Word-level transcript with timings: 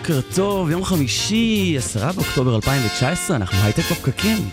בוקר 0.00 0.20
טוב, 0.34 0.70
יום 0.70 0.84
חמישי, 0.84 1.74
10 1.78 2.12
באוקטובר 2.12 2.56
2019, 2.56 3.36
אנחנו 3.36 3.58
הייטק 3.58 3.82
בפקקים. 3.90 4.50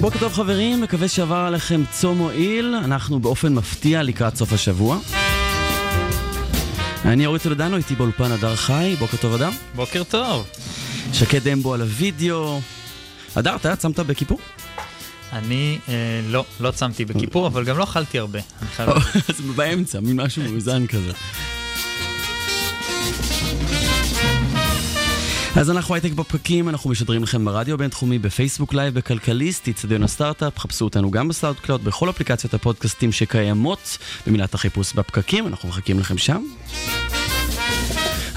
בוקר 0.00 0.18
טוב 0.18 0.32
חברים, 0.32 0.80
מקווה 0.80 1.08
שעבר 1.08 1.36
עליכם 1.36 1.82
צום 1.90 2.18
מועיל, 2.18 2.74
אנחנו 2.74 3.20
באופן 3.20 3.54
מפתיע 3.54 4.02
לקראת 4.02 4.36
סוף 4.36 4.52
השבוע. 4.52 4.98
אני 7.04 7.26
אורית 7.26 7.42
טולדנו, 7.42 7.76
איתי 7.76 7.94
באולפן 7.94 8.32
הדר 8.32 8.56
חי, 8.56 8.96
בוקר 8.98 9.16
טוב 9.16 9.34
אדר. 9.34 9.50
בוקר 9.74 10.02
טוב. 10.04 10.48
שקד 11.12 11.48
דמבו 11.48 11.74
על 11.74 11.80
הוידאו. 11.80 12.60
אדר, 13.34 13.56
אתה 13.56 13.76
צמת 13.76 14.00
בכיפור? 14.00 14.40
אני 15.32 15.78
אה, 15.88 16.20
לא, 16.28 16.44
לא 16.60 16.70
צמתי 16.70 17.04
בכיפור, 17.04 17.46
אבל 17.46 17.64
גם 17.64 17.78
לא 17.78 17.84
אכלתי 17.84 18.18
הרבה. 18.18 18.38
אז 18.78 19.40
באמצע, 19.56 20.00
מין 20.00 20.20
משהו 20.20 20.42
מאוזן 20.42 20.86
כזה. 20.86 21.12
אז 25.56 25.70
אנחנו 25.70 25.94
הייטק 25.94 26.12
בפקקים, 26.12 26.68
אנחנו 26.68 26.90
משדרים 26.90 27.22
לכם 27.22 27.44
ברדיו 27.44 27.74
הבינתחומי, 27.74 28.18
בפייסבוק 28.18 28.74
לייב, 28.74 28.94
בכלכליסט, 28.94 29.68
אצטדיון 29.68 30.02
הסטארט-אפ, 30.02 30.58
חפשו 30.58 30.84
אותנו 30.84 31.10
גם 31.10 31.28
בסאונד 31.28 31.60
קלאוד, 31.60 31.84
בכל 31.84 32.10
אפליקציות 32.10 32.54
הפודקאסטים 32.54 33.12
שקיימות, 33.12 33.98
במילת 34.26 34.54
החיפוש 34.54 34.92
בפקקים, 34.92 35.46
אנחנו 35.46 35.68
מחכים 35.68 35.98
לכם 35.98 36.18
שם. 36.18 36.42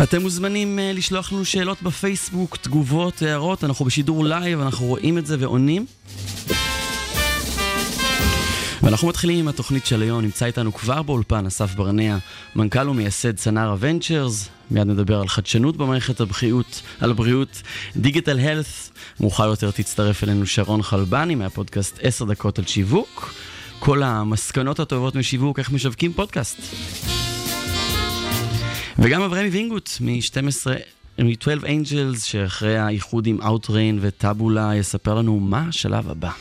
אתם 0.03 0.21
מוזמנים 0.21 0.79
uh, 0.79 0.97
לשלוח 0.97 1.31
לנו 1.31 1.45
שאלות 1.45 1.81
בפייסבוק, 1.81 2.57
תגובות, 2.57 3.21
הערות, 3.21 3.63
אנחנו 3.63 3.85
בשידור 3.85 4.25
לייב, 4.25 4.61
אנחנו 4.61 4.85
רואים 4.85 5.17
את 5.17 5.25
זה 5.25 5.35
ועונים. 5.39 5.85
ואנחנו 8.83 9.07
מתחילים 9.07 9.39
עם 9.39 9.47
התוכנית 9.47 9.85
של 9.85 10.01
היום, 10.01 10.21
נמצא 10.21 10.45
איתנו 10.45 10.73
כבר 10.73 11.01
באולפן 11.01 11.45
אסף 11.45 11.75
ברנע, 11.75 12.17
מנכ"ל 12.55 12.89
ומייסד 12.89 13.37
סנארה 13.37 13.75
ונצ'רס, 13.79 14.49
מיד 14.71 14.87
נדבר 14.87 15.21
על 15.21 15.27
חדשנות 15.27 15.77
במערכת 15.77 16.21
הבריאות, 16.21 16.81
על 17.01 17.11
הבריאות, 17.11 17.61
דיגיטל 17.95 18.39
הלת', 18.39 18.89
מאוחר 19.19 19.45
יותר 19.45 19.71
תצטרף 19.71 20.23
אלינו 20.23 20.45
שרון 20.45 20.83
חלבני 20.83 21.35
מהפודקאסט 21.35 21.99
10 22.01 22.25
דקות 22.25 22.59
על 22.59 22.65
שיווק, 22.65 23.33
כל 23.79 24.03
המסקנות 24.03 24.79
הטובות 24.79 25.15
משיווק, 25.15 25.59
איך 25.59 25.71
משווקים 25.71 26.13
פודקאסט. 26.13 26.57
וגם 28.99 29.21
אברמי 29.21 29.49
וינגוט 29.49 29.89
מ-12... 30.01 30.67
מ-12 31.19 31.63
Angels, 31.63 32.19
שאחרי 32.23 32.77
האיחוד 32.77 33.27
עם 33.27 33.41
Outbrain 33.41 33.95
וטאבולה, 34.01 34.75
יספר 34.75 35.13
לנו 35.13 35.39
מה 35.39 35.65
השלב 35.69 36.09
הבא. 36.09 36.31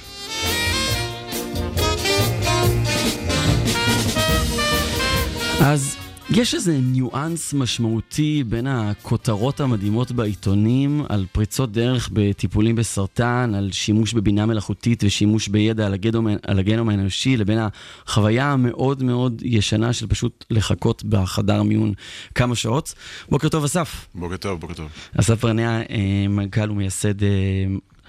אז 5.65 5.97
יש 6.31 6.55
איזה 6.55 6.79
ניואנס 6.83 7.55
משמעותי 7.55 8.45
בין 8.49 8.67
הכותרות 8.67 9.61
המדהימות 9.61 10.13
בעיתונים 10.13 11.05
על 11.09 11.27
פריצות 11.33 11.73
דרך 11.73 12.11
בטיפולים 12.13 12.75
בסרטן, 12.77 13.53
על 13.57 13.73
שימוש 13.73 14.13
בבינה 14.13 14.47
מלאכותית 14.47 15.05
ושימוש 15.05 15.49
בידע 15.49 15.87
על 15.87 15.95
הגנום, 15.95 16.27
על 16.47 16.59
הגנום 16.59 16.89
האנושי, 16.89 17.37
לבין 17.37 17.59
החוויה 18.07 18.53
המאוד 18.53 19.03
מאוד 19.03 19.43
ישנה 19.45 19.93
של 19.93 20.07
פשוט 20.07 20.45
לחכות 20.51 21.05
בחדר 21.05 21.63
מיון 21.63 21.93
כמה 22.35 22.55
שעות. 22.55 22.95
בוקר 23.29 23.49
טוב, 23.49 23.65
אסף. 23.65 24.07
בוקר 24.15 24.37
טוב, 24.37 24.61
בוקר 24.61 24.75
טוב. 24.75 24.89
אסף 25.21 25.45
רנע, 25.45 25.81
אה, 25.81 26.27
מנכ"ל 26.29 26.71
ומייסד 26.71 27.23
אה, 27.23 27.29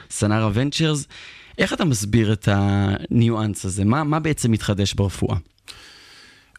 סנארה 0.10 0.50
ונצ'רס. 0.54 1.08
איך 1.58 1.74
אתה 1.74 1.86
מסביר 1.86 2.34
את 2.34 2.48
הניואנס 2.52 3.66
הזה? 3.66 3.86
מה, 3.86 4.04
מה 4.04 4.20
בעצם 4.20 4.52
מתחדש 4.52 4.94
ברפואה? 4.94 5.38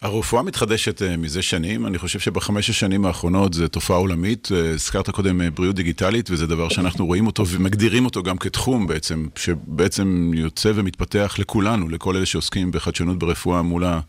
הרפואה 0.05 0.43
מתחדשת 0.43 1.03
uh, 1.03 1.17
מזה 1.17 1.43
שנים, 1.43 1.87
אני 1.87 1.99
חושב 1.99 2.19
שבחמש 2.19 2.71
השנים 2.71 3.05
האחרונות 3.05 3.55
זו 3.55 3.69
תופעה 3.69 3.97
עולמית. 3.97 4.49
Uh, 4.53 4.55
הזכרת 4.75 5.11
קודם 5.11 5.41
uh, 5.41 5.45
בריאות 5.55 5.77
דיגיטלית, 5.77 6.31
וזה 6.31 6.47
דבר 6.47 6.69
שאנחנו 6.69 7.07
רואים 7.07 7.27
אותו 7.27 7.47
ומגדירים 7.47 8.05
אותו 8.05 8.23
גם 8.23 8.39
כתחום 8.39 8.87
בעצם, 8.87 9.27
שבעצם 9.37 10.31
יוצא 10.35 10.73
ומתפתח 10.75 11.37
לכולנו, 11.39 11.89
לכל 11.89 12.17
אלה 12.17 12.27
שעוסקים 12.27 12.73
בחדשנות 12.73 13.19
ברפואה 13.19 13.63
מול, 13.63 13.85
ה, 13.85 14.01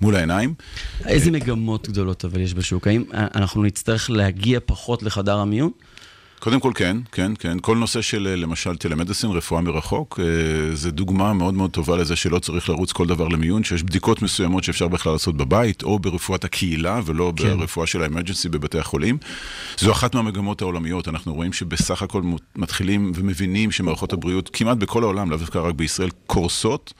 מול 0.00 0.16
העיניים. 0.16 0.54
איזה 1.06 1.30
מגמות 1.30 1.88
גדולות 1.88 2.24
אבל 2.24 2.40
יש 2.40 2.54
בשוק? 2.54 2.86
האם 2.86 3.04
אנחנו 3.12 3.62
נצטרך 3.62 4.10
להגיע 4.10 4.58
פחות 4.66 5.02
לחדר 5.02 5.38
המיון? 5.38 5.70
קודם 6.44 6.60
כל 6.60 6.72
כן, 6.74 6.96
כן, 7.12 7.32
כן. 7.38 7.56
כל 7.60 7.76
נושא 7.76 8.00
של 8.00 8.34
למשל 8.36 8.76
טלמדיסין, 8.76 9.30
רפואה 9.30 9.60
מרחוק, 9.60 10.20
זה 10.72 10.90
דוגמה 10.90 11.32
מאוד 11.32 11.54
מאוד 11.54 11.70
טובה 11.70 11.96
לזה 11.96 12.16
שלא 12.16 12.38
צריך 12.38 12.68
לרוץ 12.68 12.92
כל 12.92 13.06
דבר 13.06 13.28
למיון, 13.28 13.64
שיש 13.64 13.82
בדיקות 13.82 14.22
מסוימות 14.22 14.64
שאפשר 14.64 14.88
בכלל 14.88 15.12
לעשות 15.12 15.36
בבית, 15.36 15.82
או 15.82 15.98
ברפואת 15.98 16.44
הקהילה, 16.44 17.00
ולא 17.04 17.32
כן. 17.36 17.56
ברפואה 17.56 17.86
של 17.86 18.02
האמרג'נסי 18.02 18.48
בבתי 18.48 18.78
החולים. 18.78 19.18
זו 19.78 19.92
אחת 19.92 20.14
מהמגמות 20.14 20.62
העולמיות. 20.62 21.08
אנחנו 21.08 21.34
רואים 21.34 21.52
שבסך 21.52 22.02
הכל 22.02 22.22
מתחילים 22.56 23.12
ומבינים 23.14 23.70
שמערכות 23.70 24.12
הבריאות, 24.12 24.50
כמעט 24.52 24.76
בכל 24.76 25.02
העולם, 25.02 25.30
לאו 25.30 25.38
דווקא 25.38 25.58
רק 25.58 25.74
בישראל, 25.74 26.10
קורסות. 26.26 26.92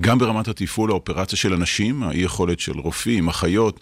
גם 0.00 0.18
ברמת 0.18 0.48
התפעול, 0.48 0.90
האופרציה 0.90 1.38
של 1.38 1.52
אנשים, 1.52 2.02
האי 2.02 2.18
יכולת 2.18 2.60
של 2.60 2.78
רופאים, 2.78 3.28
אחיות. 3.28 3.80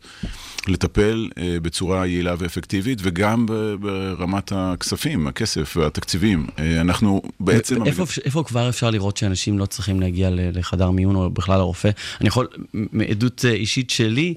לטפל 0.69 1.28
uh, 1.30 1.34
בצורה 1.62 2.06
יעילה 2.06 2.34
ואפקטיבית, 2.38 2.98
וגם 3.03 3.47
ברמת 3.80 4.53
הכספים, 4.54 5.03
הכסף 5.26 5.76
והתקציבים. 5.76 6.47
Uh, 6.56 6.60
אנחנו 6.81 7.22
בעצם... 7.41 7.87
איפה, 7.87 8.03
המג... 8.03 8.10
איפה 8.25 8.42
כבר 8.47 8.69
אפשר 8.69 8.91
לראות 8.91 9.16
שאנשים 9.16 9.59
לא 9.59 9.66
צריכים 9.66 10.00
להגיע 10.00 10.28
לחדר 10.32 10.91
מיון 10.91 11.16
או 11.16 11.31
בכלל 11.31 11.59
לרופא? 11.59 11.91
אני 12.20 12.28
יכול, 12.28 12.47
מעדות 12.75 13.44
אישית 13.44 13.91
שלי, 13.91 14.34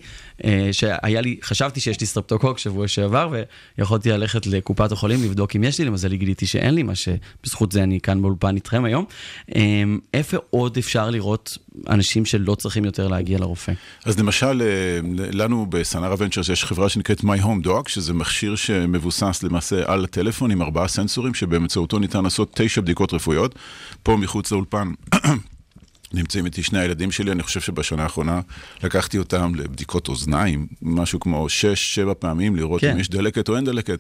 שהיה 0.72 1.22
לי, 1.22 1.38
חשבתי 1.44 1.80
שיש 1.80 2.00
לי 2.00 2.08
סטרפטוקוק 2.08 2.58
שבוע 2.58 2.88
שעבר, 2.88 3.34
ויכולתי 3.78 4.10
ללכת 4.10 4.48
לקופת 4.48 4.92
החולים 4.92 5.24
לבדוק 5.24 5.56
אם 5.56 5.64
יש 5.64 5.80
לי, 5.80 5.86
למזלי 5.86 6.18
גיליתי 6.18 6.48
שאין 6.48 6.76
לי, 6.76 6.84
מה 6.84 6.94
שבזכות 6.96 7.72
זה 7.72 7.84
אני 7.84 8.00
כאן 8.00 8.22
באולפן 8.22 8.56
איתכם 8.56 8.86
היום. 8.86 9.06
Uh, 9.52 9.56
איפה 10.14 10.38
עוד 10.50 10.78
אפשר 10.78 11.10
לראות 11.10 11.58
אנשים 11.90 12.26
שלא 12.26 12.56
צריכים 12.56 12.86
יותר 12.86 13.08
להגיע 13.08 13.40
לרופא? 13.40 13.72
אז 14.06 14.20
למשל, 14.20 14.62
לנו 15.34 15.66
בסנארה 15.66 16.16
ונצ'רס 16.18 16.50
יש 16.50 16.66
חברה 16.66 16.90
שנקראת 16.90 17.20
MyHomeDoc, 17.20 17.90
שזה 17.90 18.14
מכשיר 18.14 18.56
שמבוסס 18.56 19.44
למעשה 19.44 19.94
על 19.94 20.04
הטלפון 20.04 20.52
עם 20.52 20.62
ארבעה 20.62 20.88
סנסורים, 20.88 21.34
שבאמצעותו 21.34 22.00
ניתן 22.00 22.24
לעשות 22.24 22.52
תשע 22.56 22.82
בדיקות 22.82 23.14
רפואיות, 23.14 23.56
פה 24.04 24.18
מחוץ 24.18 24.52
לאולפן. 24.52 24.92
נמצאים 26.14 26.46
איתי 26.46 26.64
שני 26.64 26.80
הילדים 26.80 27.12
שלי, 27.12 27.32
אני 27.32 27.44
חושב 27.44 27.60
שבשנה 27.60 28.04
האחרונה 28.04 28.42
לקחתי 28.84 29.18
אותם 29.18 29.56
לבדיקות 29.56 30.08
אוזניים, 30.10 30.68
משהו 30.82 31.20
כמו 31.20 31.50
שש, 31.50 31.96
שבע 31.96 32.14
פעמים, 32.20 32.56
לראות 32.56 32.82
כן. 32.82 32.92
אם 32.92 33.00
יש 33.00 33.10
דלקת 33.10 33.50
או 33.50 33.56
אין 33.56 33.66
דלקת. 33.66 34.00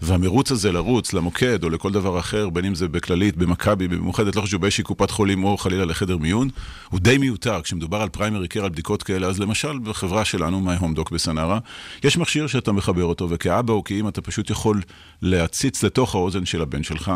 והמרוץ 0.00 0.52
הזה 0.52 0.72
לרוץ 0.72 1.12
למוקד 1.12 1.64
או 1.64 1.70
לכל 1.70 1.92
דבר 1.92 2.18
אחר, 2.18 2.48
בין 2.48 2.64
אם 2.64 2.74
זה 2.74 2.88
בכללית, 2.88 3.36
במכבי, 3.36 3.88
במאוחדת, 3.88 4.36
לא 4.36 4.40
חשוב 4.40 4.60
באיזושהי 4.60 4.84
קופת 4.84 5.10
חולים 5.10 5.44
או 5.44 5.56
חלילה 5.56 5.84
לחדר 5.84 6.16
מיון, 6.16 6.48
הוא 6.90 7.00
די 7.00 7.18
מיותר. 7.18 7.60
כשמדובר 7.62 8.02
על 8.02 8.08
פריימרי 8.08 8.48
קר, 8.48 8.64
על 8.64 8.70
בדיקות 8.70 9.02
כאלה, 9.02 9.26
אז 9.26 9.40
למשל 9.40 9.78
בחברה 9.78 10.24
שלנו, 10.24 10.62
My 10.66 10.82
Home 10.82 10.98
Doc 10.98 11.14
בסנארה, 11.14 11.58
יש 12.04 12.16
מכשיר 12.16 12.46
שאתה 12.46 12.72
מחבר 12.72 13.04
אותו, 13.04 13.30
וכאבא 13.30 13.72
או 13.72 13.84
כאמא 13.84 14.08
אתה 14.08 14.20
פשוט 14.20 14.50
יכול 14.50 14.80
להציץ 15.22 15.82
לתוך 15.82 16.14
האוזן 16.14 16.46
של 16.46 16.62
הבן 16.62 16.82
שלך. 16.82 17.12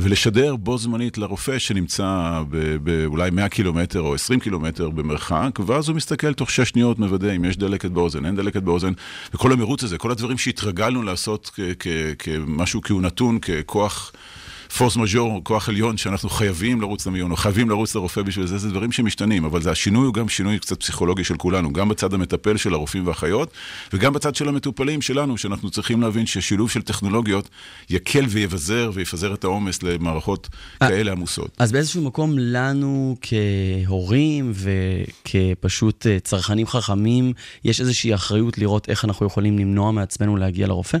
ולשדר 0.00 0.56
בו 0.56 0.78
זמנית 0.78 1.18
לרופא 1.18 1.58
שנמצא 1.58 2.42
באולי 2.82 3.30
100 3.30 3.48
קילומטר 3.48 4.00
או 4.00 4.14
20 4.14 4.40
קילומטר 4.40 4.90
במרחק, 4.90 5.58
ואז 5.66 5.88
הוא 5.88 5.96
מסתכל 5.96 6.32
תוך 6.32 6.50
6 6.50 6.68
שניות, 6.68 6.98
מוודא 6.98 7.36
אם 7.36 7.44
יש 7.44 7.56
דלקת 7.56 7.90
באוזן, 7.90 8.24
אין 8.24 8.36
דלקת 8.36 8.62
באוזן, 8.62 8.92
וכל 9.34 9.52
המרוץ 9.52 9.84
הזה, 9.84 9.98
כל 9.98 10.10
הדברים 10.10 10.38
שהתרגלנו 10.38 11.02
לעשות 11.02 11.50
כמשהו, 12.18 12.82
כי 12.82 12.92
הוא 12.92 13.02
נתון, 13.02 13.38
ככוח 13.38 14.12
פורס 14.76 14.96
מז'ור, 14.96 15.40
כוח 15.44 15.68
עליון, 15.68 15.96
שאנחנו 15.96 16.28
חייבים 16.28 16.80
לרוץ 16.80 17.06
למיון, 17.06 17.30
או 17.30 17.36
חייבים 17.36 17.70
לרוץ 17.70 17.94
לרופא 17.94 18.22
בשביל 18.22 18.46
זה, 18.46 18.58
זה 18.58 18.70
דברים 18.70 18.92
שמשתנים, 18.92 19.44
אבל 19.44 19.62
זה 19.62 19.70
השינוי 19.70 20.06
הוא 20.06 20.14
גם 20.14 20.28
שינוי 20.28 20.58
קצת 20.58 20.80
פסיכולוגי 20.80 21.24
של 21.24 21.36
כולנו, 21.36 21.72
גם 21.72 21.88
בצד 21.88 22.14
המטפל 22.14 22.56
של 22.56 22.74
הרופאים 22.74 23.06
והאחיות, 23.06 23.52
וגם 23.92 24.12
בצד 24.12 24.34
של 24.34 24.48
המטופלים 24.48 25.02
שלנו, 25.02 25.38
שאנחנו 25.38 25.70
צריכים 25.70 26.02
להבין 26.02 26.26
ששילוב 26.26 26.70
של 26.70 26.82
טכנולוגיות 26.82 27.48
יקל 27.90 28.24
ויבזר 28.28 28.90
ויפזר 28.94 29.34
את 29.34 29.44
העומס 29.44 29.82
למערכות 29.82 30.48
אה, 30.82 30.88
כאלה 30.88 31.12
עמוסות. 31.12 31.56
אז 31.58 31.72
באיזשהו 31.72 32.02
מקום 32.02 32.38
לנו 32.38 33.16
כהורים 33.20 34.52
וכפשוט 34.54 36.06
אה, 36.06 36.20
צרכנים 36.20 36.66
חכמים, 36.66 37.32
יש 37.64 37.80
איזושהי 37.80 38.14
אחריות 38.14 38.58
לראות 38.58 38.88
איך 38.88 39.04
אנחנו 39.04 39.26
יכולים 39.26 39.58
למנוע 39.58 39.92
מעצמנו 39.92 40.36
להגיע 40.36 40.66
לרופא? 40.66 40.98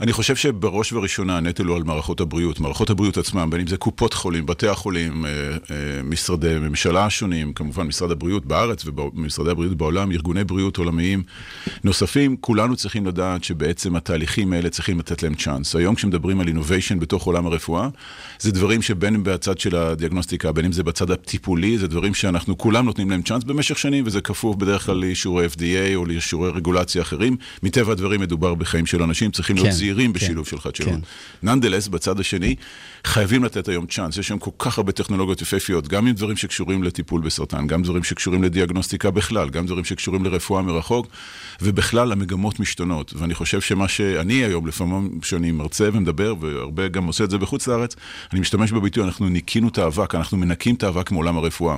אני 0.00 0.12
חושב 0.12 0.36
שבראש 0.36 0.92
ובראשונה 0.92 1.36
הנטל 1.36 1.64
הוא 1.64 1.76
על 1.76 1.82
מערכות 1.82 2.20
הבריאות. 2.20 2.60
מערכות 2.60 2.90
הבריאות 2.90 3.18
עצמם, 3.18 3.50
בין 3.50 3.60
אם 3.60 3.66
זה 3.66 3.76
קופות 3.76 4.14
חולים, 4.14 4.46
בתי 4.46 4.68
החולים, 4.68 5.26
אה, 5.26 5.30
אה, 5.30 6.02
משרדי 6.04 6.58
ממשלה 6.58 7.06
השונים, 7.06 7.52
כמובן 7.52 7.86
משרד 7.86 8.10
הבריאות 8.10 8.46
בארץ 8.46 8.84
ומשרדי 8.86 9.50
הבריאות 9.50 9.76
בעולם, 9.76 10.12
ארגוני 10.12 10.44
בריאות 10.44 10.76
עולמיים 10.76 11.22
נוספים, 11.84 12.36
כולנו 12.40 12.76
צריכים 12.76 13.06
לדעת 13.06 13.44
שבעצם 13.44 13.96
התהליכים 13.96 14.52
האלה 14.52 14.70
צריכים 14.70 14.98
לתת 14.98 15.22
להם 15.22 15.34
צ'אנס. 15.34 15.76
היום 15.76 15.94
כשמדברים 15.94 16.40
על 16.40 16.48
innovation 16.48 16.98
בתוך 16.98 17.24
עולם 17.24 17.46
הרפואה, 17.46 17.88
זה 18.38 18.52
דברים 18.52 18.82
שבין 18.82 19.14
אם 19.14 19.24
בצד 19.24 19.58
של 19.58 19.76
הדיאגנוסטיקה, 19.76 20.52
בין 20.52 20.64
אם 20.64 20.72
זה 20.72 20.82
בצד 20.82 21.10
הטיפולי, 21.10 21.78
זה 21.78 21.88
דברים 21.88 22.14
שאנחנו 22.14 22.58
כולם 22.58 22.84
נותנים 22.84 23.10
להם 23.10 23.22
צ'אנס 23.22 23.44
במשך 23.44 23.78
שנים, 23.78 24.04
וזה 24.06 24.20
כפוף 24.20 24.56
בדרך 24.56 24.86
כלל 24.86 24.96
לאישורי 24.96 25.46
FDA 25.46 25.94
או 25.94 26.06
לאישורי 26.06 26.50
רגולציה 26.50 27.02
אחרים. 27.02 27.36
מטבע 27.62 27.92
הדברים 27.92 28.20
מדובר 28.20 28.54
בחיים 28.54 28.86
של 28.86 29.02
אנשים, 29.02 29.30
צריכים 29.30 29.56
כן, 29.56 29.62
זהירים 29.86 30.12
כן, 30.12 30.18
בשילוב 30.18 30.46
של 30.46 30.58
חדשנות. 30.58 30.94
כן. 30.94 31.00
ננדלס, 31.42 31.88
בצד 31.88 32.20
השני, 32.20 32.54
חייבים 33.04 33.44
לתת 33.44 33.68
היום 33.68 33.86
צ'אנס. 33.86 34.18
יש 34.18 34.28
שם 34.28 34.38
כל 34.38 34.50
כך 34.58 34.78
הרבה 34.78 34.92
טכנולוגיות 34.92 35.42
יפהפיות, 35.42 35.88
גם 35.88 36.06
עם 36.06 36.14
דברים 36.14 36.36
שקשורים 36.36 36.82
לטיפול 36.82 37.20
בסרטן, 37.20 37.66
גם 37.66 37.82
דברים 37.82 38.04
שקשורים 38.04 38.42
לדיאגנוסטיקה 38.42 39.10
בכלל, 39.10 39.50
גם 39.50 39.66
דברים 39.66 39.84
שקשורים 39.84 40.24
לרפואה 40.24 40.62
מרחוק, 40.62 41.06
ובכלל 41.62 42.12
המגמות 42.12 42.60
משתנות. 42.60 43.12
ואני 43.16 43.34
חושב 43.34 43.60
שמה 43.60 43.88
שאני 43.88 44.44
היום, 44.44 44.66
לפעמים 44.66 45.20
כשאני 45.20 45.52
מרצה 45.52 45.88
ומדבר, 45.92 46.34
והרבה 46.40 46.88
גם 46.88 47.06
עושה 47.06 47.24
את 47.24 47.30
זה 47.30 47.38
בחוץ 47.38 47.68
לארץ, 47.68 47.96
אני 48.32 48.40
משתמש 48.40 48.72
בביטוי, 48.72 49.04
אנחנו 49.04 49.28
ניקינו 49.28 49.68
את 49.68 49.78
האבק, 49.78 50.14
אנחנו 50.14 50.36
מנקים 50.38 50.74
את 50.74 50.82
האבק 50.82 51.10
מעולם 51.10 51.36
הרפואה. 51.36 51.76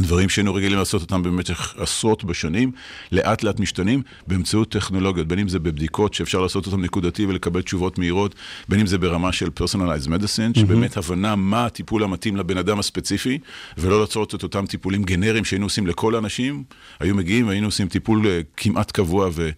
דברים 0.00 0.28
שהיינו 0.28 0.54
רגילים 0.54 0.78
לעשות 0.78 1.02
אותם 1.02 1.22
במשך 1.22 1.74
עשרות 1.78 2.24
בשנים, 2.24 2.72
לאט 3.12 3.42
לאט 3.42 3.60
משתנים 3.60 4.02
באמצעות 4.26 4.70
טכנולוגיות, 4.70 5.28
בין 5.28 5.38
אם 5.38 5.48
זה 5.48 5.58
בבדיקות 5.58 6.14
שאפשר 6.14 6.40
לעשות 6.40 6.66
אותן 6.66 6.80
נקודתי 6.80 7.26
ולקבל 7.26 7.62
תשובות 7.62 7.98
מהירות, 7.98 8.34
בין 8.68 8.80
אם 8.80 8.86
זה 8.86 8.98
ברמה 8.98 9.32
של 9.32 9.48
personalized 9.60 10.08
medicine, 10.08 10.58
שבאמת 10.58 10.96
הבנה 10.96 11.36
מה 11.36 11.66
הטיפול 11.66 12.04
המתאים 12.04 12.36
לבן 12.36 12.58
אדם 12.58 12.78
הספציפי, 12.78 13.38
ולא 13.78 14.00
לעשות 14.00 14.34
את 14.34 14.42
אותם 14.42 14.66
טיפולים 14.66 15.02
גנריים 15.02 15.44
שהיינו 15.44 15.66
עושים 15.66 15.86
לכל 15.86 16.14
האנשים, 16.14 16.64
היו 17.00 17.14
מגיעים 17.14 17.48
והיינו 17.48 17.66
עושים 17.66 17.88
טיפול 17.88 18.26
אה, 18.26 18.40
כמעט 18.56 18.90
קבוע 18.90 19.28
ו... 19.32 19.50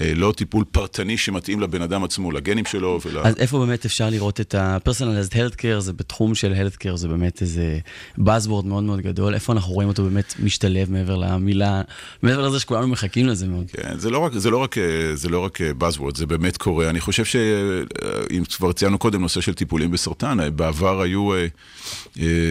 אה, 0.00 0.12
לא 0.14 0.32
טיפול 0.36 0.64
פרטני 0.72 1.18
שמתאים 1.18 1.60
לבן 1.60 1.82
אדם 1.82 2.04
עצמו, 2.04 2.32
לגנים 2.32 2.64
שלו 2.64 3.00
ול... 3.04 3.18
אז 3.18 3.34
איפה 3.38 3.58
באמת 3.58 3.84
אפשר 3.84 4.10
לראות 4.10 4.40
את 4.40 4.54
ה-personalized 4.54 5.32
healthcare, 5.32 5.78
זה 5.78 5.92
בתחום 5.92 6.34
של 6.34 6.52
healthcare, 6.52 6.96
זה 6.96 7.08
באמת 7.08 7.42
איזה 7.42 7.78
buzzword 8.18 8.64
מאוד 8.64 8.84
מאוד 8.84 9.00
גדול, 9.00 9.34
איפה 9.34 9.52
אנחנו 9.52 9.72
רואים 9.72 9.88
אותו 9.88 10.02
באמת 10.02 10.34
משתלב 10.38 10.90
מעבר 10.90 11.16
למילה, 11.16 11.82
מעבר 12.22 12.48
לזה 12.48 12.60
שכולנו 12.60 12.88
מחכים 12.88 13.26
לזה 13.26 13.46
מאוד. 13.46 13.70
כן, 13.72 13.98
זה 13.98 14.10
לא 14.10 14.18
רק, 14.18 14.32
זה 14.32 14.50
לא 14.50 14.56
רק, 14.56 14.78
אה, 14.78 14.82
זה 15.14 15.28
לא 15.28 15.38
רק 15.38 15.60
אה, 15.60 15.70
buzzword, 15.80 16.16
זה 16.16 16.26
באמת 16.26 16.56
קורה. 16.56 16.90
אני 16.90 17.00
חושב 17.00 17.24
שאם 17.24 18.44
כבר 18.56 18.72
ציינו 18.72 18.98
קודם 18.98 19.20
נושא 19.20 19.40
של 19.40 19.54
טיפולים 19.54 19.90
בסרטן, 19.90 20.38
בעבר 20.56 21.00
היו, 21.00 21.30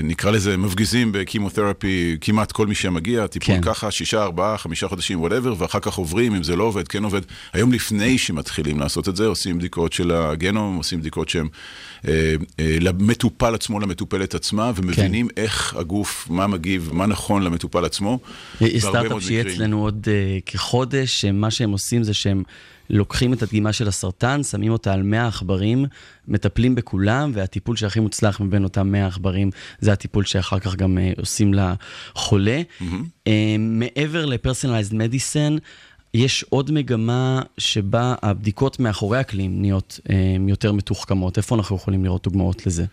נקרא 0.04 0.31
לזה 0.31 0.57
מפגיזים 0.57 1.12
בכימותרפי, 1.12 2.18
כמעט 2.22 2.51
כל 2.51 2.68
מי 2.68 2.75
שמגיע, 2.75 3.28
טיפול 3.28 3.56
כן. 3.56 3.62
ככה, 3.62 3.92
שישה, 3.92 4.24
ארבעה, 4.24 4.57
חמישה 4.57 4.88
חודשים, 4.88 5.22
whatever, 5.21 5.53
ואחר 5.57 5.80
כך 5.80 5.94
עוברים, 5.94 6.36
אם 6.36 6.44
זה 6.44 6.56
לא 6.56 6.63
עובד, 6.63 6.88
כן 6.88 7.04
עובד. 7.04 7.22
היום 7.53 7.74
לפני 7.74 8.18
שמתחילים 8.18 8.80
לעשות 8.80 9.09
את 9.09 9.15
זה, 9.15 9.25
עושים 9.25 9.57
בדיקות 9.57 9.94
של 9.94 10.12
הגנום, 10.12 10.75
עושים 10.75 11.00
בדיקות 11.00 11.30
שהן 11.30 11.47
אה, 12.07 12.36
אה, 12.59 12.77
למטופל 12.81 13.56
עצמו, 13.56 13.80
למטופלת 13.80 14.36
עצמה, 14.36 14.71
ומבינים 14.75 15.27
כן. 15.27 15.41
איך 15.41 15.75
הגוף, 15.75 16.27
מה 16.30 16.47
מגיב, 16.47 16.89
מה 16.94 17.06
נכון 17.06 17.44
למטופל 17.44 17.86
עצמו. 17.86 18.19
בהרבה 18.62 18.80
סטארט-אפ 18.80 19.24
שיהיה. 19.24 19.53
אצלנו 19.53 19.81
עוד 19.81 20.07
uh, 20.07 20.41
כחודש, 20.45 21.21
שמה 21.21 21.51
שהם 21.51 21.71
עושים 21.71 22.03
זה 22.03 22.13
שהם 22.13 22.44
לוקחים 22.89 23.33
את 23.33 23.44
הדגימה 23.44 23.74
של 23.74 23.88
הסרטן, 23.88 24.44
שמים 24.44 24.71
אותה 24.71 24.94
על 24.94 25.03
100 25.03 25.27
עכברים, 25.27 25.86
מטפלים 26.27 26.75
בכולם, 26.75 27.31
והטיפול 27.33 27.75
שהכי 27.75 28.00
מוצלח 28.00 28.39
מבין 28.39 28.63
אותם 28.63 28.91
100 28.91 29.07
עכברים, 29.07 29.50
זה 29.80 29.91
הטיפול 29.91 30.25
שאחר 30.25 30.59
כך 30.59 30.75
גם 30.75 30.97
uh, 30.97 31.19
עושים 31.19 31.51
לחולה. 31.53 32.62
Mm-hmm. 32.62 32.83
Uh, 33.25 33.30
מעבר 33.59 34.25
ל-personalized 34.25 34.94
medicine, 34.94 35.59
יש 36.13 36.45
עוד 36.50 36.71
מגמה 36.71 37.41
שבה 37.57 38.15
הבדיקות 38.21 38.79
מאחורי 38.79 39.17
הקלעים 39.17 39.61
נהיות 39.61 40.00
אה, 40.09 40.15
יותר 40.47 40.71
מתוחכמות. 40.71 41.38
איפה 41.38 41.56
אנחנו 41.56 41.75
יכולים 41.75 42.03
לראות 42.03 42.23
דוגמאות 42.23 42.65
לזה? 42.67 42.85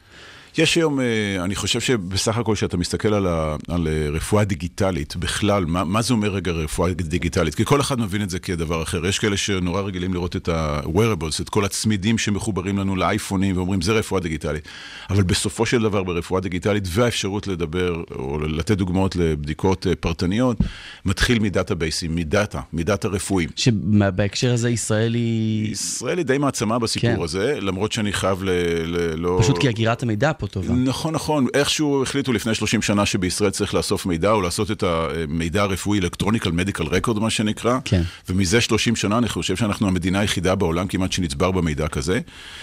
יש 0.59 0.75
היום, 0.75 1.01
אה, 1.01 1.05
אני 1.45 1.55
חושב 1.55 1.81
שבסך 1.81 2.39
הכל 2.39 2.55
כשאתה 2.55 2.77
מסתכל 2.77 3.15
על, 3.15 3.27
ה, 3.27 3.57
על 3.69 3.89
אה, 3.89 4.09
רפואה 4.11 4.45
דיגיטלית 4.45 5.17
בכלל, 5.17 5.65
מה, 5.65 5.85
מה 5.85 6.03
זה 6.03 6.15
אומר 6.15 6.29
רגע 6.29 6.53
רפואה 6.53 6.93
דיגיטלית? 6.93 7.55
כי 7.55 7.65
כל 7.65 7.81
אחד 7.81 8.01
מבין 8.01 8.23
את 8.23 8.31
זה 8.31 8.39
כדבר 8.39 8.83
אחר. 8.83 9.07
יש 9.07 9.19
כאלה 9.19 9.37
שנורא 9.37 9.81
רגילים 9.81 10.15
לראות 10.15 10.37
את 10.37 10.49
ה-wearables, 10.49 11.43
את 11.43 11.49
כל 11.49 11.65
הצמידים 11.65 12.19
שמחוברים 12.19 12.79
לנו 12.79 12.97
לאייפונים, 12.97 13.57
ואומרים, 13.57 13.81
זה 13.81 13.93
רפואה 13.93 14.21
דיגיטלית. 14.21 14.69
אבל 15.11 15.23
בסופו 15.23 15.67
של 15.67 15.83
דבר 15.83 16.03
ברפואה 16.03 16.41
דיגיטלית, 16.41 16.85
והאפשרות 16.87 17.47
לדבר, 17.47 18.03
או 18.15 18.39
לתת 18.41 18.79
דוגמאות 18.79 19.17
לבדיקות 19.17 19.87
אה, 19.87 19.95
פרטניות, 19.95 20.57
מתחיל 21.05 21.39
מדאטאבייסים, 21.39 22.15
מדאטה, 22.15 22.61
מדאטה 22.73 23.09
רפואיים. 23.09 23.49
שבהקשר 23.57 24.53
הזה 24.53 24.71
ישראל 24.71 25.15
היא... 25.15 25.73
ישראל 25.73 26.19
היא 26.19 26.27
די 26.27 26.39
מעצמה 26.39 26.79
בסיפור 26.79 27.17
כן. 27.17 27.23
הזה, 27.23 27.59
למרות 27.61 27.93
שאני 27.93 28.13
חייב 28.13 28.43
ל... 28.43 28.51
ל 28.87 29.15
לא... 29.15 29.39
פשוט 29.43 29.59
כי 29.59 29.69
אגירת 29.69 30.03
המידע 30.03 30.33
פה 30.39 30.46
טובה. 30.47 30.75
נכון, 30.75 31.15
נכון. 31.15 31.47
איכשהו 31.55 32.03
החליטו 32.03 32.33
לפני 32.33 32.55
30 32.55 32.83
שנה 32.83 33.07
שבישראל 33.07 33.51
צריך 33.51 33.75
לאסוף 33.75 34.07
מידע, 34.07 34.31
או 34.31 34.41
לעשות 34.41 34.71
את 34.71 34.83
המידע 34.83 35.63
הרפואי, 35.63 35.99
אלקטרוניקל 35.99 36.51
מדיקל 36.51 36.85
רקורד, 36.85 37.19
מה 37.19 37.31
שנקרא. 37.31 37.79
כן. 37.85 38.03
ומזה 38.29 38.61
30 38.61 38.97
שנה 38.97 39.19
אני 39.19 39.29
חושב 39.29 39.57
שאנחנו 39.57 39.89
המדינה 39.89 40.21
היחידה 40.21 40.55
בעולם 40.55 40.87
כמעט 40.87 41.13
שנצבר 41.13 41.51
במידע 41.51 41.89
כזה. 41.89 42.21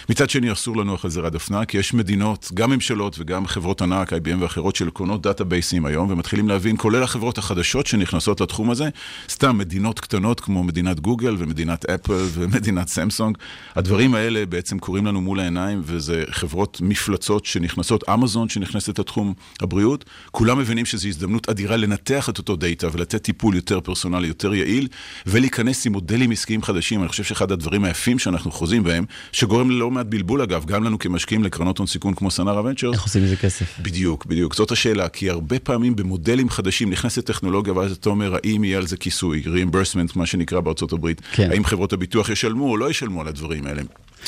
מצד 0.10 0.30
שני, 0.30 0.52
אסור 0.52 0.78
לנוח 0.78 1.06
על 1.06 1.12
זרי 1.12 1.28
הדפנה, 1.28 1.66
כי 1.66 1.78
יש 1.78 1.94
מדינות, 1.94 2.52
גם 2.54 2.72
ממשלות 2.72 3.16
וגם 3.20 3.48
חברות 3.48 3.82
ענק, 3.82 4.14
IBM 4.14 4.38
ואחרות, 4.40 4.76
שקונות 4.76 5.22
database-ים 5.22 5.86
היום, 5.86 6.12
ומתחילים 6.12 6.50
להבין, 6.50 6.76
כולל 6.78 7.04
החברות 7.04 7.38
החדשות 7.38 7.88
שנכנסות 7.88 8.42
לתחום 8.42 8.72
הזה, 8.72 8.90
סתם 9.30 9.58
מדינות 9.58 10.00
קטנות 10.00 10.40
כמו 10.40 10.64
מדינת 10.64 11.00
גוגל 11.00 11.36
ומדינת 11.38 11.86
אפל 11.86 12.26
ומדינת 12.34 12.88
סמסונג. 12.88 13.38
הדברים 13.76 14.16
האלה 14.16 14.46
בעצם 14.46 14.80
קורים 14.80 15.06
לנו 15.06 15.22
מול 15.22 15.40
העיניים, 15.40 15.82
וזה 15.86 16.24
חברות 16.32 16.82
מפלצות 16.82 17.46
שנכנסות, 17.74 18.10
אמזון 18.10 18.50
שנכנסת 18.50 19.00
לתחום 19.00 19.34
הבריאות, 19.62 20.06
כולם 20.32 20.60
מבינים 20.60 20.86
שזו 20.86 21.08
הזדמנות 21.08 21.50
אדירה 21.50 21.78
לנתח 21.78 22.30
את 22.30 22.38
אותו 22.38 22.56
דאטה 22.56 22.88
ולתת 22.92 23.24
טיפול 23.24 23.56
יותר 23.56 23.82
פרסונלי, 23.82 24.28
יותר 24.28 24.54
יעיל, 24.54 24.88
ולהיכנס 25.26 25.86
עם 25.86 25.92
מודלים 25.92 26.32
עסקיים 26.32 26.64
חדשים. 26.64 27.02
אני 27.02 27.10
חושב 27.10 27.24
שאחד 27.24 27.52
הדברים 27.52 27.84
היפים 27.84 28.20
שאנחנו 28.20 28.52
חוזים 28.52 28.84
בהם, 28.84 29.06
שגורם 29.32 29.72
ללא 29.72 29.92
מעט 29.92 30.06
בלבול 30.06 30.42
אגב, 30.42 30.66
גם 30.66 30.84
לנו 30.84 31.00
כמשקיעים 31.00 31.44
לקרנות 31.44 31.78
הון 31.78 31.88
סיכון 31.88 32.14
כמו 32.14 32.32
סנארה 32.32 32.62
ונצ'רס, 32.62 32.94
איך 32.94 33.04
עושים 33.04 33.24
מזה 33.24 33.36
כסף? 33.36 33.80
בדיוק, 33.82 34.26
בדיוק. 34.26 34.56
זאת 34.56 34.72
השאלה, 34.72 35.10
כי 35.10 35.30
הרבה 35.30 35.60
פעמים 35.60 35.96
במודלים 35.96 36.50
חדשים 36.50 36.90
נכנסת 36.90 37.26
טכנולוגיה, 37.26 37.74
ואז 37.74 37.92
אתה 37.92 38.10
אומר, 38.10 38.36
האם 38.36 38.64
יהיה 38.64 38.78
על 38.78 38.88
זה 38.88 38.98
כיסוי, 38.98 39.44
reimbursement, 39.46 40.12
מה 40.16 40.26
שנקרא 40.26 40.60
בארצות 40.60 40.94
הברית, 40.94 41.22
כן. 41.32 41.52
האם 41.52 41.66
חברות 41.66 41.94
הביטוח 41.94 42.30
ישלמו 42.30 42.70
או 42.70 42.78
לא 42.78 42.90
ישלמו 42.90 43.22
על 43.22 43.28
הדברים 43.28 43.66
האלה. 43.66 43.82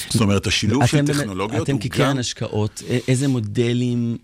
זאת 0.10 0.22
אומרת, 0.22 0.48
השילוב 0.48 0.86
של 0.86 0.98
אתם 0.98 1.06
באמת- 1.06 1.20
טכנולוגיות 1.20 1.64
אתם 1.64 1.74
הוא 1.74 1.82
כקרן 1.82 2.10
גם... 2.12 2.18
השקעות, 2.18 2.84
איזה 3.08 3.28
מודלים, 3.28 4.18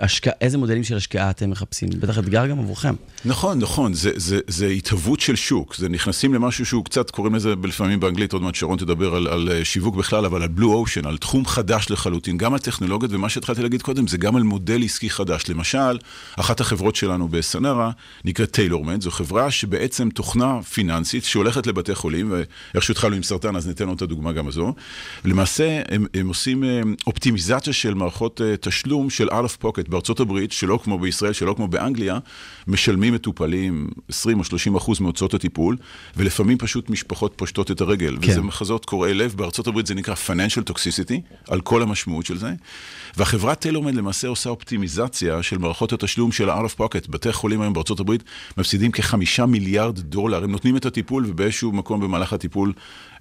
השקע, 0.00 0.30
איזה 0.40 0.58
מודלים 0.58 0.84
של 0.84 0.96
השקעה 0.96 1.30
אתם 1.30 1.50
מחפשים? 1.50 1.88
בטח 2.00 2.18
אתגר 2.18 2.46
גם 2.46 2.58
עבורכם. 2.58 2.94
נכון, 3.24 3.58
נכון, 3.58 3.94
זה, 3.94 4.10
זה, 4.16 4.40
זה 4.46 4.66
התהוות 4.66 5.20
של 5.20 5.36
שוק, 5.36 5.74
זה 5.76 5.88
נכנסים 5.88 6.34
למשהו 6.34 6.66
שהוא 6.66 6.84
קצת, 6.84 7.10
קוראים 7.10 7.34
לזה 7.34 7.54
לפעמים 7.64 8.00
באנגלית, 8.00 8.32
עוד 8.32 8.42
מעט 8.42 8.54
שרון 8.54 8.78
תדבר 8.78 9.14
על, 9.14 9.26
על 9.26 9.48
אה, 9.52 9.64
שיווק 9.64 9.94
בכלל, 9.94 10.24
אבל 10.24 10.42
על 10.42 10.48
בלו 10.48 10.74
אושן, 10.74 11.06
על 11.06 11.16
תחום 11.16 11.46
חדש 11.46 11.90
לחלוטין, 11.90 12.36
גם 12.36 12.52
על 12.52 12.58
טכנולוגיות, 12.58 13.12
ומה 13.12 13.28
שהתחלתי 13.28 13.62
להגיד 13.62 13.82
קודם, 13.82 14.06
זה 14.06 14.18
גם 14.18 14.36
על 14.36 14.42
מודל 14.42 14.84
עסקי 14.84 15.10
חדש. 15.10 15.48
למשל, 15.48 15.98
אחת 16.36 16.60
החברות 16.60 16.96
שלנו 16.96 17.28
בסנרה 17.28 17.90
נקראת 18.24 18.50
טיילורמנט, 18.50 19.02
זו 19.02 19.10
חברה 19.10 19.50
שבעצם 19.50 20.10
תוכנה 20.10 20.62
פיננסית 20.62 21.24
שהולכת 21.24 21.66
לבתי 21.66 21.94
חולים, 21.94 22.32
ואיכשהו 22.74 22.92
התחלנו 22.92 23.16
עם 23.16 23.22
סרטן, 23.22 23.56
אז 23.56 23.68
ניתן 23.68 23.86
לו 23.86 23.92
את 23.92 24.02
הדוגמה 24.02 24.32
גם 24.32 24.48
הזו. 24.48 24.74
למעשה, 25.24 25.82
הם, 25.88 26.06
הם 26.14 26.28
עושים 26.28 26.64
אה, 26.64 26.80
אופטימיזציה 27.06 27.72
של 27.72 27.94
מערכות 27.94 28.40
אה, 28.40 28.54
תשלום 28.60 29.07
תשלום 29.08 29.10
של 29.10 29.28
out 29.28 29.50
of 29.50 29.64
pocket 29.64 29.90
בארצות 29.90 30.20
הברית, 30.20 30.52
שלא 30.52 30.78
כמו 30.84 30.98
בישראל, 30.98 31.32
שלא 31.32 31.54
כמו 31.54 31.68
באנגליה, 31.68 32.18
משלמים 32.66 33.14
מטופלים 33.14 33.88
20 34.08 34.38
או 34.38 34.44
30 34.44 34.76
אחוז 34.76 35.00
מהוצאות 35.00 35.34
הטיפול, 35.34 35.76
ולפעמים 36.16 36.58
פשוט 36.58 36.90
משפחות 36.90 37.32
פושטות 37.36 37.70
את 37.70 37.80
הרגל. 37.80 38.16
כן. 38.20 38.30
וזה 38.30 38.40
מחזות 38.40 38.84
קורעי 38.84 39.14
לב, 39.14 39.34
בארצות 39.36 39.66
הברית 39.66 39.86
זה 39.86 39.94
נקרא 39.94 40.14
financial 40.14 40.70
toxicity, 40.70 41.20
על 41.48 41.60
כל 41.60 41.82
המשמעות 41.82 42.26
של 42.26 42.38
זה. 42.38 42.52
והחברה 43.16 43.54
טיילורמד 43.54 43.94
למעשה 43.94 44.28
עושה 44.28 44.50
אופטימיזציה 44.50 45.42
של 45.42 45.58
מערכות 45.58 45.92
התשלום 45.92 46.32
של 46.32 46.50
ה-out 46.50 46.66
of 46.70 46.80
pocket. 46.80 47.10
בתי 47.10 47.32
חולים 47.32 47.60
היום 47.60 47.72
בארצות 47.72 48.00
הברית 48.00 48.22
מפסידים 48.56 48.90
כחמישה 48.90 49.46
מיליארד 49.46 49.98
דולר, 49.98 50.44
הם 50.44 50.50
נותנים 50.52 50.76
את 50.76 50.86
הטיפול 50.86 51.24
ובאיזשהו 51.28 51.72
מקום 51.72 52.00
במהלך 52.00 52.32
הטיפול 52.32 52.72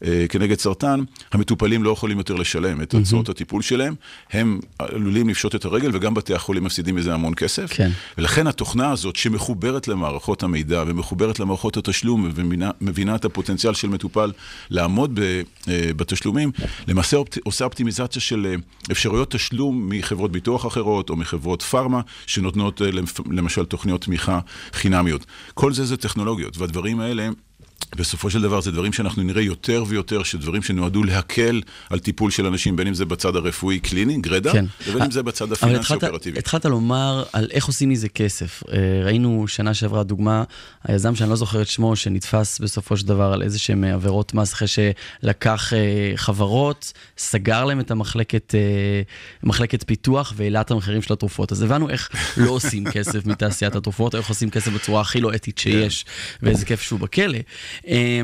אה, 0.06 0.26
כנגד 0.30 0.60
סרטן, 0.60 1.00
המטופלים 1.32 1.84
לא 1.84 1.90
יכולים 1.90 2.18
יותר 2.18 2.34
לשלם 2.34 2.82
את 2.82 2.94
הוצאות 2.94 3.30
הטיפול 3.30 3.62
שלהם, 3.62 3.96
הם 4.32 4.60
עלולים 4.80 5.30
לפשוט 5.30 5.56
את 5.56 5.66
הרגל 5.66 5.77
וגם 5.94 6.14
בתי 6.14 6.34
החולים 6.34 6.64
מפסידים 6.64 6.96
מזה 6.96 7.14
המון 7.14 7.34
כסף. 7.34 7.74
כן. 7.74 7.90
ולכן 8.18 8.48
התוכנה 8.48 8.92
הזאת 8.92 9.16
שמחוברת 9.16 9.88
למערכות 9.88 10.44
המידע 10.44 10.84
ומחוברת 10.88 11.40
למערכות 11.40 11.78
התשלום 11.78 12.32
ומבינה 12.36 13.16
את 13.16 13.26
הפוטנציאל 13.26 13.74
של 13.74 13.88
מטופל 13.90 14.32
לעמוד 14.70 15.20
ב, 15.20 15.42
אה, 15.70 15.92
בתשלומים, 15.96 16.52
למעשה 16.88 17.18
אופט, 17.18 17.38
עושה 17.44 17.66
אופטימיזציה 17.66 18.22
של 18.22 18.46
אה, 18.50 18.56
אפשרויות 18.92 19.32
תשלום 19.32 19.90
מחברות 19.90 20.32
ביטוח 20.32 20.68
אחרות 20.68 21.10
או 21.10 21.16
מחברות 21.16 21.62
פארמה 21.62 22.02
שנותנות 22.26 22.82
אה, 22.82 22.88
למשל 23.32 23.66
תוכניות 23.66 24.02
תמיכה 24.02 24.40
חינמיות. 24.74 25.26
כל 25.54 25.74
זה 25.74 25.86
זה 25.86 25.98
טכנולוגיות 25.98 26.58
והדברים 26.58 27.00
האלה 27.00 27.30
בסופו 27.96 28.30
של 28.30 28.42
דבר 28.42 28.62
זה 28.62 28.72
דברים 28.72 28.94
שאנחנו 28.94 29.24
נראה 29.24 29.42
יותר 29.42 29.84
ויותר, 29.88 30.24
שדברים 30.24 30.64
שנועדו 30.64 31.04
להקל 31.04 31.62
על 31.90 32.00
טיפול 32.00 32.32
של 32.32 32.46
אנשים, 32.46 32.76
בין 32.76 32.88
אם 32.88 32.94
זה 32.94 33.06
בצד 33.06 33.36
הרפואי 33.36 33.80
קליני, 33.80 34.18
גרידא, 34.18 34.52
כן. 34.52 34.66
ובין 34.88 35.02
אם 35.02 35.12
זה 35.12 35.24
בצד 35.24 35.52
הפיננסי 35.52 35.94
אופרטיבי. 35.94 36.40
התחלת 36.40 36.66
לומר 36.66 37.24
על 37.34 37.48
איך 37.52 37.66
עושים 37.66 37.90
מזה 37.90 38.10
כסף. 38.10 38.64
אה, 38.72 38.78
ראינו 39.04 39.48
שנה 39.48 39.74
שעברה 39.74 40.04
דוגמה, 40.04 40.44
היזם 40.84 41.16
שאני 41.16 41.30
לא 41.30 41.36
זוכר 41.36 41.62
את 41.62 41.68
שמו, 41.68 41.96
שנתפס 41.96 42.60
בסופו 42.60 42.98
של 42.98 43.08
דבר 43.08 43.34
על 43.34 43.42
איזה 43.42 43.60
שהם 43.60 43.84
עבירות 43.84 44.34
מס 44.34 44.54
אחרי 44.54 44.68
שלקח 44.68 45.74
אה, 45.74 46.12
חברות, 46.16 46.94
סגר 47.18 47.66
להם 47.66 47.80
את 47.80 47.92
המחלקת 47.92 48.56
אה, 48.56 49.02
מחלקת 49.44 49.84
פיתוח 49.88 50.34
והעלה 50.36 50.62
את 50.62 50.72
המחירים 50.72 51.02
של 51.02 51.14
התרופות. 51.14 51.52
אז 51.52 51.62
הבנו 51.62 51.90
איך 51.90 52.10
לא 52.38 52.52
עושים 52.52 52.92
כסף 52.92 53.26
מתעשיית 53.26 53.76
התרופות, 53.76 54.16
איך 54.16 54.30
עושים 54.30 54.50
כסף 54.50 54.72
בצורה 54.72 55.02
הכי 55.02 55.22
לא 55.22 55.36
אתית 55.36 55.58
שיש, 55.58 56.06
ואיזה 56.42 56.66
כיף 56.66 56.82
שהוא 56.82 57.00
בכלא. 57.00 57.40
אה, 57.88 58.22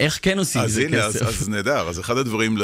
איך 0.00 0.18
כן 0.22 0.38
עושים 0.38 0.60
אז 0.60 0.70
מזה 0.70 0.86
הנה, 0.86 1.04
אז, 1.04 1.16
כסף? 1.16 1.26
אז 1.26 1.48
נהדר. 1.48 1.88
אז 1.88 2.00
אחד 2.00 2.18
הדברים, 2.18 2.56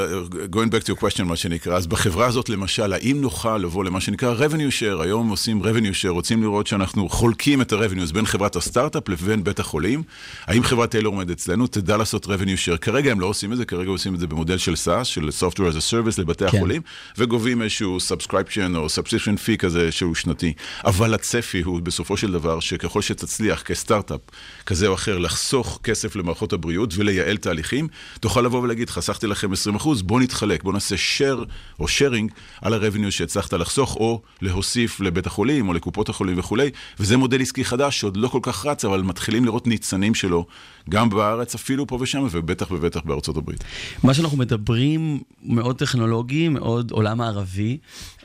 going 0.52 0.68
back 0.68 0.86
to 0.86 0.88
your 0.88 1.00
question, 1.00 1.22
מה 1.22 1.36
שנקרא, 1.36 1.76
אז 1.76 1.86
בחברה 1.86 2.26
הזאת 2.26 2.48
למשל, 2.48 2.92
האם 2.92 3.20
נוכל 3.20 3.58
לבוא 3.58 3.84
למה 3.84 4.00
שנקרא 4.00 4.34
revenue 4.34 4.72
share, 4.80 5.02
היום 5.02 5.28
עושים 5.28 5.62
revenue 5.62 5.94
share, 6.02 6.08
רוצים 6.08 6.42
לראות 6.42 6.66
שאנחנו 6.66 7.08
חולקים 7.08 7.60
את 7.60 7.72
ה-revenues 7.72 8.12
בין 8.12 8.26
חברת 8.26 8.56
הסטארט-אפ 8.56 9.08
לבין 9.08 9.44
בית 9.44 9.60
החולים. 9.60 10.02
האם 10.46 10.62
חברת 10.62 10.90
טיילור 10.90 11.14
עומד 11.14 11.30
אצלנו, 11.30 11.66
תדע 11.66 11.96
לעשות 11.96 12.26
revenue 12.26 12.66
share. 12.66 12.76
כרגע 12.76 13.12
הם 13.12 13.20
לא 13.20 13.26
עושים 13.26 13.52
את 13.52 13.56
זה, 13.56 13.64
כרגע 13.64 13.90
עושים 13.90 14.14
את 14.14 14.20
זה 14.20 14.26
במודל 14.26 14.58
של 14.58 14.74
SaaS, 14.74 15.04
של 15.04 15.28
Software 15.40 15.72
as 15.72 15.76
a 15.76 15.92
Service 15.92 16.20
לבתי 16.20 16.48
כן. 16.50 16.56
החולים, 16.56 16.82
וגובים 17.18 17.62
איזשהו 17.62 17.98
subscription 17.98 18.76
או 18.76 18.86
subscription 18.86 19.36
fee 19.46 19.56
כזה 19.58 19.92
שהוא 19.92 20.14
שנתי. 20.14 20.52
אבל 20.84 21.14
הצפי 21.14 21.60
הוא 21.60 21.80
בסופו 21.80 22.16
של 22.16 22.32
דבר 22.32 22.60
שככל 22.60 23.02
שתצליח 23.02 23.62
כסטארט-אפ 23.62 24.20
כזה 24.66 24.86
או 24.86 24.94
אחר 24.94 25.18
לחסוך 25.18 25.80
כסף 25.82 26.16
למערכות 26.16 26.52
הבריאות 26.52 26.90
ולייעל 27.12 27.36
תהליכים, 27.36 27.88
תוכל 28.20 28.40
לבוא 28.40 28.62
ולהגיד, 28.62 28.90
חסכתי 28.90 29.26
לכם 29.26 29.52
20%, 29.52 29.56
בוא 30.02 30.20
נתחלק, 30.20 30.62
בוא 30.62 30.72
נעשה 30.72 30.94
share 30.94 31.44
או 31.80 31.86
sharing 31.86 32.32
על 32.62 32.74
ה-revenue 32.74 33.10
שהצלחת 33.10 33.52
לחסוך, 33.52 33.96
או 33.96 34.22
להוסיף 34.42 35.00
לבית 35.00 35.26
החולים 35.26 35.68
או 35.68 35.72
לקופות 35.72 36.08
החולים 36.08 36.38
וכולי, 36.38 36.70
וזה 37.00 37.16
מודל 37.16 37.42
עסקי 37.42 37.64
חדש 37.64 38.00
שעוד 38.00 38.16
לא 38.16 38.28
כל 38.28 38.38
כך 38.42 38.66
רץ, 38.66 38.84
אבל 38.84 39.02
מתחילים 39.02 39.44
לראות 39.44 39.66
ניצנים 39.66 40.14
שלו, 40.14 40.46
גם 40.90 41.10
בארץ, 41.10 41.54
אפילו 41.54 41.86
פה 41.86 41.98
ושם, 42.00 42.26
ובטח 42.30 42.70
ובטח 42.70 43.00
בארצות 43.04 43.36
הברית. 43.36 43.64
מה 44.02 44.14
שאנחנו 44.14 44.38
מדברים 44.38 45.20
מאוד 45.44 45.78
טכנולוגי, 45.78 46.48
מאוד 46.48 46.90
עולם 46.90 47.18
מערבי, 47.18 47.78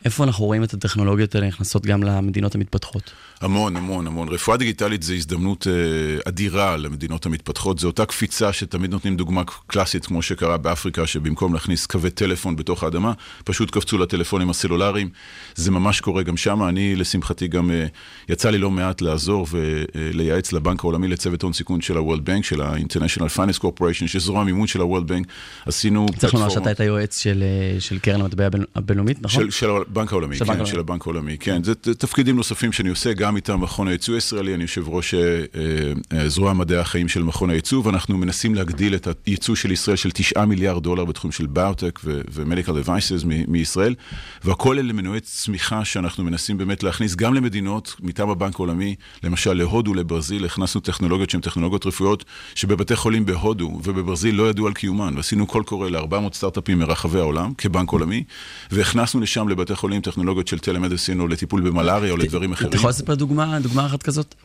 איפה 0.05 0.23
אנחנו 0.23 0.45
רואים 0.45 0.63
את 0.63 0.73
הטכנולוגיות 0.73 1.35
האלה 1.35 1.47
נכנסות 1.47 1.85
גם 1.85 2.03
למדינות 2.03 2.55
המתפתחות? 2.55 3.11
המון, 3.41 3.75
המון, 3.75 4.07
המון. 4.07 4.29
רפואה 4.29 4.57
דיגיטלית 4.57 5.03
זה 5.03 5.13
הזדמנות 5.13 5.67
אה, 5.67 5.73
אדירה 6.27 6.77
למדינות 6.77 7.25
המתפתחות. 7.25 7.79
זו 7.79 7.87
אותה 7.87 8.05
קפיצה 8.05 8.53
שתמיד 8.53 8.91
נותנים 8.91 9.17
דוגמה 9.17 9.43
קלאסית, 9.67 10.05
כמו 10.05 10.21
שקרה 10.21 10.57
באפריקה, 10.57 11.07
שבמקום 11.07 11.53
להכניס 11.53 11.85
קווי 11.85 12.09
טלפון 12.09 12.55
בתוך 12.55 12.83
האדמה, 12.83 13.13
פשוט 13.43 13.71
קפצו 13.71 13.97
לטלפונים 13.97 14.49
הסלולריים. 14.49 15.09
זה 15.55 15.71
ממש 15.71 16.01
קורה 16.01 16.23
גם 16.23 16.37
שם. 16.37 16.63
אני, 16.63 16.95
לשמחתי, 16.95 17.47
גם 17.47 17.71
אה, 17.71 17.85
יצא 18.29 18.49
לי 18.49 18.57
לא 18.57 18.71
מעט 18.71 19.01
לעזור 19.01 19.47
ולייעץ 19.51 20.53
לבנק 20.53 20.83
העולמי 20.83 21.07
לצוות 21.07 21.41
הון 21.41 21.53
סיכון 21.53 21.81
של 21.81 21.97
ה-World 21.97 22.29
Bank, 22.29 22.43
של 22.43 22.61
ה-International 22.61 23.37
Finance 23.37 23.59
Corporation, 23.59 24.07
שזרוע 24.07 24.41
המימון 24.41 24.67
של 24.67 24.81
ה-World 24.81 25.09
Bank. 25.09 25.31
עשינו 25.65 26.05
צריך 26.17 26.33
לומר 26.33 26.49
שאתה 26.49 26.69
היית 26.69 26.79
יועץ 26.79 27.19
של, 27.19 27.43
אה, 27.43 27.81
של 27.81 27.99
קרן 27.99 28.21
המטבע 28.21 28.47
הבינלאומית, 28.75 29.21
נכון? 29.21 29.43
של, 29.43 29.51
של 29.51 29.67
הבנק 29.91 30.11
העולמי, 30.11 30.35
של 30.35 30.45
כן, 30.45 30.65
של. 30.65 30.79
הבנק 30.79 31.01
העולמי, 31.01 31.37
כן. 31.37 31.63
זה 31.63 31.75
תפקידים 31.75 32.35
נוספים 32.35 32.71
שאני 32.71 32.89
עושה 32.89 33.13
גם 33.13 33.35
מטעם 33.35 33.61
מכון 33.61 33.87
הייצוא 33.87 34.15
הישראלי, 34.15 34.53
אני 34.53 34.63
יושב 34.63 34.87
ראש 34.87 35.13
אה, 35.13 35.19
אה, 36.13 36.29
זרוע 36.29 36.53
מדעי 36.53 36.77
החיים 36.77 37.07
של 37.07 37.23
מכון 37.23 37.49
הייצוא, 37.49 37.81
ואנחנו 37.85 38.17
מנסים 38.17 38.55
להגדיל 38.55 38.95
את 38.95 39.07
הייצוא 39.25 39.55
של 39.55 39.71
ישראל 39.71 39.97
של 39.97 40.11
9 40.11 40.45
מיליארד 40.45 40.83
דולר 40.83 41.05
בתחום 41.05 41.31
של 41.31 41.45
ביוטק 41.45 41.99
devices 42.85 43.25
מ- 43.25 43.51
מישראל, 43.51 43.95
והכל 44.43 44.79
אלה 44.79 44.93
מנועי 44.93 45.19
צמיחה 45.19 45.85
שאנחנו 45.85 46.23
מנסים 46.23 46.57
באמת 46.57 46.83
להכניס 46.83 47.15
גם 47.15 47.33
למדינות 47.33 47.95
מטעם 47.99 48.29
הבנק 48.29 48.55
העולמי, 48.55 48.95
למשל 49.23 49.53
להודו, 49.53 49.93
לברזיל, 49.93 50.45
הכנסנו 50.45 50.81
טכנולוגיות 50.81 51.29
שהן 51.29 51.41
טכנולוגיות 51.41 51.85
רפואיות 51.85 52.25
שבבתי 52.55 52.95
חולים 52.95 53.25
בהודו 53.25 53.79
ובברזיל 53.83 54.35
לא 54.35 54.49
ידעו 54.49 54.67
על 54.67 54.73
קיומן, 54.73 55.13
ועשינו 55.17 55.47
קול 55.47 55.63
קורא 55.63 55.89
ל-400 55.89 56.33
סטארט-אפים 56.33 56.79
מרחבי 56.79 57.19
העולם 57.19 57.53
כבנק 57.57 57.89
עולמי, 57.89 58.23
והכנסנו 58.71 59.21
לשם 59.21 59.47
לבתי 59.49 59.75
חולים 59.77 60.01
טכנולוגיות 60.01 60.47
של 60.47 60.59
טלמדיסין 60.59 61.19
או 61.19 61.27
לטיפול 61.27 61.61
במלאריה 61.61 62.11
או 62.11 62.17
לדברים 62.17 62.51
אחרים. 62.51 62.69
אתה 62.69 62.77
יכול 62.77 62.89
לספר 62.89 63.15
דוגמה, 63.15 63.59
דוגמה 63.59 63.85
אחת 63.85 64.03
כזאת? 64.03 64.35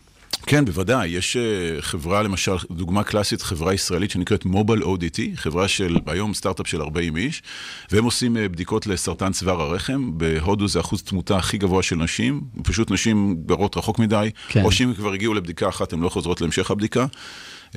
כן, 0.46 0.64
בוודאי. 0.64 1.08
יש 1.08 1.36
אה, 1.36 1.42
חברה, 1.80 2.22
למשל, 2.22 2.52
דוגמה 2.70 3.02
קלאסית, 3.02 3.42
חברה 3.42 3.74
ישראלית 3.74 4.10
שנקראת 4.10 4.44
מוביל 4.44 4.82
ODT, 4.82 5.20
חברה 5.34 5.68
של, 5.68 5.96
היום 6.06 6.34
סטארט-אפ 6.34 6.66
של 6.66 6.82
40 6.82 7.16
איש, 7.16 7.42
והם 7.90 8.04
עושים 8.04 8.36
אה, 8.36 8.48
בדיקות 8.48 8.86
לסרטן 8.86 9.32
צוואר 9.32 9.60
הרחם. 9.60 10.10
בהודו 10.18 10.68
זה 10.68 10.80
אחוז 10.80 11.02
תמותה 11.02 11.36
הכי 11.36 11.58
גבוה 11.58 11.82
של 11.82 11.96
נשים, 11.96 12.40
פשוט 12.62 12.90
נשים 12.90 13.36
גרות 13.46 13.76
רחוק 13.76 13.98
מדי, 13.98 14.30
כן. 14.48 14.62
או 14.62 14.72
שאם 14.72 14.94
כבר 14.94 15.12
הגיעו 15.12 15.34
לבדיקה 15.34 15.68
אחת, 15.68 15.92
הן 15.92 16.00
לא 16.00 16.08
חוזרות 16.08 16.40
להמשך 16.40 16.70
הבדיקה. 16.70 17.06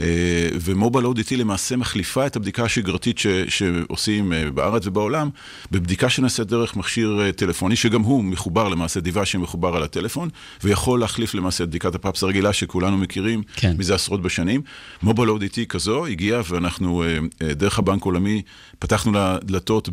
אה, 0.02 0.50
ומוביל 0.62 1.06
ODT 1.06 1.36
למעשה 1.38 1.76
מחליפה 1.76 2.26
את 2.26 2.36
הבדיקה 2.36 2.64
השגרתית 2.64 3.18
ש, 3.18 3.28
שעושים 3.48 4.34
אה, 4.34 4.52
בארץ 4.52 4.88
ובעולם, 4.88 5.30
בבדיקה 5.72 6.10
שנעשית 6.10 6.48
דרך 6.48 6.76
מכשיר 6.76 7.22
אה, 7.22 7.32
טלפוני, 7.32 7.76
שגם 7.76 8.02
הוא 8.02 8.24
מחובר 8.24 8.70
למעשה, 8.70 9.00
דיבה 9.00 9.26
שמחובר 9.26 9.76
על 9.76 9.84
הטלפון, 9.84 10.30
ויכול 10.64 11.00
להחליף 11.00 11.34
למעשה 11.34 11.64
את 11.64 11.70
בדיקת 11.70 11.96
הפאפס 11.96 12.24
הרגילה 12.24 12.54
שכולנו 12.54 12.98
מכירים 12.98 13.44
כן. 13.56 13.76
מזה 13.78 13.96
עשרות 13.96 14.22
בשנים. 14.22 14.62
מוביל 15.04 15.30
ODT 15.30 15.66
כזו 15.70 16.06
הגיעה, 16.06 16.42
ואנחנו 16.50 17.04
דרך 17.40 17.80
הבנק 17.80 18.02
העולמי 18.02 18.42
פתחנו 18.80 19.12
לה 19.12 19.38
דלתות 19.44 19.90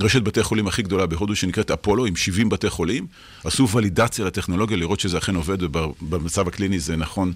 ברשת 0.00 0.22
בתי 0.22 0.42
חולים 0.42 0.66
הכי 0.66 0.82
גדולה 0.82 1.06
בהודו 1.06 1.36
שנקראת 1.36 1.70
אפולו, 1.70 2.06
עם 2.06 2.16
70 2.16 2.48
בתי 2.48 2.70
חולים. 2.70 3.06
עשו 3.44 3.68
ולידציה 3.68 4.24
לטכנולוגיה, 4.24 4.76
לראות 4.76 5.00
שזה 5.00 5.18
אכן 5.18 5.34
עובד, 5.34 5.62
ובמצב 5.62 6.48
הקליני 6.48 6.78
זה 6.78 6.96
נכון 6.96 7.32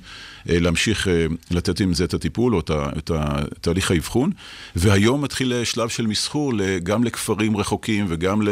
להמשיך 0.47 1.09
אה, 1.09 1.27
לתת 1.73 1.81
עם 1.81 1.95
זה 1.95 2.05
את 2.05 2.15
הטיפול 2.15 2.55
או 2.55 2.61
את 2.61 2.71
את 2.71 3.11
תהליך 3.61 3.91
האבחון. 3.91 4.31
והיום 4.77 5.23
מתחיל 5.23 5.65
שלב 5.65 5.89
של 5.89 6.07
מסחור 6.07 6.53
גם 6.83 7.05
לכפרים 7.05 7.57
רחוקים 7.57 8.07
וגם 8.09 8.43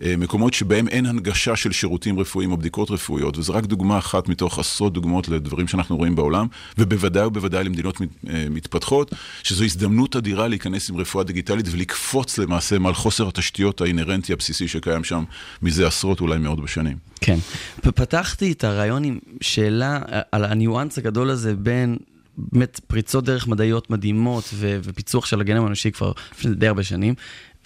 למקומות 0.00 0.54
שבהם 0.54 0.88
אין 0.88 1.06
הנגשה 1.06 1.56
של 1.56 1.72
שירותים 1.72 2.20
רפואיים 2.20 2.52
או 2.52 2.56
בדיקות 2.56 2.90
רפואיות, 2.90 3.38
וזו 3.38 3.54
רק 3.54 3.64
דוגמה 3.64 3.98
אחת 3.98 4.28
מתוך 4.28 4.58
עשרות 4.58 4.92
דוגמאות 4.92 5.28
לדברים 5.28 5.68
שאנחנו 5.68 5.96
רואים 5.96 6.14
בעולם, 6.14 6.46
ובוודאי 6.78 7.26
ובוודאי 7.26 7.64
למדינות 7.64 8.00
אה, 8.00 8.46
מתפתחות, 8.50 9.14
שזו 9.42 9.64
הזדמנות 9.64 10.16
אדירה 10.16 10.48
להיכנס 10.48 10.90
עם 10.90 10.96
רפואה 10.96 11.24
דיגיטלית 11.24 11.66
ולקפוץ 11.70 12.38
למעשה 12.38 12.78
מעל 12.78 12.94
חוסר 12.94 13.28
התשתיות 13.28 13.80
האינהרנטי 13.80 14.32
הבסיסי 14.32 14.68
שקיים 14.68 15.04
שם 15.04 15.24
מזה 15.62 15.86
עשרות 15.86 16.20
אולי 16.20 16.38
מאות 16.38 16.60
בשנים. 16.60 16.96
כן. 17.20 17.38
פתחתי 17.80 18.52
את 18.52 18.64
הרעיון 18.64 19.04
עם 19.04 19.18
שאלה 19.40 19.98
על 20.32 20.44
הניואנס 20.44 20.98
הגדול 20.98 21.30
הזה 21.30 21.56
בין 21.56 21.96
באמת 22.38 22.80
פריצות 22.86 23.24
דרך 23.24 23.48
מדעיות 23.48 23.90
מדהימות 23.90 24.44
ו- 24.54 24.78
ופיצוח 24.82 25.26
של 25.26 25.40
הגנום 25.40 25.64
האנושי 25.64 25.90
כבר 25.90 26.12
לפני 26.32 26.54
די 26.54 26.68
הרבה 26.68 26.82
שנים, 26.82 27.14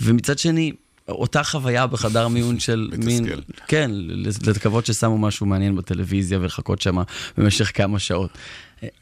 ומצד 0.00 0.38
שני, 0.38 0.72
אותה 1.08 1.42
חוויה 1.42 1.86
בחדר 1.86 2.28
מיון 2.28 2.58
של 2.58 2.90
מין... 3.06 3.26
כן, 3.68 3.90
לקוות 4.46 4.86
ששמו 4.86 5.18
משהו 5.18 5.46
מעניין 5.46 5.76
בטלוויזיה 5.76 6.38
ולחכות 6.38 6.82
שם 6.82 6.96
במשך 7.38 7.70
כמה 7.74 7.98
שעות. 7.98 8.30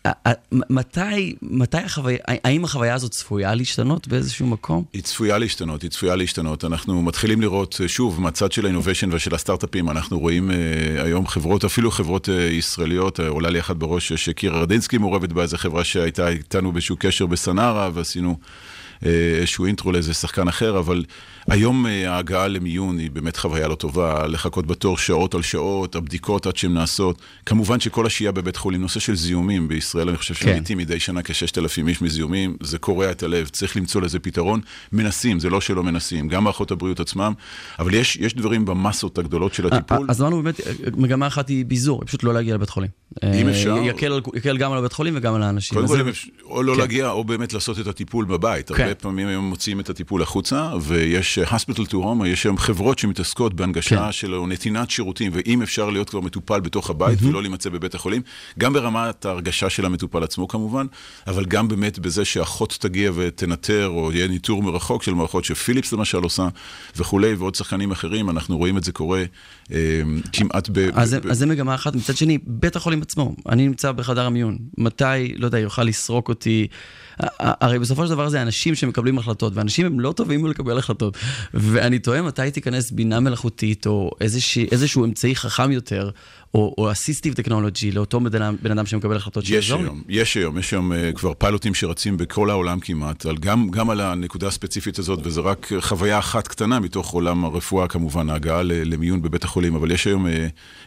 אה, 0.06 0.12
אה, 0.26 0.32
מתי, 0.52 1.34
מתי 1.42 1.78
החוויה, 1.78 2.18
האם 2.26 2.64
החוויה 2.64 2.94
הזאת 2.94 3.10
צפויה 3.10 3.54
להשתנות 3.54 4.08
באיזשהו 4.08 4.46
מקום? 4.46 4.84
היא 4.92 5.02
צפויה 5.02 5.38
להשתנות, 5.38 5.82
היא 5.82 5.90
צפויה 5.90 6.16
להשתנות. 6.16 6.64
אנחנו 6.64 7.02
מתחילים 7.02 7.40
לראות, 7.40 7.80
אה, 7.82 7.88
שוב, 7.88 8.20
מהצד 8.20 8.52
של 8.52 8.64
האינוביישן 8.64 9.12
ושל 9.12 9.34
הסטארט-אפים, 9.34 9.90
אנחנו 9.90 10.18
רואים 10.18 10.50
אה, 10.50 10.56
היום 11.04 11.26
חברות, 11.26 11.64
אפילו 11.64 11.90
חברות 11.90 12.28
אה, 12.28 12.34
ישראליות, 12.34 13.20
אה, 13.20 13.28
עולה 13.28 13.50
לי 13.50 13.60
אחת 13.60 13.76
בראש 13.76 14.12
שקירה 14.12 14.60
רדינסקי 14.60 14.98
מעורבת 14.98 15.32
בה, 15.32 15.42
איזו 15.42 15.56
חברה 15.56 15.84
שהייתה 15.84 16.28
איתנו 16.28 16.72
באיזשהו 16.72 16.96
קשר 16.98 17.26
בסנארה, 17.26 17.90
ועשינו 17.94 18.38
אה, 19.06 19.10
איזשהו 19.40 19.66
אינטרו 19.66 19.92
לאיזה 19.92 20.14
שחקן 20.14 20.48
אחר, 20.48 20.78
אבל 20.78 21.04
היום 21.50 21.86
אה, 21.86 22.10
ההגעה 22.12 22.48
למיון 22.48 22.98
היא 22.98 23.10
באמת 23.10 23.36
חוויה 23.36 23.68
לא 23.68 23.74
טובה, 23.74 24.26
לחכות 24.26 24.66
בתור 24.66 24.98
שעות 24.98 25.34
על 25.34 25.42
שעות, 25.42 25.94
הבדיקות 25.94 26.46
עד 26.46 26.56
שהן 26.56 26.74
נעשות. 26.74 27.18
כמובן 27.46 27.80
שכל 27.80 28.06
השהייה 28.06 28.32
בבית 28.32 28.56
חולים, 28.56 28.80
נושא 28.80 29.00
של 29.00 29.14
זיהומים, 29.16 29.68
בישראל 29.68 30.08
אני 30.08 30.18
חושב 30.18 30.34
כן. 30.34 30.56
שמתים 30.56 30.78
מדי 30.78 31.00
שנה 31.00 31.22
כ-6,000 31.22 31.88
איש 31.88 32.02
מזיהומים, 32.02 32.56
זה 32.62 32.78
קורע 32.78 33.10
את 33.10 33.22
הלב, 33.22 33.48
צריך 33.48 33.76
למצוא 33.76 34.00
לזה 34.00 34.18
פתרון. 34.18 34.60
מנסים, 34.92 35.40
זה 35.40 35.50
לא 35.50 35.60
שלא 35.60 35.82
מנסים, 35.82 36.28
גם 36.28 36.44
מערכות 36.44 36.70
הבריאות 36.70 37.00
עצמם, 37.00 37.32
אבל 37.78 37.94
יש, 37.94 38.16
יש 38.16 38.34
דברים 38.34 38.64
במסות 38.64 39.18
הגדולות 39.18 39.54
של 39.54 39.66
הטיפול. 39.66 39.96
אה, 39.96 40.04
אז 40.08 40.20
אמרנו 40.22 40.42
באמת, 40.42 40.60
אה, 40.60 40.72
מגמה 40.96 41.26
אחת 41.26 41.48
היא 41.48 41.64
ביזור, 41.66 42.02
פשוט 42.06 42.22
לא 42.22 42.34
להגיע 42.34 42.54
לבית 42.54 42.70
חולים. 42.70 42.90
אם 43.24 43.46
אה, 43.46 43.50
אפשר. 43.52 43.76
יקל 43.84 44.20
יקל 44.34 44.56
גם 44.56 44.72
על 44.72 44.78
הבית 44.78 44.92
חולים 44.92 45.14
וגם 45.16 45.34
על 45.34 45.42
האנשים. 45.42 45.74
קודם 45.76 45.88
כל, 45.88 45.96
זה- 45.96 46.02
אם 46.02 46.08
אפשר- 46.08 46.28
או 46.44 46.62
לא 46.62 46.72
כן. 46.74 46.80
להגיע, 46.80 47.10
או 47.10 47.24
באמת 47.24 47.52
לעשות 47.52 47.78
את 47.78 47.86
הטיפול 47.86 48.24
בבית. 48.24 48.72
כן. 48.72 48.82
הרבה 48.82 48.94
פעמים 48.94 49.28
היום 49.28 49.44
מוציאים 49.48 49.80
את 49.80 49.90
הטיפול 49.90 50.22
החוצה, 50.22 50.70
ויש 50.80 51.33
אה, 51.38 51.44
hospital 51.56 51.86
to 51.90 51.94
home, 51.94 52.26
יש 52.26 52.44
היום 52.44 52.58
חברות 52.58 52.98
שמתעסקות 52.98 53.54
בהנגשה 53.54 54.04
כן. 54.04 54.12
של 54.12 54.34
נתינת 54.48 54.90
שירותים, 54.90 55.32
ואם 55.34 55.62
אפשר 55.62 55.90
להיות 55.90 56.10
כבר 56.10 56.20
מטופל 56.20 56.60
בתוך 56.60 56.90
הבית 56.90 57.18
ולא 57.22 57.42
להימצא 57.42 57.70
בבית 57.70 57.94
החולים, 57.94 58.22
גם 58.58 58.72
ברמת 58.72 59.24
ההרגשה 59.24 59.70
של 59.70 59.86
המטופל 59.86 60.22
עצמו 60.24 60.48
כמובן, 60.48 60.86
אבל 61.26 61.44
גם 61.44 61.68
באמת 61.68 61.98
בזה 61.98 62.24
שאחות 62.24 62.76
תגיע 62.80 63.10
ותנטר, 63.14 63.88
או 63.88 64.12
יהיה 64.12 64.28
ניטור 64.28 64.62
מרחוק 64.62 65.02
של 65.02 65.14
מערכות 65.14 65.44
שפיליפס 65.44 65.92
למשל 65.92 66.18
עושה, 66.18 66.48
וכולי, 66.96 67.34
ועוד 67.34 67.54
שחקנים 67.54 67.90
אחרים, 67.90 68.30
אנחנו 68.30 68.58
רואים 68.58 68.78
את 68.78 68.84
זה 68.84 68.92
קורה 68.92 69.24
אה, 69.72 69.78
כמעט 70.32 70.68
ב... 70.72 70.78
אז 70.94 71.10
זה- 71.10 71.20
ב- 71.20 71.26
אז 71.26 71.38
זה 71.38 71.46
מגמה 71.46 71.74
אחת. 71.74 71.94
מצד 71.94 72.16
שני, 72.16 72.38
בית 72.46 72.76
החולים 72.76 73.02
עצמו, 73.02 73.34
אני 73.48 73.66
נמצא 73.66 73.92
בחדר 73.92 74.26
המיון, 74.26 74.58
מתי, 74.78 75.04
לא 75.36 75.46
יודע, 75.46 75.58
יוכל 75.58 75.82
לסרוק 75.84 76.28
אותי? 76.28 76.66
הרי 77.40 77.78
בסופו 77.78 78.04
של 78.06 78.10
דבר 78.10 78.28
זה 78.28 78.42
אנשים 78.42 78.74
שמקבלים 78.74 79.18
החלטות, 79.18 79.52
ואנשים 79.56 79.86
הם 79.86 80.00
לא 80.00 80.12
טובים 80.12 80.42
בלקבל 80.42 80.78
החלטות. 80.78 81.16
ואני 81.54 81.98
תוהה 81.98 82.22
מתי 82.22 82.50
תיכנס 82.50 82.90
בינה 82.90 83.20
מלאכותית, 83.20 83.86
או 83.86 84.10
איזושהי- 84.20 84.68
איזשהו 84.72 85.04
אמצעי 85.04 85.36
חכם 85.36 85.72
יותר, 85.72 86.10
או, 86.54 86.74
או 86.78 86.92
אסיסטיב 86.92 87.34
טכנולוגי 87.34 87.92
לאותו 87.92 88.20
בן 88.20 88.42
אדם, 88.42 88.56
בן 88.62 88.70
אדם 88.70 88.86
שמקבל 88.86 89.16
החלטות 89.16 89.44
יש 89.44 89.48
שיעזור 89.48 89.78
לי. 89.78 89.84
היום, 89.84 90.02
יש 90.08 90.36
היום, 90.36 90.58
יש 90.58 90.72
היום 90.72 90.92
uh, 90.92 90.96
כבר 91.14 91.34
פיילוטים 91.34 91.74
שרצים 91.74 92.16
בכל 92.16 92.50
העולם 92.50 92.80
כמעט, 92.80 93.26
על 93.26 93.36
גם, 93.36 93.70
גם 93.70 93.90
על 93.90 94.00
הנקודה 94.00 94.46
הספציפית 94.46 94.98
הזאת, 94.98 95.18
וזו 95.22 95.44
רק 95.44 95.72
אה, 95.72 95.80
חוויה 95.80 96.18
אחת 96.18 96.48
קטנה 96.48 96.80
מתוך 96.80 97.10
עולם 97.10 97.44
הרפואה 97.44 97.88
כמובן, 97.88 98.30
ההגעה 98.30 98.62
למיון 98.62 99.22
בבית 99.22 99.44
החולים, 99.44 99.74
אבל 99.74 99.90
יש 99.90 100.06
היום 100.06 100.26
uh, 100.26 100.30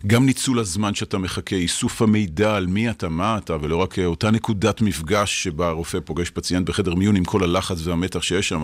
גם 0.08 0.26
ניצול 0.26 0.60
הזמן 0.60 0.94
שאתה 0.94 1.18
מחכה, 1.18 1.56
איסוף 1.56 2.02
המידע 2.02 2.56
על 2.56 2.68
מי 2.68 2.90
אתה, 2.90 3.10
מה 3.10 3.38
אתה, 3.38 3.56
ולא 3.62 3.76
רק 3.76 3.94
uh, 3.94 4.02
אותה 4.06 4.32
נקודת 4.32 4.82
מפגש 4.82 5.44
שבה 5.44 5.68
הרופא 5.68 6.00
פוגש 6.06 6.30
פציינט 6.30 6.70
בחדר 6.70 6.96
מיון 6.96 7.16
עם 7.16 7.26
כל 7.26 7.44
הלחץ 7.44 7.88
והמתח 7.88 8.22
שיש 8.22 8.50
שם, 8.50 8.64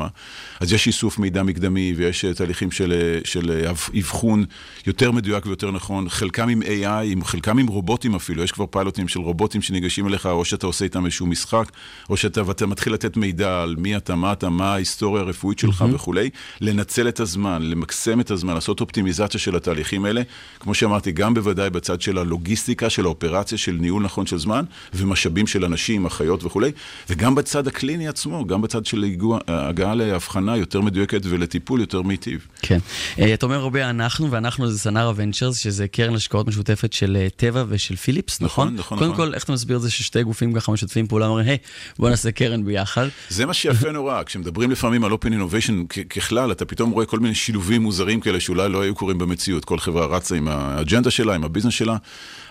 אז 0.59 0.73
יש 0.73 0.87
איסוף 0.87 1.19
מידע 1.19 1.43
מקדמי 1.43 1.93
ויש 1.97 2.25
תהליכים 2.25 2.71
של, 2.71 3.19
של 3.23 3.65
אב- 3.69 3.89
אבחון 3.99 4.45
יותר 4.87 5.11
מדויק 5.11 5.45
ויותר 5.45 5.71
נכון, 5.71 6.09
חלקם 6.09 6.49
עם 6.49 6.61
AI, 6.61 6.92
עם, 6.99 7.23
חלקם 7.23 7.57
עם 7.57 7.67
רובוטים 7.67 8.15
אפילו, 8.15 8.43
יש 8.43 8.51
כבר 8.51 8.65
פיילוטים 8.65 9.07
של 9.07 9.19
רובוטים 9.19 9.61
שניגשים 9.61 10.07
אליך, 10.07 10.25
או 10.25 10.45
שאתה 10.45 10.67
עושה 10.67 10.85
איתם 10.85 11.05
איזשהו 11.05 11.25
משחק, 11.25 11.71
או 12.09 12.17
שאתה 12.17 12.47
ואתה 12.47 12.65
מתחיל 12.65 12.93
לתת 12.93 13.17
מידע 13.17 13.61
על 13.61 13.75
מי 13.77 13.97
אתה, 13.97 14.15
מה 14.15 14.33
אתה, 14.33 14.49
מה 14.49 14.73
ההיסטוריה 14.73 15.23
הרפואית 15.23 15.59
שלך 15.59 15.81
mm-hmm. 15.81 15.95
וכולי, 15.95 16.29
לנצל 16.61 17.07
את 17.07 17.19
הזמן, 17.19 17.61
למקסם 17.61 18.19
את 18.19 18.31
הזמן, 18.31 18.53
לעשות 18.53 18.81
אופטימיזציה 18.81 19.39
של 19.39 19.55
התהליכים 19.55 20.05
האלה, 20.05 20.21
כמו 20.59 20.73
שאמרתי, 20.73 21.11
גם 21.11 21.33
בוודאי 21.33 21.69
בצד 21.69 22.01
של 22.01 22.17
הלוגיסטיקה, 22.17 22.89
של 22.89 23.05
האופרציה, 23.05 23.57
של 23.57 23.77
ניהול 23.79 24.03
נכון 24.03 24.25
של 24.25 24.37
זמן, 24.37 24.65
ומשאבים 24.93 25.47
של 25.47 25.65
אנשים, 25.65 26.05
אחיות 26.05 26.43
וכולי, 26.43 26.71
וגם 27.09 27.35
בצד 27.35 27.67
הקליני 27.67 28.07
עצמו, 28.07 28.45
גם 28.45 28.61
בצד 28.61 28.85
של 28.85 29.05
הגעה 29.47 29.95
להבחנה 29.95 30.57
יותר 30.57 30.81
מדויקת 30.81 31.21
ולטיפול 31.23 31.79
יותר 31.79 32.01
מיטיב. 32.01 32.47
כן. 32.61 32.79
אה, 33.19 33.33
אתה 33.33 33.45
אומר 33.45 33.59
הרבה 33.59 33.89
אנחנו, 33.89 34.31
ואנחנו 34.31 34.71
זה 34.71 34.79
סנארה 34.79 35.13
ונצ'רס, 35.15 35.57
שזה 35.57 35.87
קרן 35.87 36.15
השקעות 36.15 36.47
משותפת 36.47 36.82
של 36.91 37.17
אה, 37.19 37.27
טבע 37.35 37.63
ושל 37.67 37.95
פיליפס, 37.95 38.41
נכון? 38.41 38.67
נכון, 38.67 38.75
נכון, 38.75 38.97
קודם 38.97 39.11
נכון. 39.11 39.25
כל, 39.25 39.33
איך 39.33 39.43
אתה 39.43 39.51
מסביר 39.51 39.77
את 39.77 39.81
זה 39.81 39.91
ששתי 39.91 40.23
גופים 40.23 40.53
ככה 40.53 40.71
משתפים 40.71 41.07
פעולה, 41.07 41.27
אומרים, 41.27 41.47
היי, 41.47 41.57
בוא 41.99 42.09
נעשה 42.09 42.31
קרן 42.31 42.65
ביחד. 42.65 43.07
זה 43.29 43.45
מה 43.45 43.53
שיפה 43.53 43.91
נורא, 43.91 44.23
כשמדברים 44.23 44.71
לפעמים 44.71 45.03
על 45.03 45.11
Open 45.11 45.27
Innovation 45.27 46.03
ככלל, 46.09 46.51
אתה 46.51 46.65
פתאום 46.65 46.91
רואה 46.91 47.05
כל 47.05 47.19
מיני 47.19 47.35
שילובים 47.35 47.81
מוזרים 47.81 48.19
כאלה 48.21 48.39
שאולי 48.39 48.69
לא 48.69 48.81
היו 48.81 48.95
קורים 48.95 49.17
במציאות. 49.17 49.65
כל 49.65 49.79
חברה 49.79 50.05
רצה 50.05 50.35
עם 50.35 50.47
האג'נדה 50.47 51.11
שלה, 51.11 51.35
עם 51.35 51.43
הביזנס 51.43 51.73
שלה, 51.73 51.97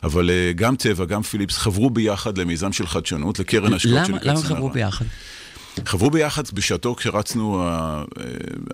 אבל 0.03 0.31
אה, 0.31 0.53
גם 0.53 0.77
טבע, 0.77 1.05
גם 1.05 1.23
פיליפס 1.23 1.59
חברו 1.59 1.91
ביחד 1.91 2.39
למיזם 2.39 2.73
של 2.73 2.87
חדשנות, 2.87 3.39
לקרן 3.39 3.73
השקעות 3.73 3.95
למה 3.95 4.07
שנקראת 4.07 4.27
למה. 4.27 4.43
חברו 4.43 4.71
ביחד? 4.71 5.05
חברו 5.87 6.11
ביחד 6.11 6.43
בשעתו 6.53 6.95
כשרצנו 6.95 7.63
אה, 7.63 8.03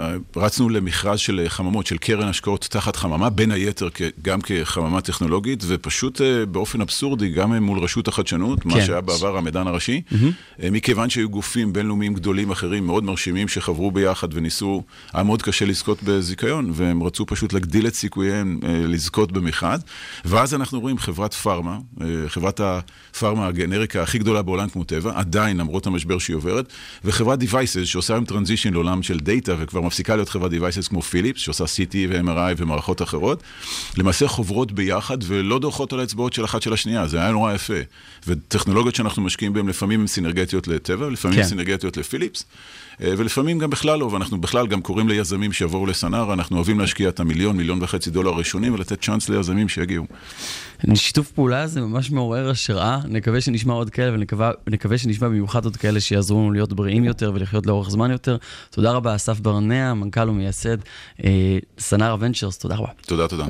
אה, 0.01 0.15
רצנו 0.37 0.69
למכרז 0.69 1.19
של 1.19 1.45
חממות, 1.49 1.87
של 1.87 1.99
קרן 1.99 2.29
השקעות 2.29 2.67
תחת 2.71 2.97
חממה, 2.97 3.31
בין 3.31 3.51
היתר 3.51 3.89
גם 4.23 4.41
כחממה 4.41 5.01
טכנולוגית, 5.01 5.63
ופשוט 5.67 6.21
אה, 6.21 6.47
באופן 6.47 6.81
אבסורדי, 6.81 7.31
גם 7.31 7.55
מול 7.55 7.79
רשות 7.79 8.09
החדשנות, 8.09 8.67
מה 8.67 8.75
כן. 8.75 8.87
שהיה 8.87 9.01
בעבר 9.01 9.37
המדען 9.37 9.67
הראשי, 9.67 10.03
אה, 10.63 10.71
מכיוון 10.71 11.11
שהיו 11.11 11.29
גופים 11.29 11.73
בינלאומיים 11.73 12.15
גדולים 12.15 12.51
אחרים, 12.51 12.87
מאוד 12.87 13.05
מרשימים, 13.05 13.49
שחברו 13.49 13.91
ביחד 13.91 14.29
וניסו, 14.33 14.83
היה 15.13 15.23
מאוד 15.23 15.43
קשה 15.43 15.65
לזכות 15.65 16.03
בזיכיון, 16.03 16.71
והם 16.75 17.03
רצו 17.03 17.27
פשוט 17.27 17.53
להגדיל 17.53 17.87
את 17.87 17.95
סיכוייהם 17.95 18.61
אה, 18.65 18.69
לזכות 18.87 19.33
במכרז. 19.33 19.81
ואז 20.25 20.55
אנחנו 20.55 20.81
רואים 20.81 20.99
חברת 20.99 21.35
פארמה, 21.35 21.79
אה, 22.01 22.07
חברת 22.29 22.61
הפארמה 22.61 23.47
הגנריקה 23.47 24.03
הכי 24.03 24.19
גדולה 24.19 24.43
בעולם 24.43 24.69
כמו 24.69 24.85
טבע, 24.85 25.13
עדיין, 25.15 25.57
למרות 25.57 25.87
המשבר 25.87 26.19
שהיא 26.19 26.37
עוברת, 26.37 26.73
וחברת 27.05 27.43
devices 27.43 27.85
שעושה 27.85 28.15
היום 28.15 28.25
transition 28.25 28.73
לעולם 28.73 29.03
של 29.03 29.21
דאטה, 29.21 29.55
וכבר 29.59 29.81
מפסיקה 29.81 30.17
להיות 30.17 30.29
חברת 30.29 30.53
devices 30.53 30.89
כמו 30.89 31.03
פיליפס, 31.03 31.41
שעושה 31.41 31.65
CT 31.65 31.95
ו-MRI 32.09 32.55
ומערכות 32.57 33.03
אחרות, 33.03 33.43
למעשה 33.97 34.29
חוברות 34.29 34.73
ביחד 34.73 35.19
ולא 35.23 35.59
דורכות 35.59 35.93
על 35.93 36.01
האצבעות 36.01 36.33
של 36.33 36.45
אחת 36.45 36.63
של 36.63 36.73
השנייה, 36.73 37.07
זה 37.07 37.21
היה 37.21 37.31
נורא 37.31 37.55
יפה. 37.55 37.75
וטכנולוגיות 38.27 38.95
שאנחנו 38.95 39.23
משקיעים 39.23 39.53
בהן 39.53 39.69
לפעמים 39.69 40.01
הן 40.01 40.07
סינרגטיות 40.07 40.69
לטבע, 40.69 41.09
לפעמים 41.09 41.37
כן. 41.37 41.43
הן 41.43 41.49
סינרגטיות 41.49 41.97
לפיליפס. 41.97 42.45
אה, 43.03 43.13
ולפעמים 43.17 43.59
גם 43.59 43.71
בכלל 43.71 43.99
לא, 43.99 44.05
ואנחנו 44.05 44.41
בכלל 44.41 44.67
גם 44.67 44.83
קוראים 44.83 45.09
ליזמים 45.09 45.53
שיבואו 45.53 45.87
לסנארה, 45.87 46.35
אנחנו 46.35 46.57
אוהבים 46.57 46.81
להשקיע 46.81 47.09
את 47.09 47.21
המיליון, 47.21 47.57
מיליון 47.57 47.83
וחצי 47.83 48.11
דולר 48.11 48.31
הראשונים 48.31 48.75
ולתת 48.75 49.03
צ'אנס 49.03 49.29
ליזמים 49.29 49.69
שיגיעו. 49.69 50.05
שיתוף 50.95 51.31
פעולה 51.31 51.67
זה 51.67 51.81
ממש 51.81 52.11
מעורר 52.11 52.51
השראה, 52.51 52.99
נקווה 53.09 53.41
שנשמע 53.41 53.75
עוד 53.75 53.91
כאלה 53.91 54.15
ונקווה 54.15 54.51
ונקווה 54.67 54.99
שנשמע 54.99 55.29
במיוחד 55.29 55.65
עוד 55.65 55.77
כאלה 55.77 56.01
שיעזרו 56.01 56.39
לנו 56.39 56.53
להיות 56.53 56.73
בריאים 56.73 57.05
יותר 57.05 57.33
ולחיות 57.35 57.67
לאורך 57.67 57.91
זמן 57.91 58.11
יותר. 58.11 58.37
תודה 58.71 58.93
רבה, 58.93 59.15
אסף 59.15 59.41
ברנע, 59.41 59.95
מנכ"ל 59.95 60.29
ומייסד 60.29 60.77
אה, 61.25 61.59
סנארה 61.79 62.17
ונצ'רס, 62.21 62.59
תודה 62.59 62.77
רבה. 62.77 62.91
תודה, 63.07 63.29
תודה. 63.29 63.47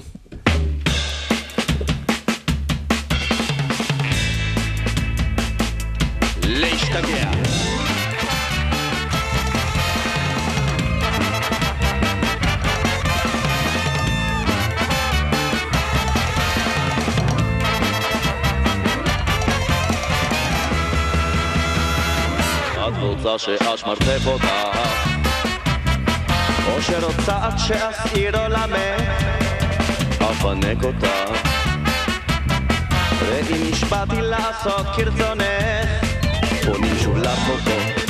שאשמרטף 23.39 24.27
אותך 24.27 24.47
או 26.67 26.83
שרוצה 26.83 27.39
שאסעיר 27.59 28.39
עולמך 28.39 29.03
אפנק 30.31 30.85
אותך 30.85 31.31
ואם 33.21 33.71
נשבעתי 33.71 34.21
לעשות 34.21 34.87
כרצונך 34.97 35.89
פונים 36.65 36.95
שוב 37.03 37.19
לרחובות 37.19 38.09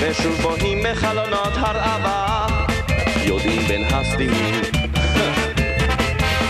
ושוב 0.00 0.40
בוהים 0.42 0.78
מחלונות 0.92 1.52
הרעבה 1.56 2.46
יודעים 3.24 3.62
בין 3.68 3.84
הסדינים. 3.84 4.54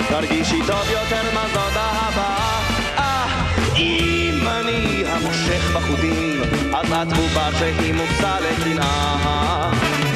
תרגישי 0.08 0.58
טוב 0.66 0.90
יותר 0.90 1.34
מה 1.34 1.44
זאת 1.52 1.76
אהבה. 1.76 2.36
אה, 2.98 3.26
אם 3.76 4.48
אני 4.48 5.04
המושך 5.06 5.76
בחוטים 5.76 6.61
אז 6.82 6.92
את 6.92 7.16
בובה 7.16 7.48
שהיא 7.58 7.94
מושא 7.94 8.38
לקנאה 8.40 9.70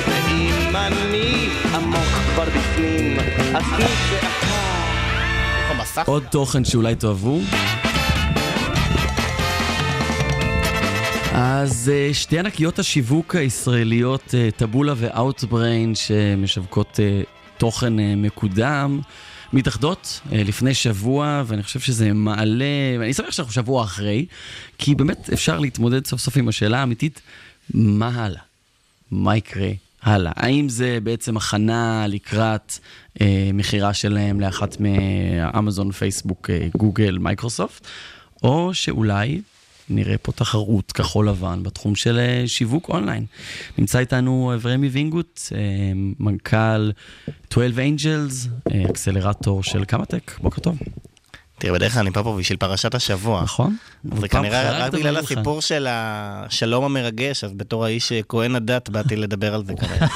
ואם 0.09 0.77
אם 0.77 0.77
אני 0.77 1.49
עמוק 1.75 1.99
כבר 2.35 2.45
בפנים, 2.45 3.19
אז 3.55 3.65
מי 3.73 3.85
זה 4.11 4.19
אתה? 4.19 4.29
פה 5.69 5.83
מסך? 5.83 6.09
עוד 6.09 6.25
תוכן 6.31 6.65
שאולי 6.65 6.95
תאהבו. 6.95 7.41
אז 11.33 11.93
אה, 11.95 12.15
שתי 12.15 12.39
ענקיות 12.39 12.79
השיווק 12.79 13.35
הישראליות, 13.35 14.35
אה, 14.35 14.49
טבולה 14.57 14.93
ואוטבריין, 14.97 15.95
שמשווקות 15.95 17.01
אה, 17.01 17.23
תוכן 17.59 17.93
מקודם, 18.17 19.01
מתאחדות 19.53 20.21
אה, 20.33 20.43
לפני 20.43 20.75
שבוע, 20.75 21.43
ואני 21.47 21.63
חושב 21.63 21.81
שזה 21.81 22.13
מעלה, 22.13 22.97
ואני 23.01 23.15
שמח 23.15 23.31
שאנחנו 23.31 23.53
שבוע 23.53 23.85
אחרי, 23.85 24.27
כי 24.79 24.95
באמת 24.95 25.31
אפשר 25.33 25.59
להתמודד 25.59 26.07
סוף 26.07 26.21
סוף 26.21 26.37
עם 26.37 26.49
השאלה 26.49 26.79
האמיתית, 26.79 27.21
מה 27.75 28.25
הלאה? 28.25 28.41
מה 29.11 29.37
יקרה 29.37 29.71
הלאה? 30.03 30.33
האם 30.37 30.69
זה 30.69 30.99
בעצם 31.03 31.37
הכנה 31.37 32.07
לקראת 32.09 32.79
אה, 33.21 33.51
מכירה 33.55 33.95
שלהם 33.95 34.41
לאחת 34.41 34.77
מאמזון, 34.81 35.93
פייסבוק, 35.93 36.51
אה, 36.51 36.69
גוגל, 36.77 37.19
מייקרוסופט, 37.19 37.87
או 38.43 38.75
שאולי 38.75 39.41
נראה 39.91 40.19
פה 40.19 40.33
תחרות 40.33 40.93
כחול 40.93 41.29
לבן 41.29 41.63
בתחום 41.63 41.95
של 41.95 42.19
אה, 42.19 42.43
שיווק 42.47 42.89
אונליין. 42.89 43.27
נמצא 43.79 43.99
איתנו 43.99 44.53
אברמי 44.55 44.89
וינגוט, 44.89 45.41
אה, 45.55 45.59
מנכ"ל 46.19 46.91
12 47.51 47.85
Angels, 47.85 48.49
אה, 48.73 48.91
אקסלרטור 48.91 49.63
של 49.63 49.85
קמא-טק. 49.85 50.33
בוקר 50.41 50.61
טוב. 50.61 50.79
תראה, 51.59 51.75
בדרך 51.75 51.93
כלל 51.93 52.03
אני 52.03 52.11
פה 52.11 52.23
פה 52.23 52.37
בשביל 52.39 52.59
פרשת 52.59 52.95
השבוע. 52.95 53.43
נכון? 53.43 53.77
זה 54.21 54.29
כנראה 54.29 54.87
רק 54.87 54.93
בגלל. 54.93 55.17
הסיפור 55.17 55.63
של 55.63 55.87
השלום 55.91 56.85
המרגש, 56.85 57.45
אז 57.45 57.53
בתור 57.53 57.85
האיש 57.85 58.13
אה, 58.13 58.21
כהן 58.29 58.55
הדת 58.55 58.89
באתי 58.89 59.17
לדבר 59.17 59.55
על 59.55 59.65
זה 59.65 59.73
כרגע. 59.75 60.07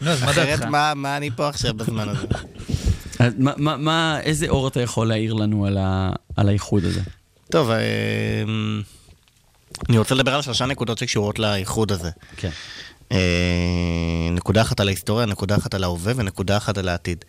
מה 0.00 0.14
אחרת 0.14 0.60
מה 0.94 1.16
אני 1.16 1.30
פה 1.30 1.48
עכשיו 1.48 1.74
בזמן 1.74 2.08
הזה? 2.08 2.26
אז 3.18 3.34
מה, 3.38 3.52
מה, 3.56 3.76
מה, 3.76 4.20
איזה 4.22 4.48
אור 4.48 4.68
אתה 4.68 4.80
יכול 4.80 5.08
להעיר 5.08 5.32
לנו 5.32 5.66
על, 5.66 5.78
ה, 5.78 6.12
על 6.36 6.48
האיחוד 6.48 6.84
הזה? 6.84 7.00
טוב, 7.50 7.70
אה, 7.70 7.76
אני 9.88 9.98
רוצה 9.98 10.14
לדבר 10.14 10.34
על 10.34 10.42
שלושה 10.42 10.66
נקודות 10.66 10.98
שקשורות 10.98 11.38
לאיחוד 11.38 11.92
הזה. 11.92 12.10
כן. 12.36 12.50
אה, 13.12 13.18
נקודה 14.30 14.62
אחת 14.62 14.80
על 14.80 14.88
ההיסטוריה, 14.88 15.26
נקודה 15.26 15.56
אחת 15.56 15.74
על 15.74 15.84
ההווה 15.84 16.12
ונקודה 16.16 16.56
אחת 16.56 16.78
על 16.78 16.88
העתיד. 16.88 17.24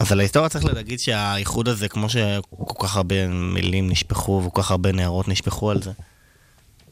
אז 0.00 0.12
על 0.12 0.20
ההיסטוריה 0.20 0.48
צריך 0.48 0.64
להגיד 0.64 1.00
שהאיחוד 1.00 1.68
הזה, 1.68 1.88
כמו 1.88 2.08
שכל 2.08 2.86
כך 2.86 2.96
הרבה 2.96 3.28
מילים 3.28 3.90
נשפכו 3.90 4.42
וכל 4.46 4.62
כך 4.62 4.70
הרבה 4.70 4.92
נערות 4.92 5.28
נשפכו 5.28 5.70
על 5.70 5.82
זה. 5.82 5.90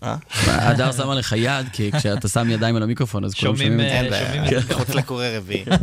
אה? 0.02 0.16
הדר 0.46 0.92
שמה 0.92 1.14
לך 1.14 1.34
יד, 1.36 1.66
כי 1.72 1.92
כשאתה 1.92 2.28
שם 2.28 2.50
ידיים 2.50 2.76
על 2.76 2.82
המיקרופון, 2.82 3.24
אז 3.24 3.34
כולם 3.34 3.56
שומעים, 3.56 3.80
את 3.80 4.10
זה. 4.10 4.60
מחוץ 4.70 4.88
לקורא 4.88 5.26
רביעי. 5.26 5.64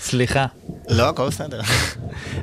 סליחה. 0.00 0.46
לא, 0.88 1.08
הכל 1.08 1.28
בסדר. 1.28 1.60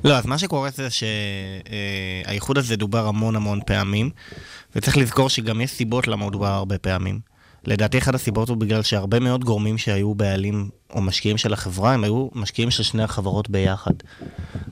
לא, 0.04 0.18
אז 0.18 0.26
מה 0.26 0.38
שקורה 0.38 0.70
זה 0.70 0.88
שהאיחוד 0.90 2.58
הזה 2.58 2.76
דובר 2.76 3.08
המון 3.08 3.36
המון 3.36 3.60
פעמים, 3.66 4.10
וצריך 4.76 4.98
לזכור 4.98 5.30
שגם 5.30 5.62
יש 5.62 5.72
סיבות 5.72 6.08
למה 6.08 6.24
הוא 6.24 6.32
דובר 6.32 6.48
הרבה 6.48 6.78
פעמים. 6.78 7.35
לדעתי 7.66 7.98
אחת 7.98 8.16
הסיבות 8.16 8.50
הוא 8.50 8.58
בגלל 8.58 8.82
שהרבה 8.82 9.20
מאוד 9.20 9.44
גורמים 9.44 9.78
שהיו 9.78 10.16
בעלים 10.16 10.70
או 10.94 11.02
משקיעים 11.02 11.38
של 11.38 11.54
החברה, 11.54 11.94
הם 11.94 12.04
היו 12.04 12.28
משקיעים 12.34 12.72
של 12.72 12.84
שני 12.84 13.04
החברות 13.04 13.50
ביחד. 13.50 13.94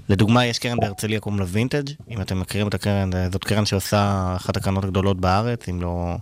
לדוגמה, 0.09 0.45
יש 0.45 0.59
קרן 0.59 0.77
בהרצליה 0.79 1.19
קוראים 1.19 1.39
לה 1.39 1.45
וינטג', 1.49 1.89
אם 2.09 2.21
אתם 2.21 2.39
מכירים 2.39 2.67
את 2.67 2.73
הקרן, 2.73 3.09
זאת 3.31 3.43
קרן 3.43 3.65
שעושה 3.65 4.33
אחת 4.35 4.57
הקרנות 4.57 4.83
הגדולות 4.83 5.19
בארץ, 5.19 5.69
אם 5.69 5.81
לא... 5.81 6.15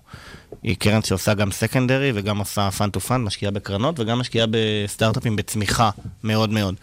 היא 0.63 0.75
קרן 0.75 1.01
שעושה 1.01 1.33
גם 1.33 1.51
secondary 1.51 2.11
וגם 2.15 2.37
עושה 2.37 2.71
fund 2.71 2.89
to 2.89 2.99
fund, 2.99 3.23
משקיעה 3.23 3.51
בקרנות 3.51 3.99
וגם 3.99 4.19
משקיעה 4.19 4.47
בסטארט-אפים 4.51 5.35
בצמיחה 5.35 5.89
מאוד 6.23 6.49
מאוד. 6.49 6.75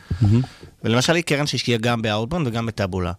ולמשל 0.84 1.14
היא 1.14 1.22
קרן 1.22 1.46
שהשקיעה 1.46 1.78
גם 1.78 2.02
באאוטבון 2.02 2.46
וגם 2.46 2.66
בטאבולה. 2.66 3.12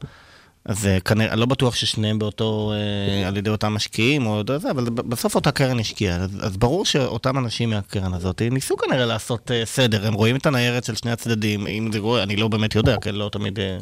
אז 0.66 0.86
אה, 0.86 1.00
כנראה, 1.00 1.36
לא 1.36 1.46
בטוח 1.46 1.76
ששניהם 1.76 2.20
באותו, 2.20 2.74
אה, 3.22 3.28
על 3.28 3.38
ידי 3.38 3.50
אותם 3.50 3.74
משקיעים 3.74 4.26
או 4.28 4.42
זה, 4.58 4.72
אבל 4.72 4.84
ב- 4.90 5.02
בסוף 5.10 5.36
אותה 5.36 5.52
קרן 5.52 5.80
השקיעה. 5.80 6.16
אז, 6.18 6.30
אז 6.42 6.58
ברור 6.58 6.86
שאותם 6.86 7.38
אנשים 7.38 7.70
מהקרן 7.70 8.14
הזאת 8.14 8.42
ניסו 8.52 8.78
כנראה 8.78 9.06
לעשות 9.06 9.52
אה, 9.52 9.62
סדר, 9.66 10.08
הם 10.08 10.14
רואים 10.14 10.36
את 10.36 10.46
הניירת 10.46 10.84
של 10.84 10.96
שני 10.96 11.12
הצדדים, 11.12 11.68
אם 11.68 11.90
זה 11.94 12.00
רואה, 12.00 12.24
אני 12.24 12.36
לא 12.36 12.48
באמת 12.48 12.76
יודע, 12.76 12.96
כן, 13.02 13.16
לא 13.16 13.30
תמיד... 13.32 13.60
אה, 13.60 13.78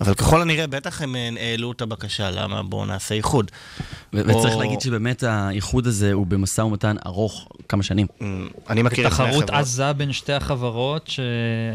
אבל 0.00 0.14
ככל 0.14 0.42
הנראה, 0.42 0.66
בטח 0.66 1.02
הם 1.02 1.16
העלו 1.40 1.72
את 1.72 1.82
הבקשה, 1.82 2.30
למה 2.30 2.62
בואו 2.62 2.86
נעשה 2.86 3.14
איחוד. 3.14 3.50
ו- 4.14 4.20
וצריך 4.28 4.54
או- 4.54 4.60
להגיד 4.60 4.80
שבאמת 4.80 5.22
האיחוד 5.22 5.86
הזה 5.86 6.12
הוא 6.12 6.26
במשא 6.26 6.60
ומתן 6.62 6.96
ארוך 7.06 7.48
כמה 7.68 7.82
שנים. 7.82 8.06
אמ, 8.20 8.48
אני 8.70 8.82
מכיר 8.82 9.06
את 9.06 9.12
שני 9.12 9.26
תחרות 9.26 9.42
החברות. 9.44 9.50
עזה 9.60 9.92
בין 9.92 10.12
שתי 10.12 10.32
החברות, 10.32 11.08
ש- 11.08 11.20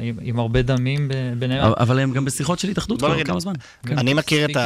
עם- 0.04 0.18
עם 0.22 0.40
הרבה 0.40 0.62
דמים 0.62 1.08
ב- 1.08 1.14
ביניהם. 1.40 1.74
אבל- 1.78 2.00
הם 2.00 2.12
גם 2.12 2.26
בשיחות 2.26 2.60
של 2.60 2.70
התאחדות 2.70 3.00
כבר 3.00 3.24
כמה 3.24 3.40
זמן. 3.40 3.54
כן. 3.86 3.98
אני 3.98 4.14
מכיר 4.24 4.46
את 4.46 4.56
of 4.56 4.60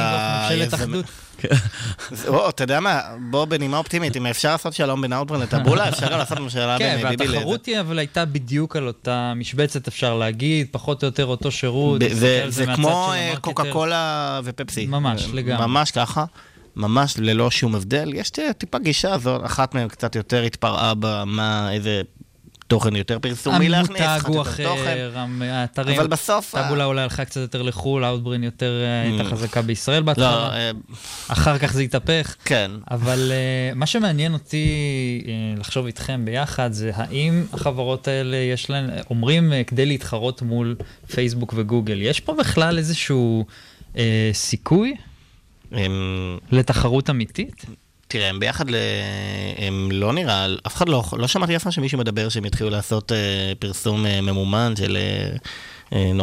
ממשלת 0.52 0.74
אחדות. 0.74 1.04
אתה 2.48 2.64
יודע 2.64 2.80
מה, 2.80 3.00
בוא 3.30 3.44
בנימה 3.44 3.78
אופטימית, 3.78 4.16
אם 4.16 4.26
אפשר 4.26 4.52
לעשות 4.52 4.74
שלום 4.74 5.02
בין 5.02 5.12
אאוטברן 5.12 5.40
לטבולה, 5.40 5.88
אפשר 5.92 6.16
לעשות 6.16 6.38
ממשלה 6.38 6.78
כן, 6.78 6.98
בין 7.02 7.08
ביבי 7.08 7.26
ל... 7.26 7.30
והתחרות 7.30 7.66
היא 7.66 7.80
אבל 7.80 7.98
הייתה 7.98 8.24
בדיוק 8.24 8.76
על 8.76 8.86
אותה 8.86 9.32
משבצת, 9.36 9.88
אפשר 9.88 10.14
להגיד, 10.14 10.66
פחות 10.70 11.02
או 11.02 11.08
יותר 11.08 11.26
אותו 11.26 11.50
שירות. 11.50 12.00
זה, 12.10 12.64
כמו 12.74 13.12
אה. 13.12 13.34
קוקה 13.40 13.62
קולה 13.72 14.40
ופפסי. 14.44 14.86
ממש, 14.86 15.24
אה, 15.24 15.34
לגמרי. 15.34 15.66
ממש 15.66 15.90
ככה. 15.90 16.24
ממש 16.76 17.14
ללא 17.18 17.50
שום 17.50 17.74
הבדל. 17.74 18.14
יש 18.14 18.30
ט- 18.30 18.38
טיפה 18.58 18.78
גישה, 18.78 19.18
זו 19.18 19.46
אחת 19.46 19.74
מהן 19.74 19.88
קצת 19.88 20.16
יותר 20.16 20.42
התפרעה 20.42 20.92
במה, 20.98 21.72
איזה 21.72 22.02
תוכן 22.68 22.96
יותר 22.96 23.18
פרסומי 23.18 23.68
להכניס, 23.68 24.00
המותג 24.00 24.26
הוא. 24.26 24.42
אחר, 24.42 25.14
האתרים, 25.40 26.00
אבל 26.00 26.08
בסוף... 26.08 26.54
אה, 26.54 26.62
טאבולה 26.62 26.84
אולי 26.84 27.02
הלכה 27.02 27.24
קצת 27.24 27.40
יותר 27.40 27.62
לחו"ל, 27.62 28.04
אאוטברין 28.04 28.44
יותר 28.44 28.82
אה, 28.84 29.02
הייתה 29.02 29.22
Mm. 29.22 29.30
חזקה 29.30 29.62
בישראל 29.62 29.98
לא, 30.00 30.06
בהתחלה, 30.06 30.56
אה, 30.56 30.70
אחר 31.28 31.58
כך 31.58 31.72
זה 31.72 31.82
התהפך. 31.82 32.36
כן. 32.44 32.70
אבל 32.90 33.32
מה 33.74 33.86
שמעניין 33.86 34.32
אותי 34.32 34.66
לחשוב 35.58 35.86
איתכם 35.86 36.24
ביחד 36.24 36.72
זה 36.72 36.90
האם 36.94 37.44
החברות 37.52 38.08
האלה 38.08 38.36
יש 38.36 38.70
להן, 38.70 38.90
אומרים 39.10 39.52
כדי 39.66 39.86
להתחרות 39.86 40.42
מול 40.42 40.76
פייסבוק 41.10 41.54
וגוגל, 41.56 42.02
יש 42.02 42.20
פה 42.20 42.34
בכלל 42.38 42.78
איזשהו 42.78 43.44
סיכוי 44.32 44.94
לתחרות 46.52 47.10
אמיתית? 47.10 47.64
תראה, 48.08 48.28
הם 48.28 48.40
ביחד, 48.40 48.70
ל... 48.70 48.74
הם 49.58 49.88
לא 49.92 50.12
נראה, 50.12 50.46
אף 50.66 50.76
אחד 50.76 50.88
לא, 50.88 51.04
לא 51.12 51.26
שמעתי 51.26 51.56
אף 51.56 51.62
פעם 51.62 51.72
שמישהו 51.72 51.98
מדבר 51.98 52.28
שהם 52.28 52.44
יתחילו 52.44 52.70
לעשות 52.70 53.12
אה, 53.12 53.52
פרסום 53.58 54.06
אה, 54.06 54.20
ממומן 54.20 54.74
של 54.76 54.96
אה, 54.96 55.36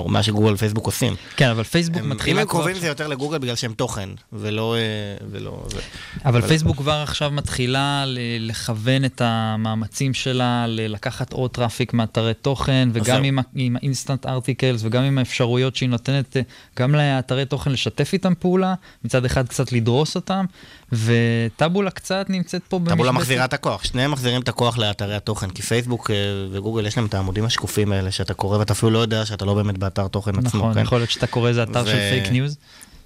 מה 0.06 0.24
שגוגל 0.24 0.54
ופייסבוק 0.54 0.86
עושים. 0.86 1.16
כן, 1.36 1.50
אבל 1.50 1.64
פייסבוק 1.64 1.98
הם, 1.98 2.04
אם 2.04 2.10
מתחילה 2.10 2.42
הם 2.42 2.48
כבר... 2.48 2.60
קרובים 2.60 2.76
זה 2.82 2.88
יותר 2.88 3.08
לגוגל 3.08 3.38
בגלל 3.38 3.56
שהם 3.56 3.74
תוכן, 3.74 4.10
ולא... 4.34 4.76
אה, 4.76 4.80
ולא. 5.32 5.66
אבל 6.26 6.38
אבל- 6.40 6.48
פייסבוק 6.48 6.78
כבר 6.78 6.92
עכשיו 7.04 7.32
מתחילה 7.32 8.04
לכוון 8.40 9.06
את 9.06 9.22
המאמצים 9.26 10.14
שלה, 10.14 10.66
לקחת 10.68 11.34
עוד 11.34 11.52
traffic 11.52 11.94
מאתרי 11.94 12.34
תוכן, 12.34 12.90
וגם. 12.94 13.24
עם, 13.24 13.40
עם 13.56 13.76
ה 13.76 13.82
instant 13.82 14.26
articles, 14.26 14.82
וגם 14.84 15.04
עם 15.04 15.18
האפשרויות 15.18 15.76
שהיא 15.76 15.90
נותנת 15.90 16.38
אה, 16.38 16.42
גם 16.80 16.96
לאתרי 16.96 17.46
תוכן 17.46 17.72
לשתף 17.72 18.10
איתם 18.14 18.34
פעולה, 18.40 18.74
מצד 19.06 19.26
אחד 19.26 19.48
קצת 19.48 19.72
לדרוס 19.72 20.16
אותם, 20.16 20.46
וטאבולה 20.92 21.92
קצת 21.92 22.26
נמצאת 22.30 22.62
פה 22.70 22.80
טאבולה 22.86 23.12
במשבצת- 23.12 23.22
מחזירה 23.22 23.46
את 23.46 23.54
הכוח, 23.54 23.84
שניהם 23.84 24.12
מחזירים 24.12 24.42
את 24.42 24.50
הכוח 24.50 24.78
לאתרי 24.78 25.16
התוכן, 25.16 25.50
כי 25.50 25.62
פייסבוק 25.62 26.12
אה, 26.12 26.16
וגוגל 26.52 26.86
יש 26.88 26.98
להם 26.98 27.06
את 27.06 27.14
העמודים 27.14 27.46
השקופים 27.46 27.92
האלה 27.92 28.12
שאתה 28.12 28.34
קורא 28.34 28.58
ואתה 28.58 28.74
אפילו 28.74 28.92
לא 28.92 29.00
יודע 29.00 29.26
שאתה 29.26 29.46
לא 29.46 29.55
באמת 29.56 29.78
באתר 29.78 30.08
תוכן 30.08 30.40
עצמו. 30.40 30.70
נכון? 30.70 30.84
יכול 30.84 30.98
להיות 30.98 31.10
שאתה 31.10 31.28
קורא 31.28 31.50
איזה 31.50 31.64
אתר 31.64 31.84
ו- 31.86 31.88
של 31.88 31.98
fake 32.10 32.32
news. 32.32 32.58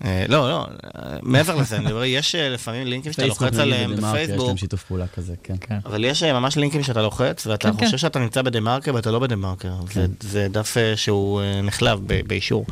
לא, 0.05 0.49
לא, 0.49 0.65
אה, 0.95 1.17
מעבר 1.21 1.55
לזה, 1.55 1.77
אני 1.77 1.85
מדבר, 1.85 2.03
יש 2.03 2.35
אה, 2.35 2.49
לפעמים 2.49 2.87
לינקים 2.87 3.11
שאתה 3.11 3.25
לוחץ 3.25 3.55
עליהם 3.59 3.91
בדה 3.91 4.01
מרקר, 4.01 4.17
יש 4.17 4.23
בפייסבוק, 4.23 4.47
להם 4.47 4.57
שיתוף 4.57 4.83
פעולה 4.83 5.07
כזה, 5.07 5.33
כן. 5.43 5.55
כן. 5.61 5.77
אבל 5.85 6.05
יש 6.05 6.23
אה, 6.23 6.33
ממש 6.33 6.57
לינקים 6.57 6.83
שאתה 6.83 7.01
לוחץ, 7.01 7.47
ואתה 7.47 7.71
כן, 7.71 7.77
כן. 7.77 7.85
חושב 7.85 7.97
שאתה 7.97 8.19
נמצא 8.19 8.41
בדה 8.41 8.59
מרקר 8.59 8.95
ואתה 8.95 9.11
לא 9.11 9.19
בדה 9.19 9.35
מרקר. 9.35 9.73
זה, 10.19 10.47
דף 10.51 10.77
שהוא 10.95 11.41
נחלב 11.63 11.99
באישור. 12.27 12.65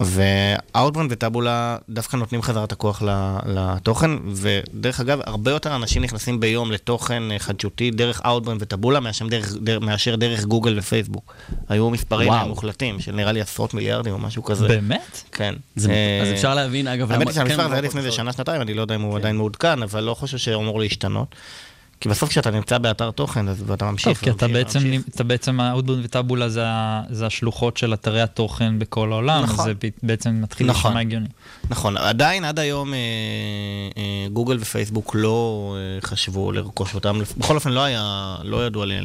ואאוטבריין 0.00 1.12
וטאבולה 1.12 1.76
דווקא 1.88 2.16
נותנים 2.16 2.42
חזרה 2.42 2.64
את 2.64 2.72
הכוח 2.72 3.02
לתוכן, 3.46 4.10
ודרך 4.34 5.00
אגב, 5.00 5.18
הרבה 5.26 5.50
יותר 5.50 5.76
אנשים 5.76 6.02
נכנסים 6.02 6.40
ביום 6.40 6.72
לתוכן 6.72 7.22
אה, 7.32 7.38
חדשותי 7.38 7.90
דרך 7.90 8.20
אאוטבריין 8.26 8.62
וטאבולה 8.62 9.00
מאשר 9.00 9.26
דרך, 9.26 9.52
דרך, 9.62 9.82
מאשר 9.82 10.16
דרך 10.16 10.44
גוגל 10.44 10.78
ופייסבוק. 10.78 11.34
היו 11.68 11.90
מספרים 11.90 12.28
וואו. 12.28 12.48
מוחלטים 12.48 13.00
של 13.00 13.12
נראה 13.12 13.32
לי 13.32 13.40
עשרות 13.40 13.74
מיליארדים 13.74 14.12
או 14.12 14.18
משהו 14.18 14.42
כזה. 14.44 14.68
באמת? 14.68 15.22
כן. 15.32 15.54
זה- 15.76 15.90
אה, 15.90 16.20
אז 16.22 16.32
אפשר 16.32 16.54
להבין, 16.54 16.88
אגב, 16.88 17.12
האמת 17.12 17.26
היא 17.26 17.34
שהמספר 17.34 17.56
כן, 17.56 17.64
הזה 17.64 17.72
היה 17.74 17.82
לפני 17.82 18.00
איזה. 18.00 18.12
שנה-שנתיים, 18.12 18.62
אני 18.62 18.74
לא 18.74 18.80
יודע 18.82 18.94
אם 18.94 19.00
הוא 19.00 19.16
עדיין 19.16 19.36
מעודכן, 19.36 19.82
אבל 19.82 20.00
לא 20.04 20.14
חושב 20.14 20.38
שהוא 20.38 20.62
אמור 20.62 20.80
להשתנות. 20.80 21.34
כי 22.02 22.08
בסוף 22.08 22.28
כשאתה 22.30 22.50
נמצא 22.50 22.78
באתר 22.78 23.10
תוכן, 23.10 23.48
אז 23.48 23.62
ואתה 23.66 23.90
ממשיך. 23.90 24.18
טוב, 24.18 24.24
כי 24.24 24.30
אתה 24.30 24.48
בעצם. 24.48 24.78
אתה 25.14 25.24
בעצם, 25.24 25.60
האאוטבריין 25.60 26.00
וטאבולה 26.04 26.48
זה, 26.48 27.26
השלוחות 27.26 27.76
של 27.76 27.94
אתרי 27.94 28.22
התוכן 28.22 28.78
בכל 28.78 29.12
העולם, 29.12 29.42
נכון. 29.42 29.64
זה 29.64 29.72
בעצם 30.02 30.42
מתחיל 30.42 30.66
נכון. 30.66 30.82
להישמע 30.82 31.00
הגיוני. 31.00 31.28
נכון, 31.70 31.96
עדיין 31.96 32.44
עד 32.44 32.58
היום 32.58 32.94
אה, 32.94 32.98
אה, 33.98 34.28
גוגל 34.32 34.58
ופייסבוק 34.60 35.14
לא 35.14 35.76
אה, 35.76 36.00
חשבו 36.00 36.52
לרכוש 36.52 36.94
אותם, 36.94 37.20
בכל 37.38 37.54
אופן 37.54 37.70
לא 37.70 37.80
היה, 37.80 38.36
לא 38.42 38.66
ידוע 38.66 38.86
לי 38.86 38.96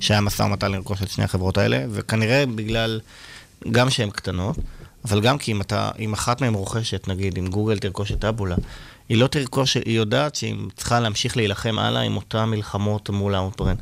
שהיה 0.00 0.20
משא 0.20 0.42
ומתן 0.42 0.72
לרכוש 0.72 1.02
את 1.02 1.10
שני 1.10 1.24
החברות 1.24 1.58
האלה, 1.58 1.84
וכנראה 1.90 2.44
בגלל, 2.54 3.00
גם 3.70 3.90
שהן 3.90 4.10
קטנות, 4.10 4.56
אבל 5.04 5.20
גם 5.20 5.38
כי 5.38 5.52
אם, 5.52 5.60
אתה, 5.60 5.90
אם 5.98 6.12
אחת 6.12 6.40
מהן 6.40 6.54
רוכשת, 6.54 7.08
נגיד, 7.08 7.38
אם 7.38 7.46
גוגל 7.46 7.78
תרכוש 7.78 8.12
את 8.12 8.18
טאבולה, 8.18 8.56
היא 9.08 9.18
לא 9.18 9.26
תרכוש, 9.26 9.76
היא 9.76 9.96
יודעת 9.96 10.34
שהיא 10.34 10.56
צריכה 10.76 11.00
להמשיך 11.00 11.36
להילחם 11.36 11.78
הלאה 11.78 12.02
עם 12.02 12.16
אותן 12.16 12.44
מלחמות 12.44 13.10
מול 13.10 13.34
האאוטבריין. 13.34 13.78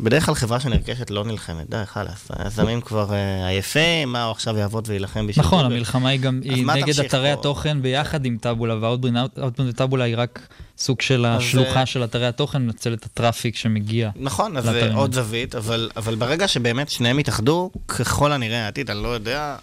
בדרך 0.00 0.26
כלל 0.26 0.34
חברה 0.34 0.60
שנרכשת 0.60 1.10
לא 1.10 1.24
נלחמת, 1.24 1.70
די, 1.70 1.82
חלאס, 1.84 2.28
היזמים 2.38 2.80
כבר 2.80 3.12
אה, 3.12 3.48
עייפים, 3.48 4.12
מה 4.12 4.24
הוא 4.24 4.30
עכשיו 4.30 4.56
יעבוד 4.56 4.88
ויילחם 4.88 5.26
בשביל 5.26 5.44
נכון? 5.46 5.64
המלחמה 5.64 6.08
היא 6.08 6.20
גם, 6.20 6.40
היא 6.44 6.66
נגד 6.66 7.00
אתרי? 7.00 7.30
התוכן 7.30 7.82
ביחד 7.82 8.26
עם 8.26 8.36
טאבולה, 8.40 8.76
והאוטבון 8.80 9.68
וטאבולה 9.68 10.04
היא 10.04 10.14
רק 10.18 10.48
סוג 10.78 11.00
של 11.00 11.24
השלוחה 11.24 11.80
אה, 11.80 11.86
של 11.86 12.04
אתרי 12.04 12.26
התוכן, 12.26 12.62
מנצל 12.62 12.94
את 12.94 13.04
הטראפיק 13.04 13.56
שמגיע. 13.56 14.10
נכון, 14.16 14.56
אז 14.56 14.64
זה 14.64 14.72
לאתרים 14.72 14.96
עוד. 14.96 15.14
זווית, 15.14 15.54
אבל, 15.54 15.90
אבל 15.96 16.14
ברגע 16.14 16.48
שבאמת 16.48 16.90
שניהם 16.90 17.18
יתאחדו, 17.18 17.70
ככל 17.88 18.32
הנראה 18.32 18.64
העתיד, 18.64 18.90
אני 18.90 19.02
לא 19.02 19.08
יודע, 19.08 19.56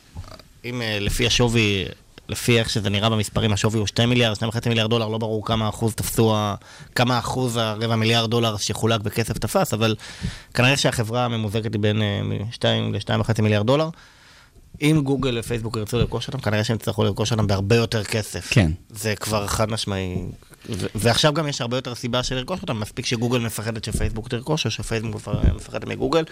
אם 0.65 0.81
אה, 0.81 0.97
לפי 0.99 1.27
השווי, 1.27 1.85
לפי 2.29 2.59
איך 2.59 2.69
שזה 2.69 2.89
נראה 2.89 3.09
במספרים, 3.09 3.53
השווי 3.53 3.79
הוא 3.79 3.87
2 3.87 4.09
מיליארד, 4.09 4.37
2.5 4.37 4.69
מיליארד 4.69 4.89
דולר, 4.89 5.07
לא 5.07 5.17
ברור 5.17 5.45
כמה 5.45 5.69
אחוז 5.69 5.93
תפסו, 5.95 6.35
כמה 6.95 7.19
אחוז 7.19 7.57
הרבע 7.57 7.95
מיליארד 7.95 8.29
דולר 8.29 8.57
שחולק 8.57 9.01
בכסף 9.01 9.37
תפס, 9.37 9.73
אבל 9.73 9.95
כנראה 10.53 10.77
שהחברה 10.77 11.25
הממוזגת 11.25 11.73
היא 11.73 11.81
בין 11.81 12.01
2 12.51 12.93
ל-2.5 12.95 13.41
מיליארד 13.41 13.67
דולר. 13.67 13.89
אם 14.81 15.01
גוגל 15.03 15.37
ופייסבוק 15.39 15.77
ירצו 15.77 15.97
לרכוש 15.97 16.27
אותם, 16.27 16.39
כנראה 16.39 16.63
שהם 16.63 16.75
יצטרכו 16.75 17.03
לרכוש 17.03 17.31
אותם 17.31 17.47
בהרבה 17.47 17.75
יותר 17.75 18.03
כסף. 18.03 18.47
כן. 18.53 18.71
זה 18.89 19.15
כבר 19.15 19.47
חד 19.47 19.71
משמעי. 19.71 20.15
ו- 20.69 20.85
ועכשיו 20.95 21.33
גם 21.33 21.47
יש 21.47 21.61
הרבה 21.61 21.77
יותר 21.77 21.95
סיבה 21.95 22.23
של 22.23 22.35
לרכוש 22.35 22.61
אותם, 22.61 22.79
מספיק 22.79 23.05
שגוגל 23.05 23.39
מפחדת 23.39 23.83
שפייסבוק 23.83 24.27
תרכוש, 24.27 24.65
או 24.65 24.71
שפייסבוק 24.71 25.15
מפ- 25.15 25.53
מפחדת 25.55 25.85
מגוגל, 25.85 26.23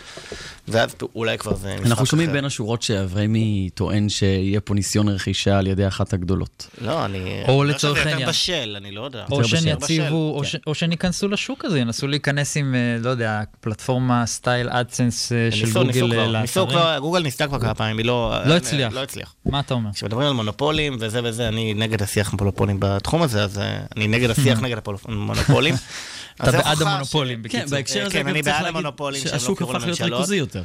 ואז 0.68 0.96
אולי 1.16 1.38
כבר 1.38 1.56
זה 1.56 1.74
משחק 1.76 1.86
אנחנו 1.86 2.06
שומעים 2.06 2.30
אחר. 2.30 2.36
בין 2.38 2.46
השורות 2.46 2.82
שאבריימי 2.82 3.70
טוען 3.74 4.10
שיהיה 4.10 4.62
פה 4.62 4.74
ניסיון 4.74 5.10
רכישה 5.10 5.58
על 5.58 5.68
ידי 5.68 5.88
אחת 5.88 6.14
הגדולות. 6.14 6.68
לא, 6.82 7.06
אני... 7.06 7.44
או 7.48 7.64
אני 7.64 7.72
לצורך 7.72 7.98
העניין. 7.98 8.20
יותר 8.20 8.30
בשל, 8.32 8.74
אני 8.78 8.92
לא 8.92 9.02
יודע. 9.02 9.26
או 9.32 9.40
בשל. 9.40 9.68
יציבו, 9.68 10.34
או 10.38 10.44
ש- 10.46 10.56
או 10.68 10.76
שהן 10.76 10.92
ייכנסו 10.92 11.28
לשוק 11.28 11.66
הזה, 11.66 11.80
ינסו 11.80 12.08
להיכנס 12.08 12.58
עם, 12.58 12.76
אה, 12.76 12.80
לא 13.04 13.10
יודע, 13.10 13.42
פלטפורמה 13.62 14.26
סטייל 14.26 14.70
אדסנס 14.70 15.32
אה, 15.32 15.48
של 15.52 15.66
גוגל 15.74 15.80
אה, 15.80 16.42
ניסו 16.42 16.60
לאתרים. 16.62 16.68
כבר, 16.80 16.98
גוגל 17.00 17.20
ניסתה 17.24 17.48
כבר 17.48 17.60
כמה 17.60 17.74
פעמים, 17.74 17.98
היא 17.98 18.06
לא... 18.06 18.34
לא 18.46 18.54
הצליח. 18.54 18.94
לא 18.94 19.04
הצליח. 19.04 19.36
מה 19.46 19.60
אתה 19.60 19.74
אומר? 19.74 19.90
כשמדברים 19.94 20.28
על 20.28 20.34
מונופולים 20.34 20.98
וזה 21.00 21.20
וזה, 21.24 21.48
אני 21.48 21.74
נגד 21.74 22.02
השיח 22.02 22.34
מונופולים 22.34 22.78
בתחום 22.80 23.22
הזה, 23.22 23.44
אז 23.44 23.60
אה, 23.60 23.80
אני 23.98 24.08
נגד 24.08 24.21
השיח 24.30 24.60
נגד 24.60 24.78
המונופולים. 25.06 25.74
אז 26.40 26.56
אתה 26.56 26.64
בעד 26.64 26.82
המונופולים, 26.82 27.40
ש- 27.40 27.52
כן, 27.52 27.60
בקיצור. 27.60 27.78
בהקשר 27.78 28.02
הזה 28.06 28.14
כן, 28.14 28.20
גם 28.20 28.28
אני 28.28 28.44
צריך 28.44 28.56
בעד 28.56 28.64
להגיד 28.64 28.78
המונופולים 28.78 29.22
שהם 29.22 29.32
לא 29.34 29.40
שהשוק 29.40 29.60
קראו 29.60 29.72
הפך 29.72 29.84
להיות 29.86 30.00
לממשלות. 30.00 30.20
ריכוזי 30.20 30.36
יותר. 30.36 30.64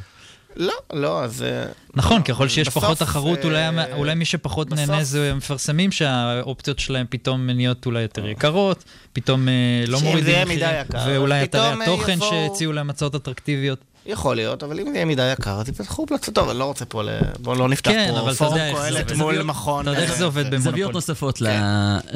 לא, 0.56 0.72
לא, 0.92 1.24
אז... 1.24 1.42
אה, 1.42 1.64
נכון, 1.94 2.18
לא, 2.18 2.22
ככל 2.24 2.48
שיש 2.48 2.68
בסוף, 2.68 2.84
פחות 2.84 2.98
תחרות, 2.98 3.44
אולי 3.44 3.58
אה, 3.68 3.94
אולי 3.94 4.14
מי 4.14 4.24
שפחות 4.24 4.68
בסוף- 4.68 4.88
נהנה 4.90 5.04
זה 5.04 5.30
המפרסמים 5.32 5.92
שהאופציות 5.92 6.78
שלהם 6.78 7.06
פתאום 7.10 7.46
נהיות 7.50 7.86
אולי 7.86 8.02
יותר 8.02 8.28
יקרות, 8.28 8.84
פתאום 9.12 9.48
אה, 9.48 9.54
לא 9.86 10.00
מורידים 10.00 10.42
מחירים, 10.42 10.60
ואולי 11.06 11.42
אתרי 11.42 11.60
אה, 11.60 11.82
התוכן 11.82 12.18
יבואו- 12.18 12.30
שהציעו 12.30 12.72
להם 12.72 12.90
הצעות 12.90 13.14
אטרקטיביות. 13.14 13.78
יכול 14.06 14.36
להיות, 14.36 14.62
אבל 14.62 14.80
אם 14.80 14.86
זה 14.90 14.94
יהיה 14.94 15.04
מדי 15.04 15.32
יקר, 15.32 15.60
אז 15.60 15.68
יפתחו 15.68 16.06
פלצות. 16.06 16.34
טוב, 16.34 16.48
אני 16.48 16.58
לא 16.58 16.64
רוצה 16.64 16.84
פה. 16.84 17.02
בואו 17.38 17.54
לא 17.58 17.68
נפתח 17.68 17.90
כן, 17.90 18.14
פה 18.14 18.34
פורום 18.34 18.58
קהלת. 18.74 19.12
מול 19.12 19.42
מכון... 19.42 19.82
אתה 19.82 19.90
יודע 19.90 20.02
איך 20.02 20.16
זה 20.16 20.24
עובד 20.24 20.46
במונופול. 20.46 20.70
זוויות 20.72 20.92
נוספות 20.92 21.40
ל- 21.40 21.46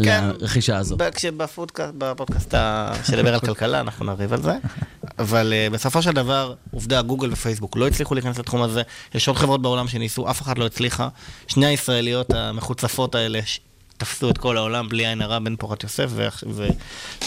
כן. 0.05 0.25
לרכישה 0.41 0.77
הזו. 0.77 0.97
כשבפודקאסט, 1.15 2.55
שדיבר 3.07 3.35
על 3.35 3.41
כלכלה, 3.41 3.81
אנחנו 3.81 4.05
נריב 4.05 4.33
על 4.33 4.43
זה. 4.43 4.53
אבל 5.19 5.53
uh, 5.53 5.73
בסופו 5.73 6.03
של 6.03 6.11
דבר, 6.11 6.55
עובדה, 6.71 7.03
גוגל 7.03 7.33
ופייסבוק 7.33 7.77
לא 7.77 7.87
הצליחו 7.87 8.15
להיכנס 8.15 8.39
לתחום 8.39 8.63
הזה. 8.63 8.83
יש 9.15 9.29
עוד 9.29 9.37
חברות 9.37 9.63
בעולם 9.63 9.89
שניסו, 9.89 10.31
אף 10.31 10.43
אחת 10.43 10.59
לא 10.59 10.67
הצליחה. 10.67 11.09
שני 11.47 11.67
הישראליות 11.67 12.31
המחוצפות 12.35 13.15
האלה 13.15 13.41
תפסו 14.01 14.31
את 14.31 14.39
כל 14.39 14.57
העולם 14.57 14.89
בלי 14.89 15.07
עין 15.07 15.23
הרע 15.23 15.39
בן 15.39 15.57
פורת 15.57 15.83
יוסף, 15.83 16.07
ו- 16.09 16.29
ו- 16.51 16.69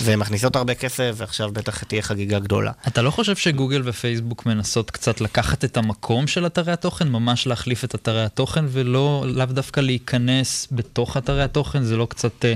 ומכניסות 0.04 0.56
הרבה 0.56 0.76
כסף, 0.76 1.14
ועכשיו 1.18 1.52
בטח 1.52 1.84
תהיה 1.84 2.02
חגיגה 2.02 2.40
גדולה. 2.40 2.72
אתה 2.88 3.02
לא 3.02 3.12
חושב 3.12 3.36
שגוגל 3.36 3.82
ופייסבוק 3.86 4.46
מנסות 4.46 4.92
קצת 4.92 5.22
לקחת 5.22 5.66
את 5.66 5.78
המקום 5.78 6.28
של 6.28 6.46
אתרי 6.46 6.72
התוכן, 6.72 7.08
ממש 7.10 7.48
להחליף 7.48 7.84
את 7.84 7.96
אתרי 7.96 8.24
התוכן, 8.24 8.66
ולא, 8.70 9.26
לאו 9.28 9.46
דווקא 9.46 9.80
להיכנס 9.80 10.68
בתוך 10.72 11.18
אתרי 11.18 11.44
התוכן, 11.44 11.84
זה 11.84 11.98
לא 11.98 12.08
קצת 12.10 12.46
אה, 12.46 12.54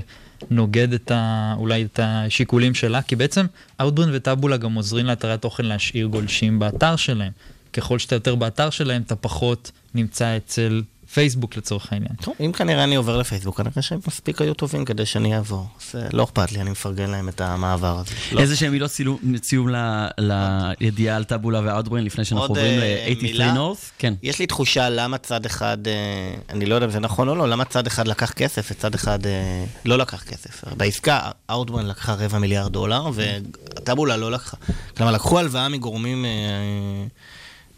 נוגד 0.50 0.94
את 0.94 1.12
ה, 1.12 1.54
אולי 1.58 1.84
את 1.84 2.00
השיקולים 2.04 2.74
שלה? 2.74 3.02
כי 3.02 3.16
בעצם 3.16 3.46
Outbrain 3.82 4.10
וטאבולה 4.14 4.58
גם 4.58 4.74
עוזרים 4.74 5.06
לאתרי 5.06 5.34
התוכן 5.34 5.66
להשאיר 5.66 6.08
גולשים 6.08 6.60
באתר 6.60 6.96
שלהם. 6.96 7.32
ככל 7.74 8.00
שאתה 8.00 8.16
יותר 8.16 8.36
באתר 8.36 8.70
שלהם, 8.70 9.02
אתה 9.02 9.16
פחות 9.16 9.72
נמצא 9.96 10.38
אצל 10.38 10.82
פייסבוק 11.18 11.58
לצורך 11.58 11.94
העניין. 11.94 12.12
טוב, 12.22 12.36
אם 12.46 12.52
כנראה 12.52 12.84
אני 12.84 12.96
עובר 12.96 13.18
לפייסבוק, 13.18 13.58
כנראה 13.58 13.82
שהם 13.82 14.00
מספיק 14.08 14.42
היו 14.42 14.54
טובים 14.54 14.86
כדי 14.86 15.06
שאני 15.06 15.36
אעבור. 15.36 15.68
אז 15.82 15.96
אה, 16.02 16.08
לא 16.14 16.24
אכפת 16.24 16.52
לי, 16.52 16.62
אני 16.62 16.70
מפרגן 16.70 17.10
להם 17.10 17.30
את 17.30 17.42
המעבר 17.42 18.00
הזה. 18.00 18.12
לא. 18.32 18.40
איזה 18.42 18.56
שהם 18.56 18.72
מילות 18.72 18.92
ל- 20.20 20.72
לידיעה 20.80 21.16
על 21.16 21.24
טאבולה 21.24 21.62
ואוטברין 21.64 22.04
לפני 22.04 22.26
שאנחנו 22.26 22.48
עוברים 22.48 22.80
אה, 22.82 23.08
ל-83 23.10 23.22
מילה? 23.22 23.54
North? 23.56 23.92
כן. 24.00 24.14
יש 24.24 24.40
לי 24.40 24.48
תחושה 24.48 24.90
למה 24.90 25.18
צד 25.18 25.46
אחד, 25.46 25.78
אה, 25.88 25.94
אני 26.50 26.66
לא 26.66 26.76
יודע 26.76 26.86
אם 26.86 26.92
זה 26.92 27.00
נכון 27.00 27.30
או 27.30 27.36
לא, 27.36 27.50
למה 27.50 27.66
צד 27.66 27.88
אחד 27.88 28.08
לקח 28.08 28.32
כסף 28.32 28.68
וצד 28.72 28.96
אחד 28.96 29.26
אה, 29.26 29.64
לא 29.86 29.98
לקח 29.98 30.24
כסף. 30.24 30.64
בעסקה, 30.78 31.20
אאוטברן 31.52 31.86
לקחה 31.86 32.14
רבע 32.14 32.38
מיליארד 32.40 32.72
דולר, 32.74 33.10
וטאבולה 33.14 34.18
לא 34.18 34.32
לקחה. 34.32 34.58
כלומר, 34.98 35.12
לקחו 35.12 35.40
הלוואה 35.40 35.70
מגורמים 35.70 36.26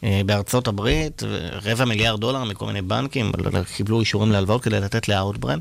בארצות 0.03 0.67
הברית, 0.67 1.23
רבע 1.65 1.85
מיליארד 1.85 2.19
דולר 2.19 2.43
מכל 2.43 2.65
מיני 2.65 2.81
בנקים, 2.81 3.31
קיבלו 3.75 3.99
אישורים 3.99 4.31
להלוואות 4.31 4.63
כדי 4.63 4.79
לתת 4.79 5.07
לאאוטברן. 5.07 5.59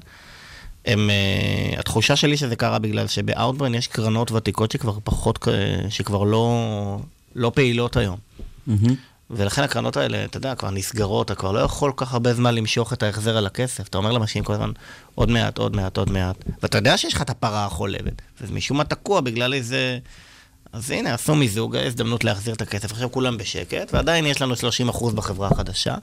הם, 0.89 1.11
uh, 1.11 1.81
התחושה 1.81 2.17
שלי 2.17 2.37
שזה 2.37 2.57
קרה 2.57 2.79
בגלל 2.79 3.07
שבאאוטברן 3.07 3.75
יש 3.75 3.87
קרנות 3.87 4.33
ותיקות 4.33 4.71
שכבר 4.71 4.99
פחות, 5.05 5.49
אה, 5.49 5.91
שכבר 5.91 6.25
לא, 6.25 6.99
לא 7.35 7.53
פעילות 7.55 7.97
היום. 7.97 8.19
מהמם. 8.67 8.95
ולכן 9.31 9.63
הקרנות 9.63 9.97
האלה, 9.97 10.25
אתה 10.25 10.37
יודע, 10.37 10.55
כבר 10.55 10.71
נסגרות, 10.71 11.27
אתה 11.27 11.35
כבר 11.35 11.53
לא 11.53 11.59
יכול 11.59 11.93
כל 11.93 12.05
כך 12.07 12.13
הרבה 12.13 12.35
זמן 12.35 12.55
למשוך 12.55 12.93
את 12.93 13.03
ההחזר 13.03 13.37
על 13.37 13.47
הכסף. 13.47 13.89
אתה 13.89 13.99
אומר 13.99 14.13
למשקיעים 14.13 14.45
כל 14.45 14.53
הזמן, 14.53 14.71
עוד 15.15 15.31
מעט, 15.31 15.59
עוד 15.59 15.77
מעט, 15.77 15.97
עוד 15.97 16.11
מעט. 16.11 16.37
ואתה 16.63 16.79
יודע 16.79 16.99
שיש 16.99 17.15
לך 17.15 17.23
את 17.23 17.31
הפרה 17.31 17.65
החולבת, 17.65 18.23
ומשום 18.41 18.77
מה 18.77 18.85
תקוע 18.85 19.21
בגלל 19.21 19.55
איזה... 19.55 19.99
אז 20.73 20.91
הנה, 20.91 21.15
עשו 21.15 21.35
מיזוג, 21.35 21.77
הזדמנות 21.77 22.25
להחזיר 22.25 22.55
את 22.55 22.63
הכסף. 22.63 22.93
עכשיו 22.93 23.13
כולם 23.13 23.39
בשקט, 23.39 23.95
ועדיין 23.95 24.27
יש 24.27 24.43
לנו 24.43 24.55
30% 24.91 25.13
בחברה 25.15 25.49
החדשה, 25.49 25.95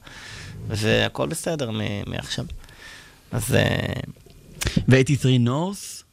והכל 0.68 1.28
בסדר 1.28 1.70
מעכשיו. 2.08 2.46
אז 3.32 3.56
אה, 3.56 3.94
ו-83 4.90 5.48
North, 5.48 6.04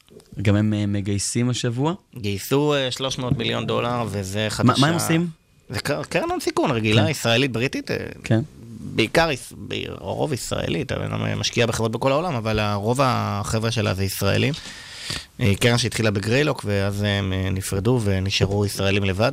גם 0.42 0.56
הם 0.56 0.74
אה, 0.74 0.86
מגייסים 0.86 1.50
השבוע. 1.50 1.94
גייסו 2.18 2.74
אה, 2.74 2.90
300 2.90 3.38
מיליון 3.38 3.66
דולר, 3.66 4.04
וזה 4.10 4.46
חדשה... 4.50 4.62
מה 4.72 4.74
מה 4.80 4.86
הם 4.88 4.94
עושים? 4.94 5.28
זה 5.70 5.80
קר- 5.80 6.02
קרן 6.04 6.30
הון 6.30 6.40
סיכון 6.40 6.70
רגילה, 6.70 7.02
כן. 7.04 7.08
ישראלית, 7.10 7.52
בריטית. 7.52 7.90
אה, 7.90 7.96
כן. 8.24 8.40
בעיקר, 8.80 9.30
יש- 9.30 9.52
ב- 9.68 9.74
רוב 9.98 10.32
ישראלית, 10.32 10.92
אני 10.92 11.34
משקיע 11.34 11.66
בחברות 11.66 11.92
בכל 11.92 12.12
העולם, 12.12 12.34
אבל 12.34 12.60
רוב 12.74 13.00
החבר'ה 13.02 13.70
שלה 13.70 13.94
זה 13.94 14.04
ישראלים. 14.04 14.54
אה, 15.40 15.52
קרן 15.60 15.78
שהתחילה 15.78 16.10
בגריילוק, 16.10 16.62
ואז 16.66 17.02
הם 17.02 17.32
אה, 17.32 17.50
נפרדו 17.50 18.00
ונשארו 18.04 18.66
ישראלים 18.66 19.04
לבד. 19.04 19.32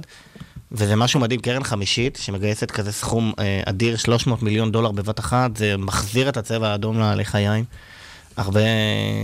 וזה 0.72 0.96
משהו 0.96 1.20
מדהים, 1.20 1.40
קרן 1.40 1.64
חמישית 1.64 2.20
שמגייסת 2.22 2.72
כזה 2.72 2.92
סכום 2.92 3.34
אה, 3.40 3.62
אדיר, 3.66 3.98
300 3.98 4.44
מיליון 4.44 4.72
דולר 4.72 4.92
בבת 4.92 5.20
אחת, 5.20 5.58
זה 5.58 5.78
מחזיר 5.78 6.30
את 6.30 6.38
הצבע 6.38 6.68
האדום 6.68 7.00
לחיים. 7.00 7.64
הרבה, 8.38 8.60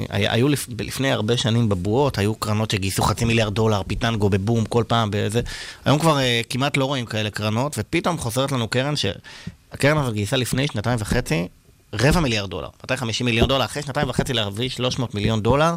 היו 0.09 0.49
לפ, 0.49 0.67
לפני 0.79 1.11
הרבה 1.11 1.37
שנים 1.37 1.69
בבועות, 1.69 2.17
היו 2.17 2.35
קרנות 2.35 2.71
שגייסו 2.71 3.03
חצי 3.03 3.25
מיליארד 3.25 3.53
דולר, 3.53 3.81
פיטנגו 3.87 4.29
בבום 4.29 4.65
כל 4.65 4.83
פעם, 4.87 5.09
בזה. 5.11 5.41
היום 5.85 5.99
כבר 5.99 6.19
אה, 6.19 6.41
כמעט 6.49 6.77
לא 6.77 6.85
רואים 6.85 7.05
כאלה 7.05 7.29
קרנות, 7.29 7.75
ופתאום 7.77 8.17
חוזרת 8.17 8.51
לנו 8.51 8.67
קרן 8.67 8.93
שהקרן 8.95 9.97
הזאת 9.97 10.13
גייסה 10.13 10.37
לפני 10.37 10.67
שנתיים 10.67 10.97
וחצי 11.01 11.47
רבע 11.93 12.19
מיליארד 12.19 12.49
דולר, 12.49 12.69
250 12.83 13.25
מיליון 13.25 13.47
דולר, 13.47 13.65
אחרי 13.65 13.83
שנתיים 13.83 14.09
וחצי 14.09 14.33
להביא 14.33 14.69
300 14.69 15.15
מיליון 15.15 15.41
דולר. 15.41 15.75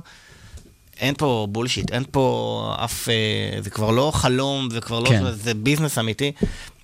אין 1.01 1.15
פה 1.19 1.47
bullshit, 1.51 1.93
אין 1.93 2.05
פה 2.11 2.75
אף... 2.85 3.09
אה, 3.09 3.63
זה 3.63 3.71
כבר 3.71 3.91
לא 3.91 4.11
חלום, 4.15 4.69
זה 4.71 4.81
כבר 4.81 5.01
לא... 5.01 5.09
כן. 5.09 5.33
זה 5.33 5.55
business 5.55 5.99
אמיתי. 5.99 6.33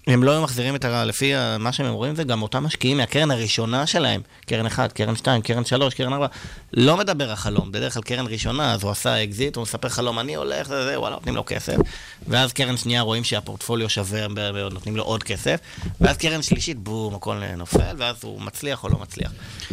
הם 0.06 0.22
לא 0.22 0.30
היו 0.30 0.42
מחזירים 0.42 0.76
את 0.76 0.84
ה... 0.84 1.04
לפי 1.04 1.32
מה 1.58 1.72
שהם 1.72 1.86
אומרים, 1.86 2.14
זה 2.14 2.24
גם 2.24 2.42
אותם 2.42 2.64
משקיעים 2.64 2.96
מהקרן 2.96 3.30
הראשונה 3.30 3.86
שלהם, 3.86 4.20
קרן 4.46 4.66
1, 4.66 4.92
קרן 4.92 5.16
2, 5.16 5.42
קרן 5.42 5.64
3, 5.64 5.94
קרן 5.94 6.12
4, 6.12 6.26
לא 6.72 6.96
מדבר 6.96 7.30
על 7.30 7.36
חלום, 7.36 7.72
בדרך 7.72 7.94
כלל 7.94 8.02
קרן 8.02 8.26
ראשונה, 8.26 8.72
אז 8.72 8.82
הוא 8.82 8.90
עשה 8.90 9.24
אקזיט, 9.24 9.56
הוא 9.56 9.62
מספר 9.62 9.88
חלום, 9.88 10.18
אני 10.18 10.34
הולך, 10.34 10.68
זה, 10.68 10.84
זה, 10.84 11.00
וואלה, 11.00 11.14
נותנים 11.14 11.36
לו 11.36 11.44
כסף, 11.46 11.76
ואז 12.28 12.52
קרן 12.52 12.76
שנייה 12.76 13.00
רואים 13.00 13.24
שהפורטפוליו 13.24 13.88
שווה, 13.88 14.26
נותנים 14.70 14.96
לו 14.96 15.02
עוד 15.02 15.22
כסף, 15.22 15.60
ואז 16.00 16.16
קרן 16.16 16.42
שלישית, 16.42 16.78
בום, 16.78 17.14
הכל 17.14 17.40
נופל, 17.56 17.94
ואז 17.98 18.16
הוא 18.22 18.42
מצליח 18.42 18.84
או 18.84 18.88
לא 18.88 18.98
מצליח. 18.98 19.32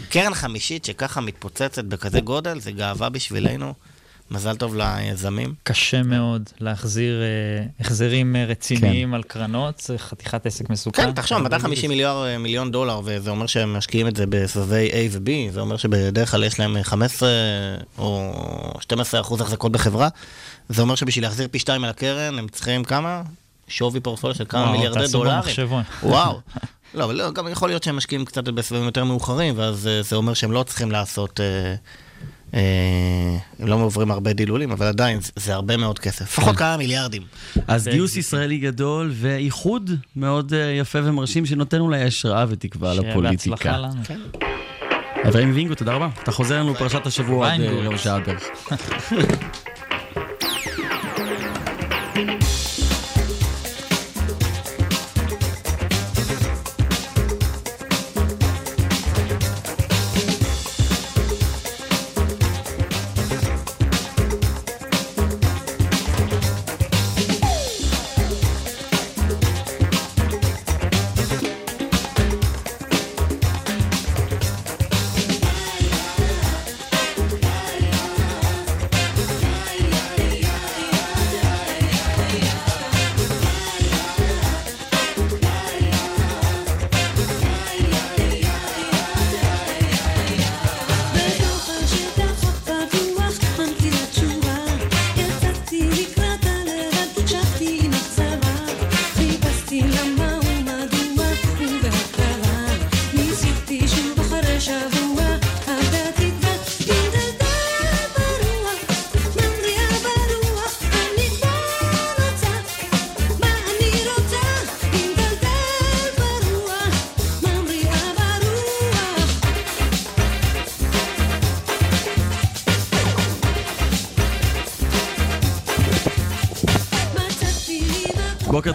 קרן 0.10 0.34
חמישית 0.34 0.86
שככה 0.86 1.22
מתפוצצת 1.22 1.84
בכזה 1.84 2.22
גודל, 2.22 2.60
זה 2.60 2.72
גאווה 2.72 3.10
בשבילנו, 3.10 3.74
מזל 4.32 4.56
טוב 4.56 4.76
ליזמים. 4.76 5.54
קשה 5.64 6.04
מאוד 6.04 6.50
להחזיר 6.60 7.22
אה, 7.22 7.66
החזרים 7.80 8.36
אה, 8.36 8.46
רציניים 8.46 9.14
על 9.14 9.24
קרנות, 9.24 9.80
זה 9.80 9.98
חתיכת 9.98 10.46
עסק 10.46 10.70
מסוכן. 10.70 11.06
כן, 11.06 11.12
תחשוב, 11.12 11.38
250 11.38 11.90
מיליון, 11.90 12.38
מיליון 12.38 12.72
דולר, 12.72 13.02
וזה 13.06 13.30
אומר 13.30 13.46
שהם 13.46 13.74
משקיעים 13.74 14.08
את 14.08 14.16
זה 14.16 14.26
בסבבי 14.30 14.90
A 14.92 14.96
ו-B, 15.12 15.54
זה 15.54 15.62
אומר 15.62 15.78
שבדרך 15.78 16.32
כלל 16.32 16.44
יש 16.44 16.60
להם 16.60 16.84
15 16.84 17.30
או 17.98 18.34
12 18.80 19.22
אחוז 19.22 19.42
החזקות 19.42 19.72
בחברה, 19.72 20.08
זה 20.70 20.82
אומר 20.82 20.96
שבשביל 20.96 21.24
להחזיר 21.24 21.48
פי 21.52 21.60
שתיים 21.60 21.84
על 21.84 21.90
הקרן, 21.90 22.40
הם 22.40 22.48
צריכים 22.48 22.84
כמה? 22.84 23.22
שווי 23.68 24.00
פורטפוליו 24.00 24.36
של 24.36 24.46
כמה 24.50 24.62
וואו, 24.62 24.72
מיליארדי 24.72 25.12
דולרים. 25.12 25.44
וואו. 26.04 26.40
לא, 26.94 27.04
אבל 27.04 27.16
לא, 27.16 27.32
גם 27.32 27.48
יכול 27.48 27.70
להיות 27.70 27.84
שהם 27.84 27.96
משקיעים 27.96 28.26
קצת 28.26 28.44
בסבבים 28.44 28.84
יותר 28.84 29.04
מאוחרים, 29.04 29.54
ואז 29.58 29.88
אה, 29.88 30.02
זה 30.02 30.16
אומר 30.16 30.34
שהם 30.34 30.52
לא 30.52 30.64
צריכים 30.64 30.92
לעשות... 30.92 31.40
אה, 31.40 31.46
אה, 31.46 31.76
הם 32.54 33.68
לא 33.68 33.76
עוברים 33.76 34.12
הרבה 34.12 34.34
דילולים, 34.34 34.72
אבל 34.72 34.86
עדיין 34.86 35.20
זה- 35.36 35.54
הרבה 35.54 35.78
מאוד 35.78 36.00
כסף. 36.00 36.22
לפחות 36.38 36.58
כמה 36.58 36.78
מיליארדים. 36.78 37.22
אז 37.68 37.88
גיוס 37.88 38.16
ישראלי 38.18 38.58
גדול 38.58 39.10
ואיחוד 39.14 39.92
מאוד 40.16 40.54
אה, 40.54 40.60
יפה 40.80 41.00
ומרשים 41.04 41.46
שנותן 41.46 41.80
אולי 41.80 42.04
השראה 42.04 42.46
ותקווה 42.50 42.94
שיהיה 42.96 43.10
לפוליטיקה. 43.10 43.50
בהצלחה 43.56 43.78
לנו. 43.78 44.02
אברהים 45.28 45.52
וינגו, 45.56 45.76
תודה 45.76 45.94
רבה. 45.94 46.10
אתה 46.24 46.32
חוזר 46.32 46.60
לנו 46.60 46.76
פרשת 46.76 47.06
השבוע 47.06 47.54
עד 47.54 47.62
אה. 47.62 47.70
רבע 47.88 47.98
שעה 47.98 48.20
בערך. 48.20 48.44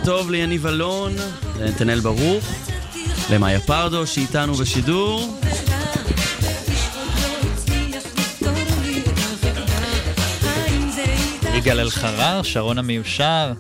טוב 0.07 0.31
ליניב 0.31 0.67
אלון, 0.67 1.13
לנתנאל 1.61 2.01
ברוך, 2.01 2.45
למאיה 3.31 3.61
פרדו 3.61 4.07
שאיתנו 4.07 4.55
בשידור. 4.55 5.41
יגאל 11.55 11.81
אלחרר, 11.81 12.43
שרון 12.43 12.79
המיושר, 12.79 13.53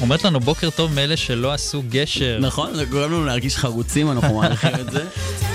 אומרת 0.00 0.24
לנו 0.24 0.40
בוקר 0.40 0.70
טוב 0.70 0.92
מאלה 0.92 1.16
שלא 1.16 1.52
עשו 1.52 1.82
גשר, 1.88 2.38
נכון, 2.40 2.74
זה 2.74 2.84
גורם 2.84 3.12
לנו 3.12 3.24
להרגיש 3.24 3.56
חרוצים, 3.56 4.10
אנחנו 4.10 4.38
מעריכים 4.38 4.74
את 4.80 4.90
זה. 4.90 5.04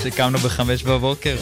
שקמנו 0.03 0.37
בחמש 0.37 0.83
בבוקר. 0.83 1.37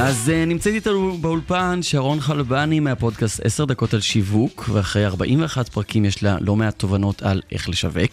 אז 0.00 0.28
uh, 0.28 0.46
נמצאת 0.46 0.74
איתנו 0.74 1.18
באולפן 1.20 1.78
שרון 1.82 2.20
חלבני 2.20 2.80
מהפודקאסט 2.80 3.40
10 3.44 3.64
דקות 3.64 3.94
על 3.94 4.00
שיווק, 4.00 4.68
ואחרי 4.72 5.06
41 5.06 5.68
פרקים 5.68 6.04
יש 6.04 6.22
לה 6.22 6.36
לא 6.40 6.56
מעט 6.56 6.78
תובנות 6.78 7.22
על 7.22 7.42
איך 7.52 7.68
לשווק. 7.68 8.12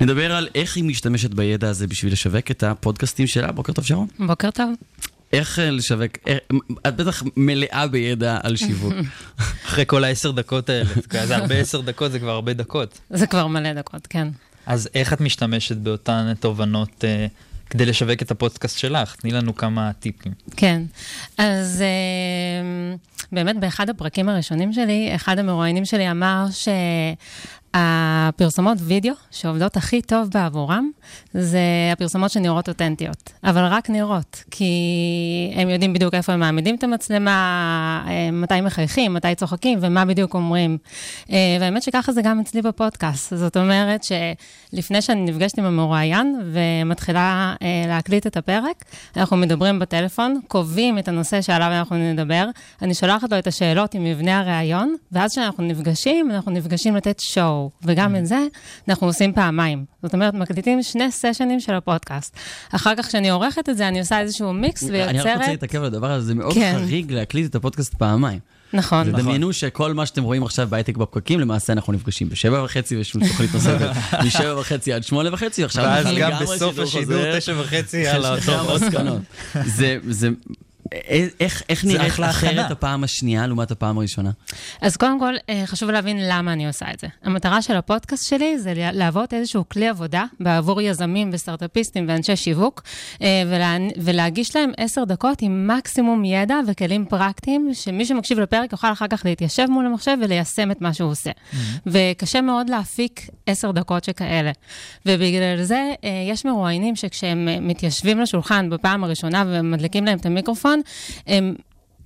נדבר 0.00 0.32
על 0.32 0.48
איך 0.54 0.76
היא 0.76 0.84
משתמשת 0.84 1.34
בידע 1.34 1.68
הזה 1.68 1.86
בשביל 1.86 2.12
לשווק 2.12 2.50
את 2.50 2.62
הפודקאסטים 2.62 3.26
שלה. 3.26 3.52
בוקר 3.52 3.72
טוב 3.72 3.84
שרון. 3.84 4.06
בוקר 4.18 4.50
טוב. 4.50 4.70
איך 5.32 5.58
אה, 5.58 5.70
לשווק, 5.70 6.12
אה, 6.28 6.36
את 6.88 6.96
בטח 6.96 7.22
מלאה 7.36 7.86
בידע 7.86 8.38
על 8.42 8.56
שיווק. 8.56 8.94
אחרי 9.66 9.84
כל 9.86 10.04
העשר 10.04 10.30
דקות 10.30 10.68
האלה, 10.68 10.90
זה 11.24 11.36
הרבה 11.36 11.54
עשר 11.54 11.80
דקות, 11.80 12.12
זה 12.12 12.18
כבר 12.18 12.30
הרבה 12.30 12.52
דקות. 12.52 13.00
זה 13.10 13.26
כבר 13.26 13.46
מלא 13.46 13.72
דקות, 13.72 14.06
כן. 14.06 14.28
אז 14.66 14.88
איך 14.94 15.12
את 15.12 15.20
משתמשת 15.20 15.76
באותן 15.76 16.32
תובנות 16.40 17.04
אה, 17.04 17.26
כדי 17.70 17.86
לשווק 17.86 18.22
את 18.22 18.30
הפודקאסט 18.30 18.78
שלך? 18.78 19.16
תני 19.16 19.30
לנו 19.30 19.54
כמה 19.54 19.92
טיפים. 19.92 20.32
כן. 20.56 20.82
אז 21.38 21.82
אה, 21.82 22.96
באמת 23.32 23.56
באחד 23.60 23.90
הפרקים 23.90 24.28
הראשונים 24.28 24.72
שלי, 24.72 25.12
אחד 25.14 25.38
המרואיינים 25.38 25.84
שלי 25.84 26.10
אמר 26.10 26.44
שהפרסומות 27.74 28.78
וידאו 28.80 29.14
שעובדות 29.30 29.76
הכי 29.76 30.02
טוב 30.02 30.28
בעבורם, 30.34 30.90
זה 31.34 31.60
הפרסומות 31.92 32.30
שנראות 32.30 32.68
אותנטיות. 32.68 33.32
אבל 33.44 33.64
רק 33.64 33.90
נראות, 33.90 34.44
כי 34.50 34.64
הם 35.54 35.68
יודעים 35.68 35.92
בדיוק 35.92 36.14
איפה 36.14 36.32
הם 36.32 36.40
מעמידים 36.40 36.74
את 36.74 36.84
המצלמה, 36.84 38.04
אה, 38.08 38.30
מתי 38.32 38.60
מחייכים, 38.60 39.14
מתי 39.14 39.34
צוחקים 39.34 39.78
ומה 39.82 40.04
בדיוק 40.04 40.34
אומרים. 40.34 40.78
אה, 41.30 41.56
והאמת 41.60 41.82
שככה 41.82 42.12
זה 42.12 42.22
גם 42.22 42.40
אצלי 42.40 42.62
בפודקאסט. 42.62 43.36
זאת 43.36 43.56
אומרת 43.56 44.00
שלפני 44.04 45.02
שאני 45.02 45.20
נפגשת 45.20 45.58
עם 45.58 45.64
המרואיין 45.64 46.40
ומתחילה 46.52 47.54
אה, 47.62 47.84
להקליט 47.88 48.26
את 48.26 48.36
הפרק, 48.36 48.84
אנחנו 49.16 49.36
מדברים 49.36 49.78
בטלפון, 49.78 50.40
קובעים 50.48 50.98
את 50.98 51.08
הנושא 51.08 51.42
שעליו 51.42 51.68
אנחנו 51.72 51.96
נדבר, 52.12 52.48
אני 52.82 52.94
שולחת 52.94 53.32
לו 53.32 53.38
את 53.38 53.46
השאלות 53.46 53.94
עם 53.94 54.04
מבנה 54.04 54.40
הראיון, 54.40 54.94
ואז 55.12 55.32
כשאנחנו 55.32 55.64
נפגשים, 55.64 56.30
אנחנו 56.30 56.52
נפגשים 56.52 56.96
לתת 56.96 57.20
שואו, 57.20 57.63
וגם 57.82 58.16
את 58.16 58.26
זה 58.26 58.38
אנחנו 58.88 59.06
עושים 59.06 59.32
פעמיים. 59.32 59.84
זאת 60.02 60.14
אומרת, 60.14 60.34
מקליטים 60.34 60.82
שני 60.82 61.10
סשנים 61.10 61.60
של 61.60 61.74
הפודקאסט. 61.74 62.36
אחר 62.72 62.94
כך, 62.96 63.06
כשאני 63.06 63.30
עורכת 63.30 63.68
את 63.68 63.76
זה, 63.76 63.88
אני 63.88 63.98
עושה 63.98 64.20
איזשהו 64.20 64.52
מיקס 64.52 64.82
ויוצרת... 64.82 65.08
אני 65.08 65.20
רק 65.20 65.36
רוצה 65.36 65.50
להתעכב 65.50 65.78
על 65.78 65.84
הדבר 65.84 66.10
הזה, 66.10 66.26
זה 66.26 66.34
מאוד 66.34 66.54
כן. 66.54 66.74
חריג 66.78 67.12
להקליט 67.12 67.50
את 67.50 67.54
הפודקאסט 67.54 67.94
פעמיים. 67.94 68.38
נכון. 68.74 69.12
תדמיינו 69.12 69.52
שכל 69.52 69.94
מה 69.94 70.06
שאתם 70.06 70.22
רואים 70.22 70.42
עכשיו 70.42 70.68
בהייטק 70.70 70.96
בפקקים, 70.96 71.40
למעשה 71.40 71.72
אנחנו 71.72 71.92
נפגשים 71.92 72.28
בשבע 72.28 72.64
וחצי, 72.64 72.96
ויש 72.96 73.16
לנו 73.16 73.28
תוכנית 73.28 73.54
נוספת 73.54 73.90
משבע 74.26 74.58
וחצי 74.60 74.92
עד 74.92 75.04
שמונה 75.04 75.32
וחצי, 75.32 75.62
ועכשיו 75.62 75.84
ואז 75.84 76.06
גם 76.18 76.32
בסוף 76.42 76.74
שידור 76.74 76.84
השידור. 76.84 77.38
תשע 77.38 77.54
וחצי, 77.60 77.96
יאללה, 77.96 78.36
טוב, 78.46 78.68
עוד. 78.68 78.82
זה, 79.64 79.98
זה, 80.08 80.28
איך, 80.92 81.62
איך 81.68 81.82
זה 81.86 81.92
נראית 81.98 82.12
אחרת 82.12 82.50
הכנה. 82.50 82.66
הפעם 82.66 83.04
השנייה 83.04 83.46
לעומת 83.46 83.70
הפעם 83.70 83.98
הראשונה? 83.98 84.30
אז 84.80 84.96
קודם 84.96 85.20
כל, 85.20 85.34
אה, 85.48 85.62
חשוב 85.66 85.90
להבין 85.90 86.16
למה 86.28 86.52
אני 86.52 86.66
עושה 86.66 86.86
את 86.94 87.00
זה. 87.00 87.06
המטרה 87.24 87.62
של 87.62 87.76
הפודקאסט 87.76 88.28
שלי 88.28 88.58
זה 88.58 88.74
לה- 88.74 88.92
להוות 88.92 89.34
איזשהו 89.34 89.68
כלי 89.68 89.88
עבודה 89.88 90.24
בעבור 90.40 90.80
יזמים 90.80 91.30
וסטארט-אפיסטים 91.32 92.04
ואנשי 92.08 92.36
שיווק, 92.36 92.82
אה, 93.22 93.42
ולה, 93.46 93.76
ולהגיש 93.96 94.56
להם 94.56 94.70
עשר 94.76 95.04
דקות 95.04 95.42
עם 95.42 95.70
מקסימום 95.76 96.24
ידע 96.24 96.56
וכלים 96.68 97.04
פרקטיים, 97.06 97.70
שמי 97.72 98.04
שמקשיב 98.06 98.38
לפרק 98.40 98.72
יוכל 98.72 98.92
אחר 98.92 99.06
כך 99.10 99.22
להתיישב 99.24 99.66
מול 99.70 99.86
המחשב 99.86 100.16
וליישם 100.22 100.70
את 100.70 100.80
מה 100.80 100.94
שהוא 100.94 101.10
עושה. 101.10 101.30
וקשה 101.86 102.40
מאוד 102.40 102.70
להפיק 102.70 103.20
עשר 103.46 103.70
דקות 103.70 104.04
שכאלה. 104.04 104.50
ובגלל 105.06 105.62
זה 105.62 105.92
אה, 106.04 106.10
יש 106.30 106.44
מרואיינים 106.44 106.96
שכשהם 106.96 107.48
אה, 107.48 107.60
מתיישבים 107.60 108.20
לשולחן 108.20 108.70
בפעם 108.70 109.04
הראשונה 109.04 109.44
ומדליקים 109.46 110.04
להם 110.04 110.18
את 110.18 110.26
המיקרופון, 110.26 110.73
הם 111.26 111.54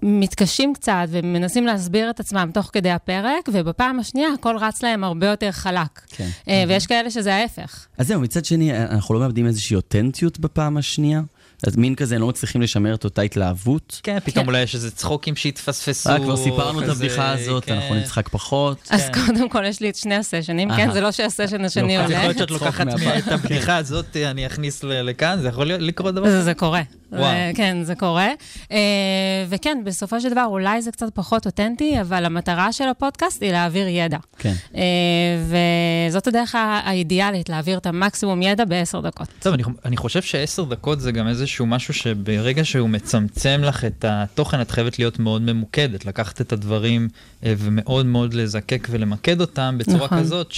מתקשים 0.02 0.74
קצת 0.74 1.06
ומנסים 1.08 1.66
להסביר 1.66 2.10
את 2.10 2.20
עצמם 2.20 2.50
תוך 2.54 2.70
כדי 2.72 2.90
הפרק, 2.90 3.48
ובפעם 3.52 4.00
השנייה 4.00 4.28
הכל 4.34 4.56
רץ 4.60 4.82
להם 4.82 5.04
הרבה 5.04 5.26
יותר 5.26 5.50
חלק. 5.52 6.00
כן. 6.08 6.28
אה, 6.48 6.64
ויש 6.68 6.86
כאלה 6.86 7.10
שזה 7.10 7.34
ההפך. 7.34 7.86
אז 7.98 8.06
זהו, 8.06 8.20
מצד 8.20 8.44
שני, 8.44 8.78
אנחנו 8.78 9.14
לא 9.14 9.20
מאבדים 9.20 9.46
איזושהי 9.46 9.76
אותנטיות 9.76 10.38
בפעם 10.38 10.76
השנייה? 10.76 11.20
אז 11.66 11.76
מין 11.76 11.94
כזה, 11.94 12.18
לא 12.18 12.28
מצליחים 12.28 12.62
לשמר 12.62 12.94
את 12.94 13.04
אותה 13.04 13.22
התלהבות? 13.22 14.00
כן, 14.02 14.18
פתאום 14.24 14.46
אולי 14.46 14.62
יש 14.62 14.74
איזה 14.74 14.90
צחוקים 14.90 15.36
שהתפספסו. 15.36 16.10
אה, 16.10 16.18
כבר 16.18 16.36
סיפרנו 16.36 16.82
את 16.82 16.88
הבדיחה 16.88 17.32
הזאת, 17.32 17.64
כן. 17.64 17.74
אנחנו 17.74 17.94
נצחק 17.94 18.28
פחות. 18.28 18.88
אז 18.90 19.10
קודם 19.26 19.48
כל 19.48 19.64
יש 19.64 19.80
לי 19.80 19.90
את 19.90 19.96
שני 19.96 20.14
הסשנים, 20.14 20.68
כן? 20.76 20.92
זה 20.92 21.00
לא 21.00 21.12
שהסשן 21.12 21.64
השני 21.64 21.98
אז 21.98 22.04
עולה. 22.04 22.14
יכול 22.14 22.26
להיות 22.26 22.38
שאת 22.38 22.50
לוקחת. 22.50 22.86
את 23.18 23.28
הבדיחה 23.28 23.76
הזאת, 23.76 24.16
אני 24.16 24.46
אכניס 24.46 24.84
לכאן, 24.84 25.38
זה 25.42 25.48
יכול 25.48 25.66
לקרות 25.66 26.14
דבר 26.14 26.24
זה, 26.24 26.30
כזה? 26.30 26.42
זה 26.42 26.54
קורה. 26.54 26.82
וואו. 27.12 27.24
כן, 27.54 27.76
זה 27.82 27.94
קורה. 27.94 28.28
אה, 28.72 28.78
וכן, 29.48 29.78
בסופו 29.84 30.20
של 30.20 30.30
דבר, 30.30 30.44
אולי 30.44 30.82
זה 30.82 30.90
קצת 30.90 31.06
פחות 31.14 31.46
אותנטי, 31.46 32.00
אבל 32.00 32.24
המטרה 32.24 32.72
של 32.72 32.88
הפודקאסט 32.88 33.42
היא 33.42 33.52
להעביר 33.52 33.88
ידע. 33.88 34.18
כן. 34.38 34.52
אה, 34.76 34.82
וזאת 36.08 36.26
הדרך 36.26 36.54
האידיאלית, 36.54 37.48
להעביר 37.48 37.78
את 37.78 37.86
המקסימום 37.86 38.42
ידע 38.42 38.64
בעשר 38.64 39.00
דקות. 39.00 39.28
טוב, 39.40 39.54
אני, 39.54 39.62
אני 39.84 39.96
חושב 39.96 40.22
שעשר 40.22 40.64
דקות 40.64 41.00
זה 41.00 41.12
גם 41.12 41.28
איזשהו 41.28 41.66
משהו 41.66 41.94
שברגע 41.94 42.64
שהוא 42.64 42.88
מצמצם 42.88 43.60
לך 43.64 43.84
את 43.84 44.04
התוכן, 44.08 44.60
את 44.60 44.70
חייבת 44.70 44.98
להיות 44.98 45.18
מאוד 45.18 45.42
ממוקדת, 45.42 46.04
לקחת 46.06 46.40
את 46.40 46.52
הדברים 46.52 47.08
אה, 47.44 47.54
ומאוד 47.58 48.06
מאוד 48.06 48.34
לזקק 48.34 48.88
ולמקד 48.90 49.40
אותם 49.40 49.74
בצורה 49.78 50.04
נכון. 50.04 50.18
כזאת 50.18 50.52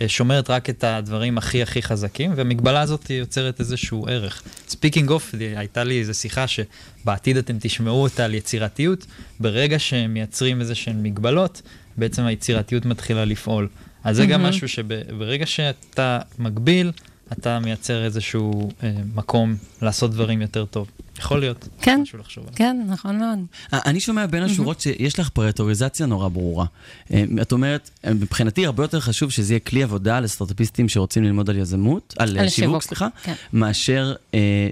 ששומרת 0.00 0.50
רק 0.50 0.70
את 0.70 0.84
הדברים 0.84 1.38
הכי 1.38 1.62
הכי 1.62 1.82
חזקים, 1.82 2.32
והמגבלה 2.36 2.80
הזאת 2.80 3.10
יוצרת 3.10 3.60
איזשהו 3.60 4.06
ערך. 4.08 4.42
speaking 4.68 5.10
of, 5.10 5.34
הייתה 5.56 5.84
לי 5.84 5.98
איזו 5.98 6.14
שיחה 6.14 6.44
שבעתיד 6.46 7.36
אתם 7.36 7.56
תשמעו 7.60 8.02
אותה 8.02 8.24
על 8.24 8.34
יצירתיות, 8.34 9.06
ברגע 9.40 9.78
שמייצרים 9.78 10.60
איזה 10.60 10.74
שהן 10.74 11.02
מגבלות, 11.02 11.62
בעצם 11.96 12.22
היצירתיות 12.22 12.84
מתחילה 12.84 13.24
לפעול. 13.24 13.68
אז 14.04 14.16
זה 14.16 14.26
גם. 14.26 14.42
משהו 14.42 14.68
שברגע 14.68 15.46
שאתה 15.46 16.18
מגביל, 16.38 16.92
אתה 17.32 17.60
מייצר 17.60 18.04
איזשהו 18.04 18.70
אה, 18.82 18.92
מקום 19.14 19.56
לעשות 19.82 20.10
דברים 20.10 20.42
יותר 20.42 20.64
טוב. 20.64 20.90
יכול 21.18 21.40
להיות. 21.40 21.68
כן. 21.80 22.00
משהו 22.02 22.18
לחשוב 22.18 22.44
עליו. 22.44 22.56
כן, 22.56 22.86
נכון 22.88 23.18
מאוד. 23.18 23.38
אה, 23.72 23.78
אני 23.86 24.00
שומע 24.00 24.26
בין 24.26 24.42
השורות 24.42 24.80
שיש 24.80 25.18
לך 25.18 25.28
פרטוריזציה 25.28 26.06
נורא 26.06 26.28
ברורה. 26.28 26.66
אה, 27.12 27.24
את 27.42 27.52
אומרת, 27.52 27.90
אה, 28.06 28.14
מבחינתי 28.14 28.66
הרבה 28.66 28.84
יותר 28.84 29.00
חשוב 29.00 29.30
שזה 29.30 29.52
יהיה 29.52 29.60
כלי 29.60 29.82
עבודה 29.82 30.20
לסטארט-אפיסטים 30.20 30.88
שרוצים 30.88 31.24
ללמוד 31.24 31.50
על 31.50 31.56
יזמות, 31.56 32.14
על, 32.18 32.48
שיווק, 32.48 32.82
סליחה, 32.82 33.08
כן. 33.22 33.34
מאשר 33.52 34.14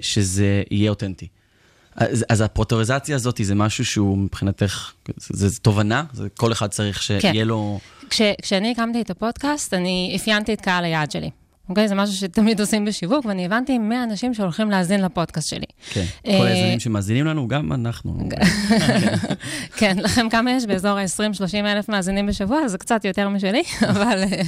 שזה 0.01 0.63
יהיה 0.71 0.89
אותנטי. 0.89 1.27
אז, 1.95 2.25
אז 2.29 2.41
הפרוטוריזציה 2.41 3.15
הזאת 3.15 3.39
זה 3.43 3.55
משהו 3.55 3.85
שהוא 3.85 4.17
מבחינתך, 4.17 4.91
זה, 5.17 5.47
זה 5.47 5.59
תובנה, 5.59 6.03
זה 6.13 6.27
כל 6.37 6.51
אחד 6.51 6.67
צריך 6.67 7.01
שיהיה 7.01 7.21
כן. 7.21 7.47
לו... 7.47 7.79
כש, 8.09 8.21
כשאני 8.41 8.71
הקמתי 8.71 9.01
את 9.01 9.09
הפודקאסט, 9.09 9.73
אני 9.73 10.13
אפיינתי 10.15 10.53
את 10.53 10.61
קהל 10.61 10.83
היעד 10.83 11.11
שלי. 11.11 11.29
אוקיי? 11.69 11.87
זה 11.87 11.95
משהו 11.95 12.15
שתמיד 12.15 12.59
עושים 12.59 12.85
בשיווק, 12.85 13.25
ואני 13.25 13.45
הבנתי 13.45 13.77
מי 13.77 13.95
האנשים 13.95 14.33
שהולכים 14.33 14.69
להאזין 14.71 15.01
לפודקאסט 15.01 15.49
שלי. 15.49 15.65
כן, 15.93 16.03
אה, 16.27 16.37
כל 16.39 16.45
היזמים 16.45 16.79
שמאזינים 16.79 17.25
לנו, 17.25 17.47
גם 17.47 17.73
אנחנו. 17.73 18.17
כן, 19.77 19.95
לכם 19.99 20.29
כמה 20.29 20.51
יש? 20.51 20.65
באזור 20.65 20.97
ה-20-30 20.97 21.65
אלף 21.65 21.89
מאזינים 21.89 22.27
בשבוע, 22.27 22.67
זה 22.67 22.77
קצת 22.77 23.05
יותר 23.05 23.29
משלי, 23.29 23.63
אבל 23.89 24.23
אה, 24.23 24.41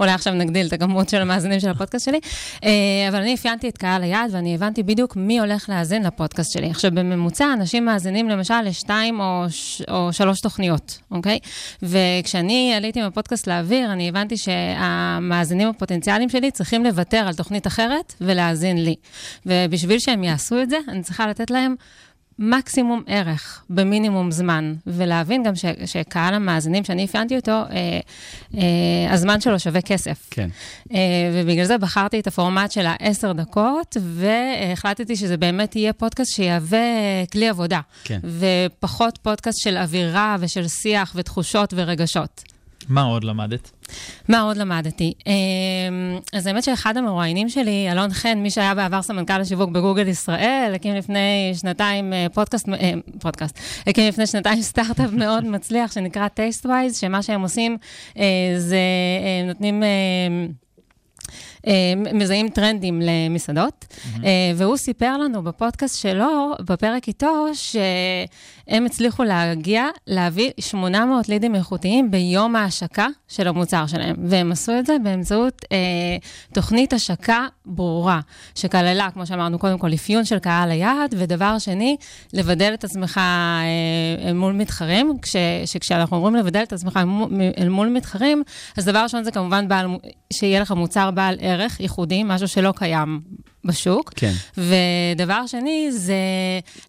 אולי 0.00 0.12
עכשיו 0.12 0.34
נגדיל 0.34 0.66
את 0.66 0.72
הכמות 0.72 1.08
של 1.08 1.20
המאזינים 1.20 1.60
של 1.60 1.68
הפודקאסט 1.68 2.04
שלי. 2.04 2.18
אה, 2.64 2.70
אבל 3.08 3.18
אני 3.20 3.34
אפיינתי 3.34 3.68
את 3.68 3.78
קהל 3.78 4.02
היעד, 4.02 4.30
ואני 4.34 4.54
הבנתי 4.54 4.82
בדיוק 4.82 5.16
מי 5.16 5.40
הולך 5.40 5.68
להאזין 5.68 6.02
לפודקאסט 6.02 6.52
שלי. 6.52 6.70
עכשיו, 6.70 6.90
בממוצע 6.94 7.52
אנשים 7.52 7.84
מאזינים 7.84 8.28
למשל 8.28 8.60
לשתיים 8.64 9.20
או, 9.20 9.44
ש- 9.48 9.82
או 9.90 10.12
שלוש 10.12 10.40
תוכניות, 10.40 10.98
אוקיי? 11.10 11.38
וכשאני 11.82 12.74
עליתי 12.76 13.00
עם 13.00 13.06
הפודקאסט 13.06 13.46
לאוויר, 13.46 13.92
אני 13.92 14.08
הבנתי 14.08 14.36
שהמאזינים 14.36 15.68
הפוטנציאליים 15.68 16.28
שלי 16.28 16.50
צריכים 16.54 16.84
לוותר 16.84 17.24
על 17.28 17.34
תוכנית 17.34 17.66
אחרת 17.66 18.14
ולהאזין 18.20 18.84
לי. 18.84 18.94
ובשביל 19.46 19.98
שהם 19.98 20.24
יעשו 20.24 20.62
את 20.62 20.70
זה, 20.70 20.76
אני 20.88 21.02
צריכה 21.02 21.26
לתת 21.26 21.50
להם 21.50 21.74
מקסימום 22.38 23.02
ערך 23.06 23.64
במינימום 23.70 24.30
זמן, 24.30 24.74
ולהבין 24.86 25.42
גם 25.42 25.54
ש, 25.54 25.64
שקהל 25.86 26.34
המאזינים 26.34 26.84
שאני 26.84 27.04
אפיינתי 27.04 27.36
אותו, 27.36 27.52
אה, 27.52 28.00
אה, 28.54 29.12
הזמן 29.12 29.40
שלו 29.40 29.58
שווה 29.58 29.80
כסף. 29.80 30.26
כן. 30.30 30.48
אה, 30.92 30.98
ובגלל 31.32 31.64
זה 31.64 31.78
בחרתי 31.78 32.20
את 32.20 32.26
הפורמט 32.26 32.72
של 32.72 32.86
העשר 32.86 33.32
דקות, 33.32 33.96
והחלטתי 34.00 35.16
שזה 35.16 35.36
באמת 35.36 35.76
יהיה 35.76 35.92
פודקאסט 35.92 36.32
שיהווה 36.32 36.78
כלי 37.32 37.48
עבודה. 37.48 37.80
כן. 38.04 38.20
ופחות 38.24 39.18
פודקאסט 39.22 39.58
של 39.60 39.76
אווירה 39.76 40.36
ושל 40.40 40.68
שיח 40.68 41.12
ותחושות 41.16 41.74
ורגשות. 41.76 42.53
מה 42.88 43.02
עוד 43.02 43.24
למדת? 43.24 43.70
מה 44.28 44.40
עוד 44.40 44.56
למדתי? 44.56 45.12
אמ, 45.26 45.32
אז 46.32 46.46
האמת 46.46 46.64
שאחד 46.64 46.96
המרואיינים 46.96 47.48
שלי, 47.48 47.88
אלון 47.92 48.12
חן, 48.12 48.38
מי 48.38 48.50
שהיה 48.50 48.74
בעבר 48.74 49.02
סמנכ"ל 49.02 49.40
השיווק 49.40 49.70
בגוגל 49.70 50.08
ישראל, 50.08 50.72
הקים 50.74 50.94
לפני 50.94 51.52
שנתיים 51.54 52.12
אה, 52.12 52.26
פודקאסט, 52.32 52.68
אה, 52.68 52.92
פודקאסט, 53.20 53.58
הקים 53.86 54.08
לפני 54.08 54.26
שנתיים 54.26 54.62
סטארט-אפ 54.72 55.12
מאוד 55.12 55.44
מצליח 55.44 55.92
שנקרא 55.92 56.26
TasteWise, 56.26 56.94
שמה 57.00 57.22
שהם 57.22 57.42
עושים 57.42 57.76
אה, 58.18 58.24
זה 58.58 58.78
נותנים... 59.46 59.82
אה, 61.66 61.72
מזהים 62.12 62.48
טרנדים 62.48 63.02
למסעדות, 63.02 63.86
אה, 64.24 64.30
והוא 64.56 64.76
סיפר 64.76 65.16
לנו 65.16 65.42
בפודקאסט 65.42 66.00
שלו, 66.00 66.52
בפרק 66.60 67.08
איתו, 67.08 67.46
שהם 67.54 68.86
הצליחו 68.86 69.24
להגיע, 69.24 69.84
להביא 70.06 70.50
800 70.60 71.28
לידים 71.28 71.54
איכותיים 71.54 72.10
ביום 72.10 72.56
ההשקה 72.56 73.06
של 73.28 73.48
המוצר 73.48 73.86
שלהם, 73.86 74.16
והם 74.24 74.52
עשו 74.52 74.78
את 74.78 74.86
זה 74.86 74.96
באמצעות 75.02 75.64
אה, 75.72 75.76
תוכנית 76.52 76.92
השקה 76.92 77.46
ברורה, 77.66 78.20
שכללה, 78.54 79.10
כמו 79.10 79.26
שאמרנו, 79.26 79.58
קודם 79.58 79.78
כל 79.78 79.94
אפיון 79.94 80.24
של 80.24 80.38
קהל 80.38 80.70
היעד, 80.70 81.14
ודבר 81.18 81.58
שני, 81.58 81.96
לבדל 82.32 82.74
את 82.74 82.84
עצמך 82.84 83.18
אה, 83.18 84.32
מול 84.32 84.52
מתחרים, 84.52 85.12
כש, 85.22 85.36
שכשאנחנו 85.66 86.16
אומרים 86.16 86.34
לבדל 86.34 86.62
את 86.62 86.72
עצמך 86.72 87.00
אל 87.58 87.68
מול 87.68 87.88
מתחרים, 87.88 88.42
אז 88.76 88.84
דבר 88.84 89.02
ראשון 89.02 89.24
זה 89.24 89.30
כמובן 89.30 89.68
בעל, 89.68 89.86
שיהיה 90.32 90.60
לך 90.60 90.70
מוצר 90.70 91.10
בעל 91.10 91.36
ערך 91.40 91.53
ייחודי, 91.80 92.22
משהו 92.24 92.48
שלא 92.48 92.72
קיים 92.76 93.20
בשוק. 93.64 94.12
כן. 94.16 94.32
ודבר 94.56 95.46
שני 95.46 95.92
זה 95.92 96.14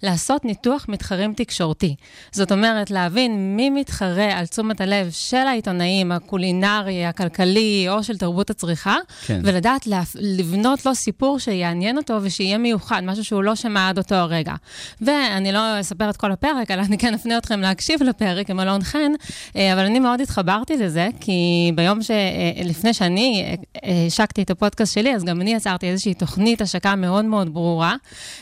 לעשות 0.04 0.46
ניתוח 0.46 0.86
מתחרים 0.90 1.34
תקשורתי. 1.34 1.96
זאת 2.32 2.52
אומרת, 2.52 2.92
להבין 2.92 3.56
מי 3.56 3.70
מתחרה 3.70 4.40
על 4.40 4.46
תשומת 4.46 4.82
הלב 4.82 5.12
של 5.12 5.38
העיתונאים, 5.38 6.12
הקולינרי, 6.12 7.06
הכלכלי, 7.06 7.86
או 7.90 8.04
של 8.04 8.18
תרבות 8.18 8.50
הצריכה, 8.50 8.96
כן. 9.26 9.42
ולדעת 9.44 9.88
להפ... 9.88 10.16
לבנות 10.20 10.86
לו 10.86 10.96
סיפור 10.96 11.40
שיעניין 11.40 11.98
אותו 11.98 12.18
ושיהיה 12.22 12.58
מיוחד, 12.58 13.02
משהו 13.04 13.24
שהוא 13.24 13.44
לא 13.44 13.56
שמע 13.56 13.90
עד 13.90 13.98
אותו 13.98 14.16
הרגע. 14.16 14.54
ואני 15.02 15.52
לא 15.52 15.80
אספר 15.80 16.10
את 16.10 16.18
כל 16.18 16.32
הפרק, 16.32 16.72
אלא 16.72 16.82
אני 16.82 16.98
כן 16.98 17.14
אפנה 17.14 17.38
אתכם 17.38 17.62
להקשיב 17.62 18.04
לפרק 18.04 18.50
עם 18.50 18.60
אלון 18.60 18.84
חן, 18.84 19.12
אה, 19.56 19.74
אבל 19.74 19.86
אני 19.86 20.00
מאוד 20.00 20.22
התחברתי 20.22 20.78
לזה, 20.78 21.08
כי 21.20 21.72
ביום 21.76 22.04
ש... 22.04 22.12
אה, 22.12 22.64
לפני 22.64 22.94
שאני 22.94 23.56
אה, 23.86 24.06
השקתי 24.08 24.42
את 24.42 24.50
הפודקאסט 24.50 24.94
שלי, 24.94 25.16
אז 25.16 25.24
גם 25.24 25.42
אני 25.42 25.54
יצרתי 25.54 25.90
איזושהי 25.90 26.14
תוכנית 26.14 26.62
השקה 26.66 26.96
מאוד 26.96 27.26
מאוד 27.26 27.54
ברורה. 27.54 27.96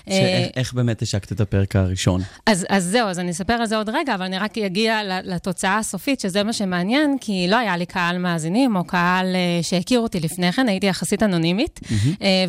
אה, 0.09 0.13
שאיך- 0.13 0.51
איך 0.55 0.73
באמת 0.73 1.01
השקת 1.01 1.31
את 1.31 1.41
הפרק 1.41 1.75
הראשון? 1.75 2.21
אז, 2.45 2.65
אז 2.69 2.83
זהו, 2.85 3.07
אז 3.07 3.19
אני 3.19 3.31
אספר 3.31 3.53
על 3.53 3.65
זה 3.65 3.77
עוד 3.77 3.89
רגע, 3.89 4.15
אבל 4.15 4.25
אני 4.25 4.37
רק 4.39 4.57
אגיע 4.57 5.03
ל- 5.03 5.33
לתוצאה 5.33 5.77
הסופית, 5.77 6.19
שזה 6.19 6.43
מה 6.43 6.53
שמעניין, 6.53 7.17
כי 7.21 7.47
לא 7.49 7.55
היה 7.57 7.77
לי 7.77 7.85
קהל 7.85 8.17
מאזינים 8.17 8.75
או 8.75 8.83
קהל 8.83 9.25
uh, 9.25 9.63
שהכיר 9.65 9.99
אותי 9.99 10.19
לפני 10.19 10.51
כן, 10.51 10.67
הייתי 10.69 10.85
יחסית 10.87 11.23
אנונימית, 11.23 11.79
uh, 11.83 11.89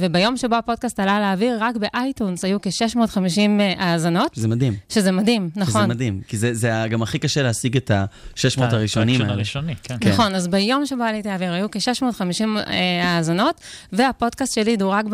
וביום 0.01 0.37
שבו 0.37 0.55
הפודקאסט 0.55 1.01
עלה 1.01 1.21
לאוויר, 1.21 1.57
רק 1.61 1.75
באייטונס 1.77 2.45
היו 2.45 2.59
כ-650 2.63 3.41
האזנות, 3.79 4.35
שזה 4.35 4.49
מדהים. 4.49 4.75
שזה 4.89 5.13
מדהים, 5.13 5.49
נכון. 5.57 5.81
שזה 5.81 5.87
מדהים, 5.87 6.21
כי 6.29 6.37
זה, 6.37 6.55
זה 6.55 6.73
גם 6.91 7.03
הכי 7.03 7.19
קשה 7.19 7.43
להשיג 7.43 7.77
את 7.77 7.91
ה-600 7.91 8.37
הראשונים 8.63 9.21
האלה. 9.21 9.33
הראשוני, 9.33 9.75
כן. 9.83 9.97
כן. 10.01 10.11
נכון, 10.11 10.35
אז 10.35 10.49
ביום 10.49 10.87
שבו 10.87 11.03
עליתי 11.03 11.29
לאוויר 11.29 11.53
היו 11.53 11.71
כ-650 11.71 12.45
אה, 12.57 12.63
האזנות, 13.17 13.61
והפודקאסט 13.93 14.55
שלי 14.55 14.77
דורג 14.77 15.09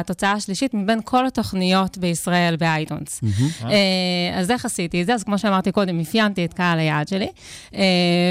בתוצאה 0.00 0.32
השלישית 0.32 0.74
מבין 0.74 1.00
כל 1.04 1.26
התוכניות 1.26 1.98
בישראל 1.98 2.56
באייטונס. 2.56 3.20
אה, 3.64 4.38
אז 4.38 4.50
איך 4.50 4.64
עשיתי 4.64 5.02
את 5.02 5.06
זה? 5.06 5.14
אז 5.14 5.24
כמו 5.24 5.38
שאמרתי 5.38 5.72
קודם, 5.72 6.00
אפיינתי 6.00 6.44
את 6.44 6.54
קהל 6.54 6.78
היעד 6.78 7.08
שלי, 7.08 7.28
אה, 7.74 7.80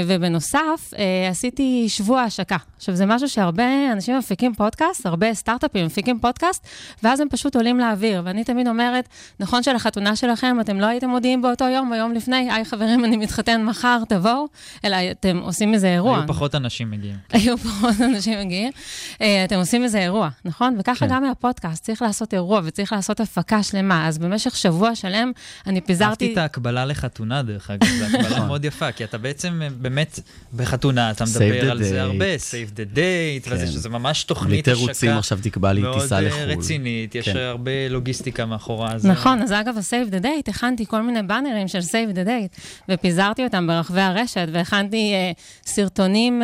ובנוסף, 0.06 0.92
אה, 0.98 1.28
עשיתי 1.30 1.84
שבוע 1.88 2.20
השקה. 2.20 2.56
עכשיו, 2.76 2.94
זה 2.94 3.06
משהו 3.06 3.28
שהרבה 3.28 3.92
אנשים 3.92 4.18
מפיקים 4.18 4.54
פודקאסט, 4.54 5.06
הרבה 5.06 5.34
סטארט-אפים 5.34 5.86
מפיקים 5.86 6.18
פודקאסט, 6.18 6.66
ואז 7.02 7.20
הם 7.20 7.28
פשוט 7.30 7.56
עולים 7.56 7.78
לאוויר. 7.80 8.22
ואני 8.24 8.44
תמיד 8.44 8.68
אומרת, 8.68 9.08
נכון 9.40 9.62
שלחתונה 9.62 10.16
שלכם 10.16 10.56
אתם 10.60 10.80
לא 10.80 10.86
הייתם 10.86 11.08
מודיעים 11.08 11.42
באותו 11.42 11.64
יום, 11.64 11.90
ביום 11.90 12.12
לפני, 12.12 12.52
היי 12.52 12.64
חברים, 12.64 13.04
אני 13.04 13.16
מתחתן 13.16 13.64
מחר, 13.64 13.98
תבואו, 14.08 14.46
אלא 14.84 14.96
אתם 15.10 15.38
עושים 15.42 15.74
איזה 15.74 15.88
אירוע. 15.94 16.16
היו 16.18 16.26
פחות 16.26 16.54
אנשים 16.54 16.90
מגיעים. 16.90 17.16
היו 17.32 17.58
פחות 17.58 17.94
אנשים 18.00 18.38
מגיעים. 18.40 18.72
אה, 19.20 19.44
אתם 19.44 19.56
עושים 19.56 19.84
איזה 19.84 19.98
אירוע, 19.98 20.28
נכון? 20.44 20.76
וככה 20.78 21.06
כן. 21.06 21.14
גם 21.14 21.22
מהפודקאסט. 21.22 21.57
פודקאסט, 21.58 21.84
צריך 21.84 22.02
לעשות 22.02 22.34
אירוע 22.34 22.60
וצריך 22.64 22.92
לעשות 22.92 23.20
הפקה 23.20 23.62
שלמה. 23.62 24.08
אז 24.08 24.18
במשך 24.18 24.56
שבוע 24.56 24.94
שלם 24.94 25.32
אני 25.66 25.74
אהבתי 25.74 25.86
פיזרתי... 25.86 26.32
את 26.32 26.38
ההקבלה 26.38 26.84
לחתונה, 26.84 27.42
דרך 27.42 27.70
אגב, 27.70 27.88
זו 27.98 28.04
הקבלה 28.04 28.44
מאוד 28.44 28.64
יפה, 28.64 28.92
כי 28.92 29.04
אתה 29.04 29.18
בעצם 29.18 29.62
אה, 29.62 29.68
באמת 29.70 30.20
בחתונה, 30.56 31.10
אתה 31.10 31.24
מדבר 31.24 31.70
על 31.70 31.82
זה. 31.82 32.02
הרבה, 32.02 32.34
save 32.36 32.70
the 32.70 32.96
date, 32.96 33.50
וזה 33.50 33.64
כן. 33.64 33.72
שזה 33.72 33.88
ממש 33.88 34.24
תוכנית 34.24 34.64
תירוצים, 34.64 35.08
השקה 35.08 35.18
עכשיו 35.18 35.38
תקבע 35.42 35.72
לי 35.72 35.80
מאוד 35.80 36.00
טיסה 36.00 36.16
אה, 36.16 36.20
לחו"ל. 36.20 36.42
רצינית, 36.42 37.14
יש 37.14 37.28
כן. 37.28 37.36
הרבה 37.36 37.88
לוגיסטיקה 37.90 38.46
מאחורה. 38.46 38.94
נכון, 39.04 39.42
אז 39.42 39.52
אגב, 39.52 39.78
ה-Save 39.78 40.12
the 40.12 40.22
Date, 40.22 40.50
הכנתי 40.50 40.86
כל 40.86 41.02
מיני 41.02 41.22
באנרים 41.22 41.68
של 41.68 41.78
Save 41.78 42.14
the 42.14 42.26
Date, 42.26 42.60
ופיזרתי 42.88 43.44
אותם 43.44 43.66
ברחבי 43.66 44.00
הרשת, 44.00 44.48
והכנתי 44.52 45.12
אה, 45.14 45.32
סרטונים 45.64 46.42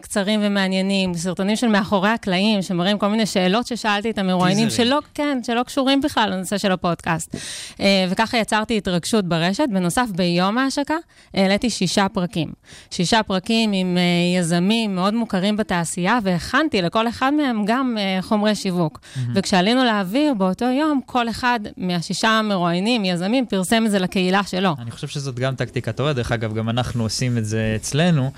קצרים 0.00 0.40
ומעניינים, 0.42 1.14
סרטונים 1.14 1.56
של 1.56 1.68
מאחורי 1.68 2.08
הקלעים, 2.08 2.62
שמראים 2.62 2.98
כל 2.98 3.08
מיני 3.08 3.26
שאלות 3.26 3.66
ששאלתי 3.66 4.10
את 4.10 4.18
המרואיינים, 4.30 4.68
טיזרים. 4.68 4.88
שלא, 4.88 5.00
כן, 5.14 5.38
שלא 5.42 5.62
קשורים 5.62 6.00
בכלל 6.00 6.30
לנושא 6.32 6.58
של 6.58 6.72
הפודקאסט. 6.72 7.36
אה, 7.80 8.06
וככה 8.10 8.38
יצרתי 8.38 8.76
התרגשות 8.76 9.24
ברשת. 9.24 9.64
בנוסף, 9.72 10.06
ביום 10.16 10.58
ההשקה 10.58 10.94
העליתי 11.34 11.70
שישה 11.70 12.06
פרקים. 12.12 12.52
שישה 12.90 13.22
פרקים 13.22 13.72
עם 13.72 13.96
אה, 13.98 14.38
יזמים 14.40 14.94
מאוד 14.94 15.14
מוכרים 15.14 15.56
בתעשייה, 15.56 16.18
והכנתי 16.22 16.82
לכל 16.82 17.08
אחד 17.08 17.32
מהם 17.34 17.64
גם 17.66 17.96
אה, 17.98 18.22
חומרי 18.22 18.54
שיווק. 18.54 19.00
וכשעלינו 19.34 19.84
לאוויר 19.84 20.34
באותו 20.34 20.64
יום, 20.64 21.00
כל 21.06 21.28
אחד 21.28 21.60
מהשישה 21.76 22.40
מרואיינים, 22.44 23.04
יזמים, 23.04 23.46
פרסם 23.46 23.86
את 23.86 23.90
זה 23.90 23.98
לקהילה 23.98 24.42
שלו. 24.42 24.74
אני 24.78 24.90
חושב 24.90 25.08
שזאת 25.08 25.38
גם 25.38 25.54
טקטיקה 25.54 25.92
טובה, 25.92 26.12
דרך 26.12 26.32
אגב, 26.32 26.54
גם 26.54 26.68
אנחנו 26.68 27.02
עושים 27.02 27.38
את 27.38 27.44
זה 27.44 27.72
אצלנו, 27.76 28.30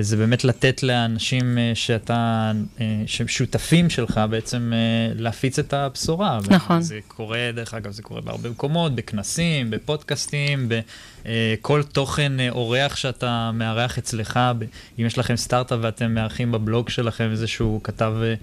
זה 0.00 0.16
באמת 0.16 0.44
לתת 0.44 0.82
לאנשים 0.82 1.58
שאתה, 1.74 2.52
אה, 2.80 3.02
שהם 3.06 3.28
שותפים 3.28 3.90
שלך, 3.90 4.20
בעצם 4.30 4.72
להפיץ 5.34 5.58
את 5.58 5.72
הבשורה. 5.72 6.38
נכון. 6.50 6.80
זה 6.82 6.98
קורה, 7.08 7.50
דרך 7.54 7.74
אגב, 7.74 7.90
זה 7.90 8.02
קורה 8.02 8.20
בהרבה 8.20 8.50
מקומות, 8.50 8.94
בכנסים, 8.94 9.70
בפודקאסטים, 9.70 10.68
בכל 11.24 11.82
תוכן 11.82 12.40
אה, 12.40 12.50
אורח 12.50 12.96
שאתה 12.96 13.50
מארח 13.54 13.98
אצלך, 13.98 14.40
אם 14.98 15.04
יש 15.06 15.18
לכם 15.18 15.36
סטארט-אפ 15.36 15.78
ואתם 15.82 16.14
מארחים 16.14 16.52
בבלוג 16.52 16.88
שלכם 16.88 17.30
איזשהו 17.30 17.80
כתב 17.84 18.12
אה, 18.22 18.28
אה, 18.28 18.34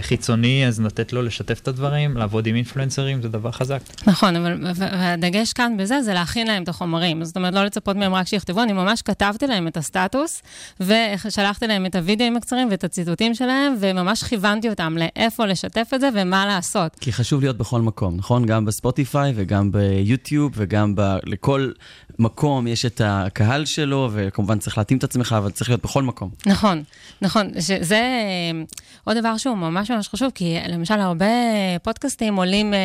חיצוני, 0.00 0.66
אז 0.66 0.80
לתת 0.80 1.12
לו 1.12 1.22
לשתף 1.22 1.60
את 1.60 1.68
הדברים, 1.68 2.16
לעבוד 2.16 2.46
עם 2.46 2.54
אינפלואנסרים, 2.54 3.22
זה 3.22 3.28
דבר 3.28 3.50
חזק. 3.50 3.80
נכון, 4.06 4.36
אבל 4.36 4.64
והדגש 4.74 5.52
כאן 5.52 5.76
בזה 5.76 6.02
זה 6.02 6.14
להכין 6.14 6.46
להם 6.46 6.62
את 6.62 6.68
החומרים. 6.68 7.24
זאת 7.24 7.36
אומרת, 7.36 7.54
לא 7.54 7.64
לצפות 7.64 7.96
מהם 7.96 8.14
רק 8.14 8.26
שיכתבו, 8.26 8.62
אני 8.62 8.72
ממש 8.72 9.02
כתבתי 9.02 9.46
להם 9.46 9.68
את 9.68 9.76
הסטטוס, 9.76 10.42
ושלחתי 10.80 11.66
להם 11.66 11.86
את 11.86 11.96
הוידאוים 11.96 12.36
הקצרים 12.36 12.68
ואת 12.70 12.84
הציטוטים 12.84 13.34
שלהם, 13.34 13.74
וממש 13.80 14.22
כיוונתי 14.22 14.68
אותם 14.68 14.96
לאיפה 14.98 15.46
לשתף 15.46 15.90
את 15.94 16.00
זה 16.00 16.08
ומה 16.14 16.46
לעשות. 16.46 16.96
כי 17.00 17.12
חשוב 17.12 17.40
להיות 17.40 17.56
בכל 17.56 17.80
מקום, 17.80 18.16
נכון? 18.16 18.46
גם 18.46 18.64
בספוטיפיי 18.64 19.32
וגם 19.36 19.72
ביוטיוב 19.72 20.52
וגם 20.56 20.94
ב... 20.96 21.16
לכל 21.24 21.70
מקום 22.18 22.66
יש 22.66 22.86
את 22.86 23.00
הקהל 23.04 23.64
שלו, 23.64 24.10
וכמובן 24.12 24.58
צריך 24.58 24.78
להתאים 24.78 24.98
את 24.98 25.04
עצמך, 25.04 25.34
אבל 25.38 25.50
צריך 25.50 25.70
להיות 25.70 25.82
בכל 25.82 26.02
מקום. 26.02 26.30
נכון, 26.46 26.82
נכון. 27.22 27.50
שזה 27.60 27.94
אה, 27.94 28.62
עוד 29.04 29.16
דבר 29.16 29.36
שהוא 29.36 29.56
ממש 29.56 29.77
ממש 29.90 30.08
חשוב, 30.08 30.30
כי 30.34 30.56
למשל 30.68 30.94
הרבה 30.94 31.26
פודקאסטים 31.82 32.36
עולים 32.36 32.74
אה, 32.74 32.78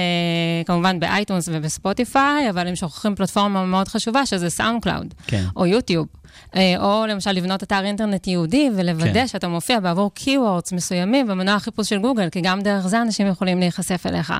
כמובן 0.65 0.99
באייטיונס 0.99 1.49
ובספוטיפיי, 1.51 2.49
אבל 2.49 2.67
הם 2.67 2.75
שוכחים 2.75 3.15
פלטפורמה 3.15 3.65
מאוד 3.65 3.87
חשובה, 3.87 4.25
שזה 4.25 4.49
סאונד 4.49 4.83
קלאוד, 4.83 5.13
כן. 5.27 5.43
או 5.55 5.65
יוטיוב. 5.65 6.07
אה, 6.55 6.75
או 6.79 7.05
למשל 7.05 7.31
לבנות 7.31 7.63
אתר 7.63 7.85
אינטרנט 7.85 8.27
ייעודי 8.27 8.69
ולוודא 8.77 9.13
כן. 9.13 9.27
שאתה 9.27 9.47
מופיע 9.47 9.79
בעבור 9.79 10.11
keywords 10.19 10.75
מסוימים 10.75 11.27
במנוע 11.27 11.55
החיפוש 11.55 11.89
של 11.89 11.99
גוגל, 11.99 12.29
כי 12.29 12.41
גם 12.41 12.61
דרך 12.61 12.87
זה 12.87 13.01
אנשים 13.01 13.27
יכולים 13.27 13.59
להיחשף 13.59 14.05
אליך. 14.05 14.33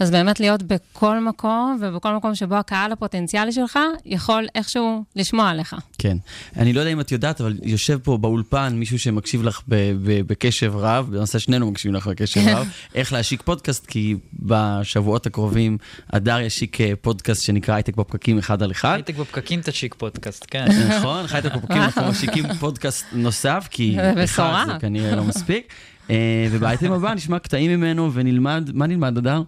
אז 0.00 0.10
באמת 0.10 0.40
להיות 0.40 0.62
בכל 0.62 1.20
מקום, 1.20 1.78
ובכל 1.80 2.14
מקום 2.14 2.34
שבו 2.34 2.54
הקהל 2.54 2.92
הפוטנציאלי 2.92 3.52
שלך 3.52 3.78
יכול 4.06 4.46
איכשהו 4.54 5.04
לשמוע 5.16 5.48
עליך. 5.48 5.76
כן. 5.98 6.16
אני 6.56 6.72
לא 6.72 6.80
יודע 6.80 6.92
אם 6.92 7.00
את 7.00 7.12
יודעת, 7.12 7.40
אבל 7.40 7.56
יושב 7.62 7.98
פה 7.98 8.16
באולפן 8.16 8.72
מישהו 8.76 8.98
שמקשיב 8.98 9.42
לך 9.42 9.60
ב- 9.68 9.92
ב- 10.04 10.20
בקשב 10.26 10.72
רב, 10.76 11.08
בנושא 11.10 11.38
שנינו 11.38 11.70
מקשיבים 11.70 11.94
לך 11.94 12.06
בקשב 12.06 12.40
רב, 12.48 12.68
איך 12.94 13.12
להשיק 13.12 13.42
פודקאסט, 13.42 13.86
כי 13.86 14.16
בשבועות 14.32 15.26
הקרובים 15.26 15.78
הדר 16.10 16.40
ישיק 16.40 16.80
אה, 16.80 16.92
פודקאסט 17.00 17.42
שנקרא 17.42 17.74
הייטק 17.74 17.96
בפקקים 17.96 18.38
אחד 18.38 18.62
על 18.62 18.70
אחד. 18.70 18.94
הייטק 18.94 19.16
בפקקים 19.16 19.60
תשיק 19.64 19.94
פודקאסט, 19.94 20.46
כן. 20.50 20.66
נכון, 20.88 21.24
הייטק 21.32 21.49
בפקקים 21.56 21.82
אנחנו 21.82 22.08
משיקים 22.08 22.54
פודקאסט 22.54 23.06
נוסף, 23.12 23.68
כי 23.70 23.96
אחד 24.00 24.18
בשורה. 24.18 24.64
זה 24.66 24.72
כנראה 24.80 25.16
לא 25.16 25.24
מספיק. 25.24 25.72
אה, 26.10 26.46
ובאייטם 26.50 26.92
הבא 26.92 27.14
נשמע 27.14 27.38
קטעים 27.38 27.70
ממנו 27.70 28.12
ונלמד, 28.12 28.70
מה 28.74 28.86
נלמד, 28.86 29.18
הדר? 29.18 29.42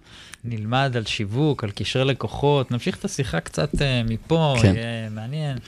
נלמד 0.44 0.92
על 0.96 1.04
שיווק, 1.04 1.64
על 1.64 1.70
קשרי 1.70 2.04
לקוחות, 2.04 2.70
נמשיך 2.70 2.96
את 2.96 3.04
השיחה 3.04 3.40
קצת 3.40 3.82
אה, 3.82 4.02
מפה, 4.08 4.56
כן. 4.62 4.74
יהיה 4.76 5.10
מעניין. 5.10 5.58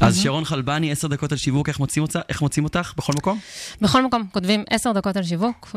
אז 0.00 0.18
שרון 0.18 0.44
חלבני, 0.44 0.92
עשר 0.92 1.08
דקות 1.08 1.32
על 1.32 1.38
שיווק, 1.38 1.68
איך 1.68 1.80
מוצאים 1.80 2.02
אותך? 2.02 2.18
איך 2.28 2.42
מוצאים 2.42 2.64
אותך? 2.64 2.92
בכל 2.96 3.12
מקום? 3.16 3.38
בכל 3.80 4.06
מקום 4.06 4.26
כותבים 4.32 4.64
עשר 4.70 4.92
דקות 4.92 5.16
על 5.16 5.22
שיווק, 5.22 5.76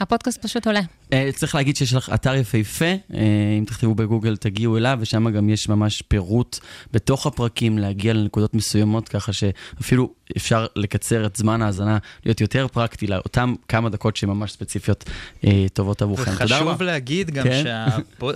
והפודקאסט 0.00 0.42
פשוט 0.42 0.66
עולה. 0.66 0.80
אה, 1.12 1.30
צריך 1.34 1.54
להגיד 1.54 1.76
שיש 1.76 1.94
לך 1.94 2.10
אתר 2.14 2.34
יפהפה, 2.34 2.84
אה, 2.84 3.20
אם 3.58 3.64
תכתבו 3.66 3.94
בגוגל 3.94 4.36
תגיעו 4.36 4.76
אליו, 4.76 4.98
ושם 5.00 5.30
גם 5.30 5.48
יש 5.48 5.68
ממש 5.68 6.02
פירוט 6.02 6.58
בתוך 6.92 7.26
הפרקים 7.26 7.78
להגיע 7.78 8.12
לנקודות 8.12 8.54
מסוימות, 8.54 9.08
ככה 9.08 9.32
שאפילו 9.32 10.10
אפשר 10.36 10.66
לקצר 10.76 11.26
את 11.26 11.36
זמן 11.36 11.62
ההאזנה, 11.62 11.98
להיות 12.24 12.40
יותר 12.40 12.66
פרקטי 12.72 13.06
לאותם 13.06 13.54
כמה 13.68 13.88
דקות 13.88 14.16
שממש 14.16 14.52
ספציפיות 14.52 15.04
אה, 15.44 15.66
טובות 15.72 16.02
עבורכם. 16.02 16.32
תודה 16.32 16.44
וחשוב 16.44 16.68
רבה. 16.68 16.84
להגיד 16.84 17.30
גם 17.30 17.44
כן. 17.44 17.64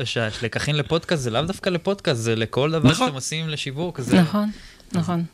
שהשלקחים 0.04 0.74
לפודקאסט 0.80 1.22
זה 1.22 1.30
לאו 1.30 1.42
דווקא 1.42 1.70
לפודקאסט, 1.70 2.20
זה 2.20 2.36
לכל 2.36 2.70
דבר 2.70 2.88
נכון. 2.90 3.06
שאתם 3.06 3.14
עושים 3.14 3.48
לשיווק. 3.48 4.00
זה- 4.00 4.20
נכון, 4.20 4.50
נכון. 4.92 5.24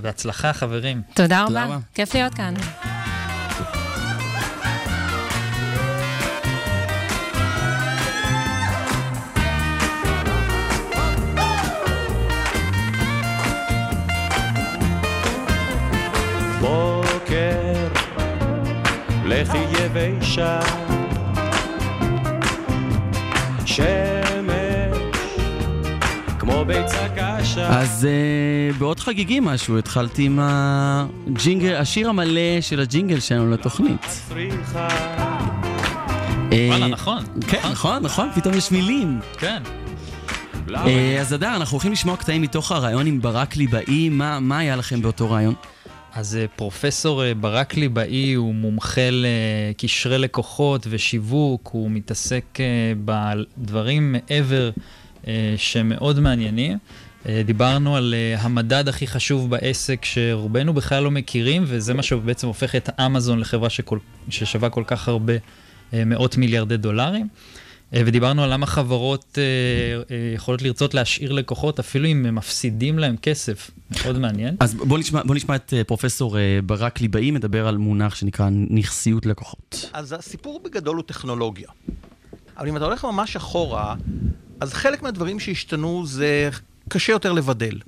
בהצלחה, 0.00 0.52
חברים. 0.52 1.02
תודה 1.14 1.44
תודה 1.46 1.62
רבה, 1.64 1.74
רבה. 1.74 1.78
כיף 1.94 2.14
להיות 2.14 2.34
כאן. 2.34 2.54
יבשה, 20.38 20.60
שמש, 23.66 24.98
כמו 26.38 26.64
ביצה 26.64 27.08
קשה. 27.16 27.80
אז 27.80 28.08
uh, 28.08 28.78
בעוד 28.78 29.00
חגיגי 29.00 29.40
משהו, 29.42 29.78
התחלתי 29.78 30.22
עם 30.22 30.38
הג'ינגל, 30.42 31.74
השיר 31.74 32.08
המלא 32.08 32.60
של 32.60 32.80
הג'ינגל 32.80 33.20
שלנו 33.20 33.50
לתוכנית. 33.50 34.06
אה, 36.52 36.68
וואלה, 36.70 36.86
נכון. 36.86 37.24
כן, 37.48 37.60
נכון, 37.70 38.02
נכון, 38.02 38.28
פתאום 38.34 38.54
יש 38.54 38.70
מילים. 38.72 39.20
כן. 39.38 39.62
אה, 40.74 41.16
אז 41.20 41.34
אדר, 41.34 41.56
אנחנו 41.56 41.74
הולכים 41.74 41.92
לשמוע 41.92 42.16
קטעים 42.16 42.42
מתוך 42.42 42.72
הרעיון 42.72 43.06
עם 43.06 43.20
ברק 43.22 43.56
ליבאי, 43.56 44.08
מה 44.08 44.40
מה 44.40 44.58
היה 44.58 44.76
לכם 44.76 45.02
באותו 45.02 45.30
רעיון? 45.30 45.54
אז 46.18 46.36
אה, 46.36 46.44
פרופסור 46.56 47.24
אה, 47.24 47.34
ברק 47.34 47.76
ליבאי 47.76 48.32
הוא 48.32 48.54
מומחה 48.54 49.08
לקשרי 49.12 50.18
לקוחות 50.18 50.86
ושיווק, 50.90 51.70
הוא 51.72 51.90
מתעסק 51.90 52.44
אה, 52.60 52.92
בדברים 53.04 54.12
מעבר 54.12 54.70
שמאוד 55.56 56.20
מעניינים. 56.20 56.78
דיברנו 57.44 57.96
על 57.96 58.14
המדד 58.38 58.88
הכי 58.88 59.06
חשוב 59.06 59.50
בעסק 59.50 60.04
שרובנו 60.04 60.74
בכלל 60.74 61.02
לא 61.02 61.10
מכירים, 61.10 61.64
וזה 61.66 61.94
מה 61.94 62.02
שבעצם 62.02 62.46
הופך 62.46 62.74
את 62.76 63.00
אמזון 63.00 63.38
לחברה 63.38 63.70
שכל, 63.70 63.98
ששווה 64.28 64.70
כל 64.70 64.82
כך 64.86 65.08
הרבה 65.08 65.32
מאות 65.92 66.36
מיליארדי 66.36 66.76
דולרים. 66.76 67.28
אה, 67.94 68.02
ודיברנו 68.06 68.42
על 68.44 68.52
למה 68.52 68.66
חברות 68.66 69.38
אה, 69.38 69.42
אה, 70.10 70.32
יכולות 70.34 70.62
לרצות 70.62 70.94
להשאיר 70.94 71.32
לקוחות 71.32 71.78
אפילו 71.78 72.06
אם 72.06 72.26
הם 72.26 72.34
מפסידים 72.34 72.98
להם 72.98 73.16
כסף. 73.16 73.70
מאוד 74.04 74.18
מעניין. 74.18 74.56
אז 74.60 74.74
בוא 74.74 74.98
נשמע, 74.98 75.22
בוא 75.22 75.34
נשמע 75.34 75.56
את 75.56 75.74
פרופסור 75.86 76.36
ברק 76.66 77.00
ליבאי 77.00 77.30
מדבר 77.30 77.68
על 77.68 77.76
מונח 77.76 78.14
שנקרא 78.14 78.48
נכסיות 78.50 79.26
לקוחות. 79.26 79.90
אז 79.92 80.12
הסיפור 80.12 80.60
בגדול 80.64 80.96
הוא 80.96 81.04
טכנולוגיה. 81.06 81.68
אבל 82.56 82.68
אם 82.68 82.76
אתה 82.76 82.84
הולך 82.84 83.04
ממש 83.04 83.36
אחורה, 83.36 83.94
אז 84.60 84.72
חלק 84.72 85.02
מהדברים 85.02 85.40
שהשתנו 85.40 86.06
זה 86.06 86.50
קשה 86.88 87.12
יותר 87.12 87.32
לבדל. 87.32 87.78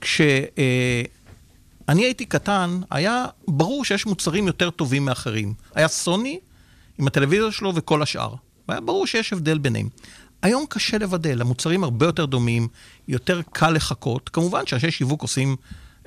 כשאני 0.00 1.06
הייתי 1.88 2.24
קטן, 2.24 2.80
היה 2.90 3.24
ברור 3.48 3.84
שיש 3.84 4.06
מוצרים 4.06 4.46
יותר 4.46 4.70
טובים 4.70 5.04
מאחרים. 5.04 5.54
היה 5.74 5.88
סוני 5.88 6.38
עם 6.98 7.06
הטלוויזיה 7.06 7.52
שלו 7.52 7.72
וכל 7.74 8.02
השאר. 8.02 8.34
והיה 8.68 8.80
ברור 8.80 9.06
שיש 9.06 9.32
הבדל 9.32 9.58
ביניהם. 9.58 9.88
היום 10.42 10.64
קשה 10.68 10.98
לבדל, 10.98 11.40
המוצרים 11.40 11.84
הרבה 11.84 12.06
יותר 12.06 12.24
דומים, 12.26 12.68
יותר 13.08 13.40
קל 13.52 13.70
לחכות. 13.70 14.28
כמובן 14.28 14.66
שאנשי 14.66 14.90
שיווק 14.90 15.22
עושים 15.22 15.56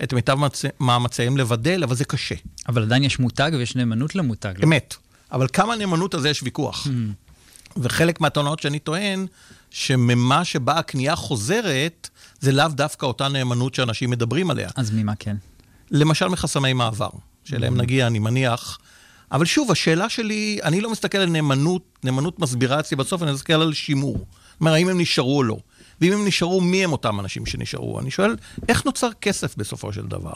את 0.04 0.14
מיטב 0.14 0.38
מאמצ- 0.40 0.72
מאמציהם 0.80 1.38
לבדל, 1.38 1.84
אבל 1.84 1.96
זה 1.96 2.06
קשה. 2.06 2.36
אבל 2.68 2.82
עדיין 2.84 3.04
יש 3.04 3.20
מותג 3.20 3.52
ויש 3.58 3.76
נאמנות 3.76 4.16
למותג. 4.16 4.54
לא? 4.58 4.64
אמת. 4.64 4.96
אבל 5.32 5.48
כמה 5.54 5.76
נאמנות 5.76 6.14
על 6.14 6.22
זה 6.22 6.30
יש 6.30 6.44
ויכוח. 6.44 6.88
וחלק 7.78 8.22
מהטענות 8.22 8.60
שאני 8.60 8.80
טוען, 8.80 9.26
שממה 9.70 10.46
שבה 10.46 10.74
הקנייה 10.80 11.16
חוזרת, 11.16 12.10
זה 12.40 12.52
לאו 12.52 12.68
דווקא 12.68 13.06
אותה 13.06 13.28
נאמנות 13.28 13.76
שאנשים 13.76 14.10
מדברים 14.10 14.52
עליה. 14.52 14.70
אז 14.76 14.92
ממה 14.92 15.16
כן? 15.16 15.36
למשל 15.92 16.28
מחסמי 16.28 16.74
מעבר, 16.74 17.10
שאליהם 17.44 17.78
נגיע, 17.78 18.08
אני 18.08 18.20
מניח. 18.20 18.78
אבל 19.32 19.46
שוב, 19.46 19.72
השאלה 19.72 20.10
שלי, 20.10 20.60
אני 20.64 20.82
לא 20.82 20.90
מסתכל 20.90 21.18
על 21.18 21.30
נאמנות, 21.30 21.84
נאמנות 22.04 22.40
מסבירה 22.40 22.80
אצלי 22.80 22.98
בסוף, 22.98 23.24
אני 23.24 23.32
מסתכל 23.32 23.54
על 23.54 23.74
שימור. 23.74 24.18
זאת 24.18 24.62
אומרת, 24.62 24.76
האם 24.76 24.90
הם 24.90 25.02
נשארו 25.02 25.38
או 25.38 25.44
לא. 25.44 25.58
ואם 26.02 26.14
הם 26.14 26.28
נשארו, 26.28 26.62
מי 26.62 26.84
הם 26.84 26.92
אותם 26.92 27.20
אנשים 27.20 27.46
שנשארו? 27.46 28.00
אני 28.00 28.12
שואל, 28.12 28.36
איך 28.70 28.86
נוצר 28.86 29.10
כסף 29.22 29.56
בסופו 29.58 29.94
של 29.94 30.08
דבר? 30.08 30.34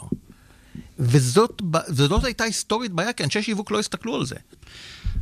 וזאת, 0.98 1.62
וזאת 1.88 2.24
הייתה 2.24 2.44
היסטורית 2.44 2.92
בעיה, 2.92 3.12
כי 3.12 3.24
אנשי 3.24 3.42
שיווק 3.42 3.70
לא 3.70 3.78
הסתכלו 3.78 4.14
על 4.14 4.26
זה. 4.26 4.36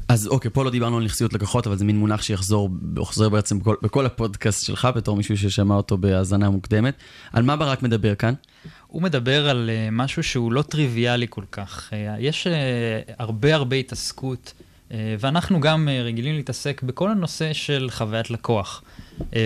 אז 0.08 0.26
אוקיי, 0.26 0.50
פה 0.50 0.64
לא 0.64 0.70
דיברנו 0.70 0.96
על 0.96 1.04
נכסיות 1.04 1.32
לקוחות, 1.32 1.66
אבל 1.66 1.78
זה 1.78 1.84
מין 1.84 1.96
מונח 1.96 2.22
שיחזור 2.22 2.70
חוזר 2.98 3.28
בעצם 3.28 3.58
בכל, 3.58 3.76
בכל 3.82 4.06
הפודקאסט 4.06 4.64
שלך, 4.64 4.88
בתור 4.96 5.16
מישהו 5.16 5.38
ששמע 5.38 5.74
אותו 5.74 5.98
בהאזנה 5.98 6.50
מוקדמת. 6.50 6.94
על 7.32 7.42
מה 7.42 7.56
ברק 7.56 7.82
מדבר 7.82 8.14
כאן? 8.14 8.34
הוא 8.86 9.02
מדבר 9.02 9.48
על 9.48 9.70
uh, 9.70 9.90
משהו 9.92 10.22
שהוא 10.22 10.52
לא 10.52 10.62
טריוויאלי 10.62 11.26
כל 11.30 11.44
כך. 11.52 11.90
Uh, 11.90 11.94
יש 12.18 12.46
uh, 12.46 13.12
הרבה 13.18 13.54
הרבה 13.54 13.76
התעסקות, 13.76 14.52
ואנחנו 15.18 15.60
גם 15.60 15.88
רגילים 16.04 16.34
להתעסק 16.34 16.82
בכל 16.82 17.10
הנושא 17.10 17.52
של 17.52 17.88
חוויית 17.90 18.30
לקוח, 18.30 18.82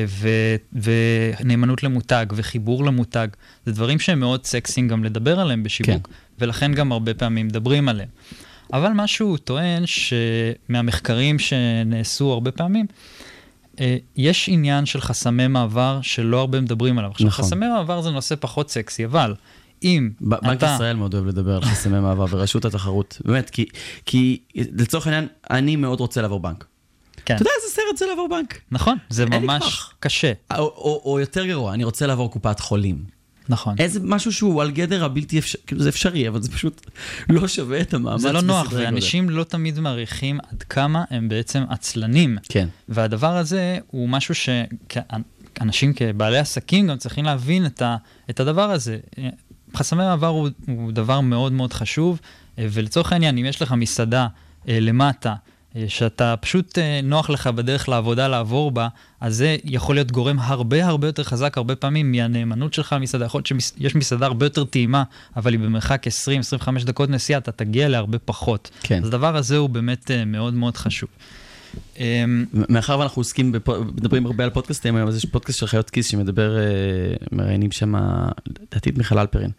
ו- 0.09 0.57
ונאמנות 0.73 1.83
למותג 1.83 2.27
וחיבור 2.35 2.85
למותג. 2.85 3.29
זה 3.67 3.73
דברים 3.73 3.99
שהם 3.99 4.21
מאוד 4.21 4.45
סקסיים 4.45 4.89
גם 4.89 5.05
לדבר 5.05 5.41
עליהם 5.41 5.62
בשיווק, 5.62 6.09
כן. 6.09 6.12
ולכן 6.39 6.75
גם 6.75 6.93
הרבה 6.93 7.14
פעמים 7.14 7.47
מדברים 7.47 7.89
עליהם. 7.89 8.09
אבל 8.73 8.93
מה 8.93 9.07
שהוא 9.07 9.39
טוען, 9.39 9.83
שמהמחקרים 9.87 11.39
שנעשו 11.39 12.33
הרבה 12.33 12.51
פעמים, 12.51 12.87
אה, 13.81 13.97
יש 14.17 14.49
עניין 14.49 14.87
של 14.87 15.01
חסמי 15.01 15.47
מעבר 15.47 15.99
שלא 16.03 16.41
הרבה 16.41 16.61
מדברים 16.61 16.99
עליו. 16.99 17.11
עכשיו, 17.11 17.27
נכון. 17.27 17.45
חסמי 17.45 17.69
מעבר 17.69 18.01
זה 18.03 18.11
נושא 18.11 18.35
פחות 18.41 18.71
סקסי, 18.71 19.05
אבל 19.05 19.35
אם 19.83 20.11
ב- 20.21 20.35
בנק 20.43 20.59
אתה... 20.59 20.73
ישראל 20.75 20.97
מאוד 20.97 21.14
אוהב 21.14 21.27
לדבר 21.27 21.57
על 21.57 21.62
חסמי 21.62 22.01
מעבר 22.01 22.27
ורשות 22.31 22.64
התחרות. 22.64 23.21
באמת, 23.25 23.51
כי, 23.51 23.67
כי 24.07 24.41
לצורך 24.55 25.07
העניין, 25.07 25.27
אני 25.51 25.77
מאוד 25.77 26.01
רוצה 26.01 26.23
לעבור 26.23 26.41
בנק. 26.41 26.64
כן. 27.27 27.35
אתה 27.35 27.43
יודע 27.43 27.51
איזה 27.62 27.74
סרט 27.74 27.97
זה 27.97 28.07
לעבור 28.07 28.29
בנק? 28.29 28.61
נכון, 28.70 28.99
זה 29.09 29.27
ממש. 29.27 29.91
קשה. 30.01 30.33
או, 30.51 30.57
או, 30.59 31.03
או 31.05 31.20
יותר 31.20 31.47
גרוע, 31.47 31.74
אני 31.74 31.85
רוצה 31.85 32.07
לעבור 32.07 32.31
קופת 32.31 32.61
חולים. 32.61 33.16
נכון. 33.49 33.74
איזה 33.79 34.01
משהו 34.03 34.33
שהוא 34.33 34.62
על 34.62 34.70
גדר 34.70 35.05
הבלתי 35.05 35.39
אפשרי, 35.39 35.61
כאילו 35.66 35.83
זה 35.83 35.89
אפשרי, 35.89 36.29
אבל 36.29 36.43
זה 36.43 36.53
פשוט 36.53 36.91
לא 37.29 37.49
שווה 37.49 37.81
את 37.81 37.95
המאמץ 37.95 38.20
זה 38.20 38.33
לא 38.33 38.41
נוח. 38.41 38.68
ואנשים 38.72 39.31
לא 39.31 39.45
תמיד 39.45 39.81
מעריכים 39.81 40.39
עד 40.53 40.62
כמה 40.62 41.05
הם 41.11 41.29
בעצם 41.29 41.64
עצלנים. 41.68 42.39
כן. 42.49 42.68
והדבר 42.89 43.37
הזה 43.37 43.79
הוא 43.87 44.09
משהו 44.09 44.35
שאנשים 44.35 45.93
כבעלי 45.93 46.39
עסקים 46.39 46.87
גם 46.87 46.97
צריכים 46.97 47.24
להבין 47.24 47.66
את, 47.66 47.83
ה, 47.83 47.97
את 48.31 48.41
הדבר 48.41 48.70
הזה. 48.70 48.99
חסמי 49.77 50.05
מעבר 50.05 50.27
הוא, 50.27 50.49
הוא 50.66 50.93
דבר 50.93 51.20
מאוד 51.20 51.53
מאוד 51.53 51.72
חשוב, 51.72 52.20
ולצורך 52.59 53.12
העניין, 53.12 53.39
אם 53.39 53.45
יש 53.45 53.62
לך 53.62 53.72
מסעדה 53.72 54.27
אה, 54.68 54.81
למטה, 54.81 55.35
שאתה 55.89 56.35
פשוט 56.41 56.79
אה, 56.79 57.01
נוח 57.03 57.31
לך 57.31 57.47
בדרך 57.47 57.89
לעבודה 57.89 58.29
לעבור 58.29 58.70
בה, 58.70 58.89
אז 59.20 59.37
זה 59.37 59.57
יכול 59.64 59.95
להיות 59.95 60.11
גורם 60.11 60.39
הרבה 60.41 60.87
הרבה 60.87 61.07
יותר 61.09 61.22
חזק 61.22 61.57
הרבה 61.57 61.77
פעמים 61.77 62.12
מהנאמנות 62.12 62.74
שלך 62.74 62.93
למסעדה. 62.93 63.24
יכול 63.24 63.39
להיות 63.39 63.62
שיש 63.62 63.95
מסעדה 63.95 64.27
הרבה 64.27 64.47
יותר 64.47 64.64
טעימה, 64.64 65.03
אבל 65.37 65.53
היא 65.53 65.61
במרחק 65.61 66.07
20-25 66.07 66.11
דקות 66.85 67.11
נסיעה, 67.11 67.39
אתה 67.39 67.53
תגיע 67.53 67.89
להרבה 67.89 68.18
פחות. 68.18 68.70
כן. 68.83 69.01
אז 69.03 69.09
הדבר 69.09 69.37
הזה 69.37 69.57
הוא 69.57 69.68
באמת 69.70 70.11
אה, 70.11 70.24
מאוד 70.24 70.55
מאוד 70.55 70.77
חשוב. 70.77 71.09
אמ, 71.99 72.45
מאחר 72.68 72.99
ואנחנו 72.99 73.20
עוסקים, 73.20 73.53
בפו- 73.53 73.85
מדברים 73.97 74.27
הרבה 74.27 74.45
על 74.45 74.51
פודקאסטים 74.51 74.97
היום, 74.97 75.09
אז 75.09 75.16
יש 75.16 75.24
פודקאסט 75.24 75.59
של 75.59 75.66
חיות 75.66 75.91
כיס 75.91 76.11
שמדבר, 76.11 76.59
אה, 76.59 76.62
מראיינים 77.33 77.72
שם, 77.72 77.95
לדעתי 78.47 78.91
את 78.91 78.99
מיכל 78.99 79.18
אלפרין, 79.18 79.51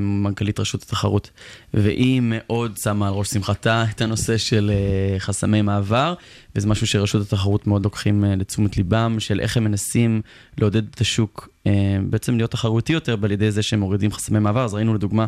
מנכ"לית 0.00 0.60
רשות 0.60 0.82
התחרות, 0.82 1.30
והיא 1.74 2.20
מאוד 2.24 2.76
שמה 2.82 3.08
על 3.08 3.14
ראש 3.14 3.28
שמחתה 3.28 3.84
את 3.90 4.00
הנושא 4.00 4.38
של 4.38 4.70
אה, 4.74 5.18
חסמי 5.18 5.62
מעבר, 5.62 6.14
וזה 6.58 6.68
משהו 6.68 6.86
שרשות 6.86 7.22
התחרות 7.22 7.66
מאוד 7.66 7.84
לוקחים 7.84 8.24
אה, 8.24 8.36
לתשומת 8.36 8.76
ליבם, 8.76 9.16
של 9.18 9.40
איך 9.40 9.56
הם 9.56 9.64
מנסים 9.64 10.22
לעודד 10.58 10.82
את 10.88 11.00
השוק 11.00 11.48
אה, 11.66 11.72
בעצם 12.10 12.36
להיות 12.36 12.50
תחרותי 12.50 12.92
יותר 12.92 13.16
על 13.22 13.30
ידי 13.30 13.50
זה 13.50 13.62
שהם 13.62 13.80
מורידים 13.80 14.12
חסמי 14.12 14.38
מעבר. 14.38 14.64
אז 14.64 14.74
ראינו 14.74 14.94
לדוגמה 14.94 15.26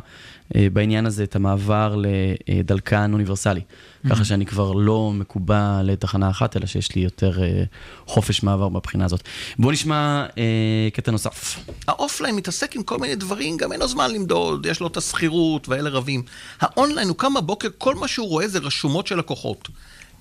אה, 0.57 0.67
בעניין 0.73 1.07
הזה 1.07 1.25
את 1.25 1.37
המעבר 1.37 2.03
לדלקן 2.49 3.13
אוניברסלי. 3.13 3.61
ככה 4.11 4.25
שאני 4.25 4.47
כבר 4.47 4.73
לא 4.73 5.13
מקובע 5.15 5.81
לתחנה 5.83 6.31
אחת, 6.31 6.57
אלא 6.57 6.67
שיש 6.67 6.95
לי 6.95 7.03
יותר 7.03 7.39
חופש 8.07 8.43
מעבר 8.43 8.69
מבחינה 8.69 9.05
הזאת. 9.05 9.23
בואו 9.59 9.73
נשמע 9.73 10.27
קטע 10.93 11.11
נוסף. 11.11 11.65
ה 11.89 11.95
offline 11.95 12.37
מתעסק 12.37 12.77
עם 12.77 12.83
כל 12.83 12.99
מיני 12.99 13.15
דברים, 13.15 13.57
גם 13.57 13.73
אין 13.73 13.81
לו 13.81 13.89
זמן 13.89 14.11
למדוד, 14.11 14.67
יש 14.67 14.81
לו 14.81 14.87
את 14.87 14.97
הסחירות 14.97 15.69
והלא 15.69 15.91
רבים. 15.91 16.23
האונליין, 16.61 17.09
הוא 17.09 17.17
קם 17.17 17.35
בבוקר, 17.35 17.69
כל 17.79 17.95
מה 17.95 18.09
שהוא 18.09 18.29
רואה 18.29 18.49
זה 18.49 18.59
רשומות 18.59 19.07
של 19.07 19.19
לקוחות. 19.19 19.69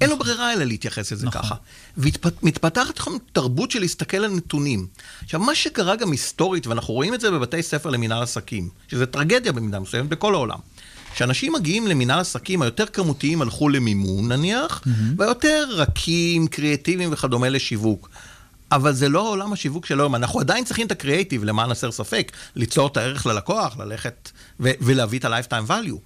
אין 0.01 0.09
לו 0.09 0.19
ברירה 0.19 0.53
אלא 0.53 0.63
להתייחס 0.63 1.11
לזה 1.11 1.27
ככה. 1.31 1.55
ומתפתחת 1.97 2.99
תרבות 3.31 3.71
של 3.71 3.79
להסתכל 3.79 4.17
על 4.17 4.31
נתונים. 4.31 4.87
עכשיו, 5.23 5.39
מה 5.39 5.55
שקרה 5.55 5.95
גם 5.95 6.11
היסטורית, 6.11 6.67
ואנחנו 6.67 6.93
רואים 6.93 7.13
את 7.13 7.21
זה 7.21 7.31
בבתי 7.31 7.63
ספר 7.63 7.89
למינהל 7.89 8.23
עסקים, 8.23 8.69
שזה 8.87 9.05
טרגדיה 9.05 9.51
במידה 9.51 9.79
מסוימת 9.79 10.09
בכל 10.09 10.33
העולם. 10.33 10.59
כשאנשים 11.13 11.53
מגיעים 11.53 11.87
למינהל 11.87 12.19
עסקים, 12.19 12.61
היותר 12.61 12.85
כמותיים 12.85 13.41
הלכו 13.41 13.69
למימון 13.69 14.31
נניח, 14.31 14.83
והיותר 15.17 15.65
רכים, 15.69 16.47
קריאטיביים 16.47 17.09
וכדומה 17.13 17.49
לשיווק. 17.49 18.09
אבל 18.71 18.93
זה 18.93 19.09
לא 19.09 19.29
עולם 19.29 19.53
השיווק 19.53 19.85
של 19.85 19.99
היום. 19.99 20.15
אנחנו 20.15 20.39
עדיין 20.39 20.65
צריכים 20.65 20.87
את 20.87 20.91
הקריאייטיב, 20.91 21.43
למען 21.43 21.71
הסר 21.71 21.91
ספק, 21.91 22.31
ליצור 22.55 22.87
את 22.87 22.97
הערך 22.97 23.25
ללקוח, 23.25 23.77
ללכת 23.77 24.31
ו- 24.59 24.71
ולהביא 24.81 25.19
את 25.19 25.25
ה-lifetime 25.25 25.69
value. 25.69 25.97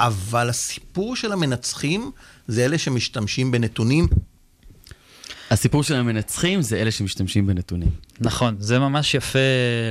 אבל 0.00 0.48
הסיפור 0.48 1.16
של 1.16 1.32
המנצחים 1.32 2.10
זה 2.48 2.64
אלה 2.64 2.78
שמשתמשים 2.78 3.50
בנתונים. 3.50 4.08
הסיפור 5.50 5.82
של 5.82 5.94
המנצחים 5.94 6.62
זה 6.62 6.76
אלה 6.76 6.90
שמשתמשים 6.90 7.46
בנתונים. 7.46 7.90
נכון, 8.20 8.56
זה 8.58 8.78
ממש 8.78 9.14
יפה 9.14 9.38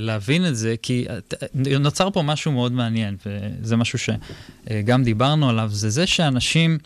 להבין 0.01 0.47
את 0.47 0.55
זה, 0.55 0.75
כי 0.81 1.05
נוצר 1.53 2.09
פה 2.09 2.21
משהו 2.21 2.51
מאוד 2.51 2.71
מעניין, 2.71 3.17
וזה 3.25 3.75
משהו 3.75 3.99
שגם 3.99 5.03
דיברנו 5.03 5.49
עליו, 5.49 5.69
זה 5.73 5.89
זה 5.89 6.07
שאנשים 6.07 6.71
אה, 6.71 6.77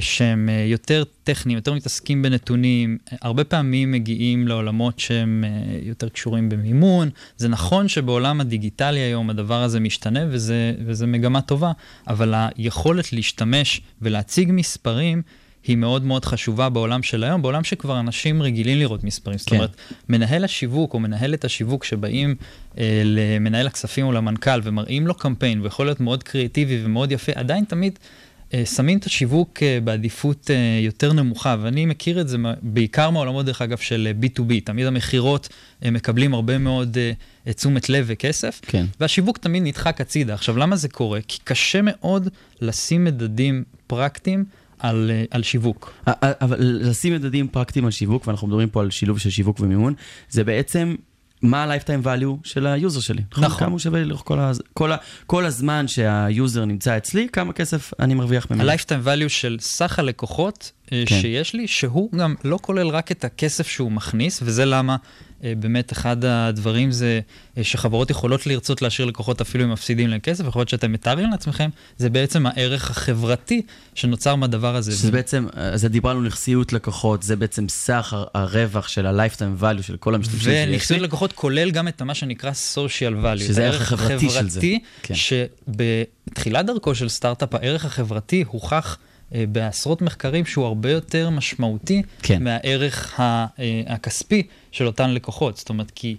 שהם 0.00 0.48
אה, 0.48 0.64
יותר 0.68 1.04
טכניים, 1.24 1.56
יותר 1.56 1.74
מתעסקים 1.74 2.22
בנתונים, 2.22 2.98
אה, 3.12 3.16
הרבה 3.22 3.44
פעמים 3.44 3.92
מגיעים 3.92 4.48
לעולמות 4.48 4.98
שהם 4.98 5.44
אה, 5.46 5.78
יותר 5.82 6.08
קשורים 6.08 6.48
במימון. 6.48 7.10
זה 7.36 7.48
נכון 7.48 7.88
שבעולם 7.88 8.40
הדיגיטלי 8.40 9.00
היום 9.00 9.30
הדבר 9.30 9.62
הזה 9.62 9.80
משתנה, 9.80 10.20
וזה, 10.28 10.74
וזה 10.86 11.06
מגמה 11.06 11.40
טובה, 11.40 11.72
אבל 12.08 12.34
היכולת 12.36 13.12
להשתמש 13.12 13.80
ולהציג 14.02 14.48
מספרים, 14.52 15.22
היא 15.66 15.76
מאוד 15.76 16.04
מאוד 16.04 16.24
חשובה 16.24 16.68
בעולם 16.68 17.02
של 17.02 17.24
היום, 17.24 17.42
בעולם 17.42 17.64
שכבר 17.64 18.00
אנשים 18.00 18.42
רגילים 18.42 18.78
לראות 18.78 19.04
מספרים. 19.04 19.38
זאת 19.38 19.48
כן. 19.48 19.56
אומרת, 19.56 19.76
מנהל 20.08 20.44
השיווק 20.44 20.94
או 20.94 21.00
מנהלת 21.00 21.44
השיווק 21.44 21.84
שבאים 21.84 22.34
אה, 22.78 23.02
למנהל 23.04 23.66
הכספים 23.66 24.06
או 24.06 24.12
למנכ"ל 24.12 24.60
ומראים 24.62 25.06
לו 25.06 25.14
קמפיין, 25.14 25.60
ויכול 25.60 25.86
להיות 25.86 26.00
מאוד 26.00 26.22
קריאטיבי 26.22 26.80
ומאוד 26.84 27.12
יפה, 27.12 27.32
עדיין 27.34 27.64
תמיד 27.64 27.92
אה, 27.92 28.25
שמים 28.64 28.98
את 28.98 29.04
השיווק 29.04 29.62
אה, 29.62 29.78
בעדיפות 29.84 30.50
אה, 30.50 30.80
יותר 30.82 31.12
נמוכה, 31.12 31.56
ואני 31.60 31.86
מכיר 31.86 32.20
את 32.20 32.28
זה 32.28 32.36
בעיקר 32.62 33.10
מהעולמות, 33.10 33.46
דרך 33.46 33.62
אגב, 33.62 33.78
של 33.78 34.08
אה, 34.10 34.28
B2B. 34.28 34.52
תמיד 34.64 34.86
המכירות 34.86 35.48
אה, 35.84 35.90
מקבלים 35.90 36.34
הרבה 36.34 36.58
מאוד 36.58 36.98
אה, 37.46 37.52
תשומת 37.52 37.88
לב 37.88 38.04
וכסף, 38.08 38.60
כן. 38.66 38.86
והשיווק 39.00 39.38
תמיד 39.38 39.62
נדחק 39.62 40.00
הצידה. 40.00 40.34
עכשיו, 40.34 40.56
למה 40.56 40.76
זה 40.76 40.88
קורה? 40.88 41.20
כי 41.28 41.38
קשה 41.44 41.80
מאוד 41.82 42.28
לשים 42.60 43.04
מדדים 43.04 43.64
פרקטיים 43.86 44.44
על, 44.78 45.10
אה, 45.14 45.24
על 45.30 45.42
שיווק. 45.42 45.94
אבל 46.06 46.56
לשים 46.60 47.14
מדדים 47.14 47.48
פרקטיים 47.48 47.84
על 47.84 47.90
שיווק, 47.90 48.26
ואנחנו 48.26 48.46
מדברים 48.46 48.68
פה 48.68 48.80
על 48.80 48.90
שילוב 48.90 49.18
של 49.18 49.30
שיווק 49.30 49.60
ומימון, 49.60 49.94
זה 50.30 50.44
בעצם 50.44 50.94
מה 51.42 51.64
ה-lifetime 51.64 52.06
value 52.06 52.36
של 52.44 52.66
היוזר 52.66 53.00
שלי. 53.00 53.22
נכון. 53.38 53.58
כמה 53.58 53.70
הוא 53.70 53.78
שווה 53.78 54.02
לי 54.02 54.14
כל, 54.24 54.40
הז... 54.40 54.62
כל, 54.74 54.92
ה... 54.92 54.96
כל 55.26 55.44
הזמן 55.44 55.88
שהיוזר 55.88 56.64
נמצא 56.64 56.96
אצלי, 56.96 57.28
כמה 57.32 57.52
כסף 57.52 57.92
אני 58.00 58.14
מרוויח 58.14 58.50
ממנו. 58.50 58.70
ה-lifetime 58.70 59.06
value 59.06 59.28
של 59.28 59.56
סך 59.60 59.98
הלקוחות 59.98 60.72
אה, 60.92 61.02
כן. 61.06 61.20
שיש 61.20 61.54
לי, 61.54 61.66
שהוא 61.66 62.12
גם 62.12 62.34
לא 62.44 62.58
כולל 62.62 62.88
רק 62.88 63.12
את 63.12 63.24
הכסף 63.24 63.68
שהוא 63.68 63.92
מכניס, 63.92 64.40
וזה 64.42 64.64
למה 64.64 64.96
באמת 65.42 65.92
אחד 65.92 66.24
הדברים 66.24 66.92
זה 66.92 67.20
אה, 67.58 67.64
שחברות 67.64 68.10
יכולות 68.10 68.46
לרצות 68.46 68.82
להשאיר 68.82 69.08
לקוחות 69.08 69.40
אפילו 69.40 69.64
אם 69.64 69.72
מפסידים 69.72 70.08
להם 70.08 70.20
כסף, 70.20 70.44
יכול 70.46 70.60
להיות 70.60 70.68
שאתם 70.68 70.92
מתארים 70.92 71.30
לעצמכם, 71.30 71.70
זה 71.98 72.10
בעצם 72.10 72.46
הערך 72.46 72.90
החברתי 72.90 73.62
שנוצר 73.94 74.34
מהדבר 74.34 74.76
הזה. 74.76 74.92
שזה 74.92 75.12
בעצם, 75.12 75.46
אז 75.52 75.84
דיברנו 75.84 76.20
על 76.20 76.26
נכסיות 76.26 76.72
לקוחות, 76.72 77.22
זה 77.22 77.36
בעצם 77.36 77.68
סך 77.68 78.16
הרווח 78.34 78.88
של 78.88 79.06
ה-lifetime 79.06 79.62
value 79.62 79.82
של 79.82 79.96
כל 79.96 80.14
המשתמשים 80.14 80.40
שיש. 80.52 80.68
ונכסיות 80.68 81.00
לקוחות 81.00 81.32
כולל 81.32 81.70
גם 81.70 81.88
את 81.88 82.02
מה 82.02 82.14
שנקרא 82.14 82.50
social 82.74 83.24
value. 83.24 83.38
שזה 83.38 83.64
הערך 83.64 83.80
החברתי 83.92 84.30
של 84.30 84.48
זה. 84.48 84.60
החברתי, 84.60 84.78
כן. 85.02 85.14
שבתחילת 85.14 86.66
דרכו 86.66 86.94
של 86.94 87.08
סטארט-אפ, 87.08 87.54
הערך 87.54 87.84
החברתי 87.84 88.44
הוכח 88.46 88.98
אה, 88.98 89.15
בעשרות 89.32 90.02
מחקרים 90.02 90.46
שהוא 90.46 90.66
הרבה 90.66 90.90
יותר 90.90 91.30
משמעותי 91.30 92.02
כן. 92.22 92.42
מהערך 92.42 93.20
אה, 93.20 93.46
הכספי 93.86 94.42
של 94.72 94.86
אותן 94.86 95.10
לקוחות. 95.10 95.56
זאת 95.56 95.68
אומרת, 95.68 95.90
כי 95.94 96.16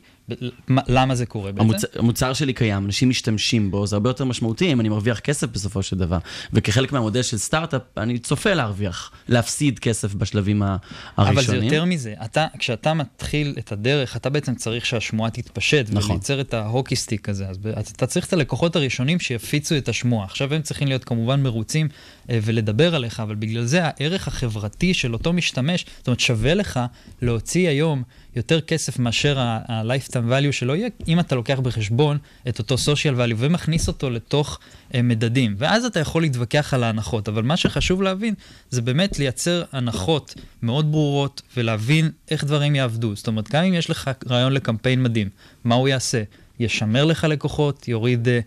למה 0.88 1.16
זה 1.16 1.26
קורה 1.26 1.52
בעצם? 1.52 1.70
המוצר, 1.70 1.88
המוצר 1.96 2.34
שלי 2.34 2.54
קיים, 2.54 2.86
אנשים 2.86 3.10
משתמשים 3.10 3.72
בו, 3.72 3.88
זה 3.88 3.96
הרבה 3.96 4.10
יותר 4.10 4.26
משמעותי 4.26 4.72
אם 4.72 4.80
אני 4.80 4.90
מרוויח 4.90 5.20
כסף 5.20 5.48
בסופו 5.48 5.84
של 5.84 5.98
דבר. 5.98 6.18
וכחלק 6.54 6.92
מהמודל 6.92 7.22
של 7.22 7.38
סטארט-אפ, 7.38 7.82
אני 7.98 8.20
צופה 8.20 8.54
להרוויח, 8.54 9.12
להפסיד 9.30 9.80
כסף 9.80 10.14
בשלבים 10.14 10.62
הראשונים. 10.62 11.38
אבל 11.38 11.44
זה 11.44 11.56
יותר 11.56 11.86
מזה, 11.86 12.14
אתה, 12.26 12.48
כשאתה 12.60 12.94
מתחיל 12.94 13.56
את 13.58 13.72
הדרך, 13.72 14.16
אתה 14.16 14.30
בעצם 14.30 14.56
צריך 14.56 14.86
שהשמועה 14.86 15.32
תתפשט, 15.32 15.86
נכון. 15.92 16.12
ולייצר 16.12 16.42
את 16.42 16.54
ההוקי 16.54 16.96
סטיק 16.96 17.30
הזה. 17.30 17.46
אז 17.76 17.88
אתה 17.88 18.08
צריך 18.08 18.26
את 18.26 18.34
הלקוחות 18.34 18.76
הראשונים 18.76 19.20
שיפיצו 19.20 19.78
את 19.78 19.90
השמועה. 19.90 20.26
עכשיו 20.26 20.54
הם 20.54 20.62
צריכים 20.62 20.88
להיות 20.88 21.04
כמובן 21.04 21.44
מרוצים 21.44 21.88
אה, 22.30 22.40
ולדבר 22.42 22.96
עליך, 22.96 23.20
אבל 23.20 23.36
בגלל 23.36 23.66
זה 23.66 23.80
הערך 23.84 24.28
החברתי 24.28 24.94
של 24.94 25.14
אותו 25.14 25.34
משתמש, 25.34 25.86
זאת 25.98 26.08
אומרת, 26.08 26.20
שווה 26.20 26.54
לך 26.54 26.80
להוציא 27.22 27.70
היום 27.70 28.04
יותר 28.38 28.62
כסף 28.62 29.00
מאשר 29.00 29.40
ה-lifetime 29.40 30.32
value 30.32 30.52
שלו 30.52 30.76
יהיה, 30.76 30.90
אם 31.08 31.20
אתה 31.20 31.36
לוקח 31.36 31.60
בחשבון 31.60 32.18
את 32.50 32.60
אותו 32.60 32.76
social 32.76 33.18
value 33.18 33.36
ומכניס 33.38 33.88
אותו 33.88 34.10
לתוך 34.10 34.60
אה, 34.96 35.02
מדדים. 35.02 35.56
ואז 35.58 35.86
אתה 35.86 36.00
יכול 36.00 36.22
להתווכח 36.22 36.74
על 36.74 36.84
ההנחות, 36.84 37.28
אבל 37.28 37.44
מה 37.44 37.58
שחשוב 37.58 38.02
להבין 38.02 38.34
זה 38.70 38.82
באמת 38.82 39.20
לייצר 39.20 39.64
הנחות 39.72 40.36
מאוד 40.62 40.92
ברורות 40.92 41.42
ולהבין 41.58 42.12
איך 42.32 42.44
דברים 42.44 42.76
יעבדו. 42.76 43.16
זאת 43.16 43.28
אומרת, 43.28 43.52
גם 43.52 43.64
אם 43.64 43.74
יש 43.74 43.90
לך 43.90 44.12
רעיון 44.30 44.54
לקמפיין 44.54 45.04
מדהים, 45.04 45.30
מה 45.64 45.76
הוא 45.76 45.88
יעשה? 45.88 46.24
ישמר 46.60 47.06
לך 47.06 47.24
לקוחות, 47.24 47.88
יוריד 47.88 48.28
אה, 48.28 48.40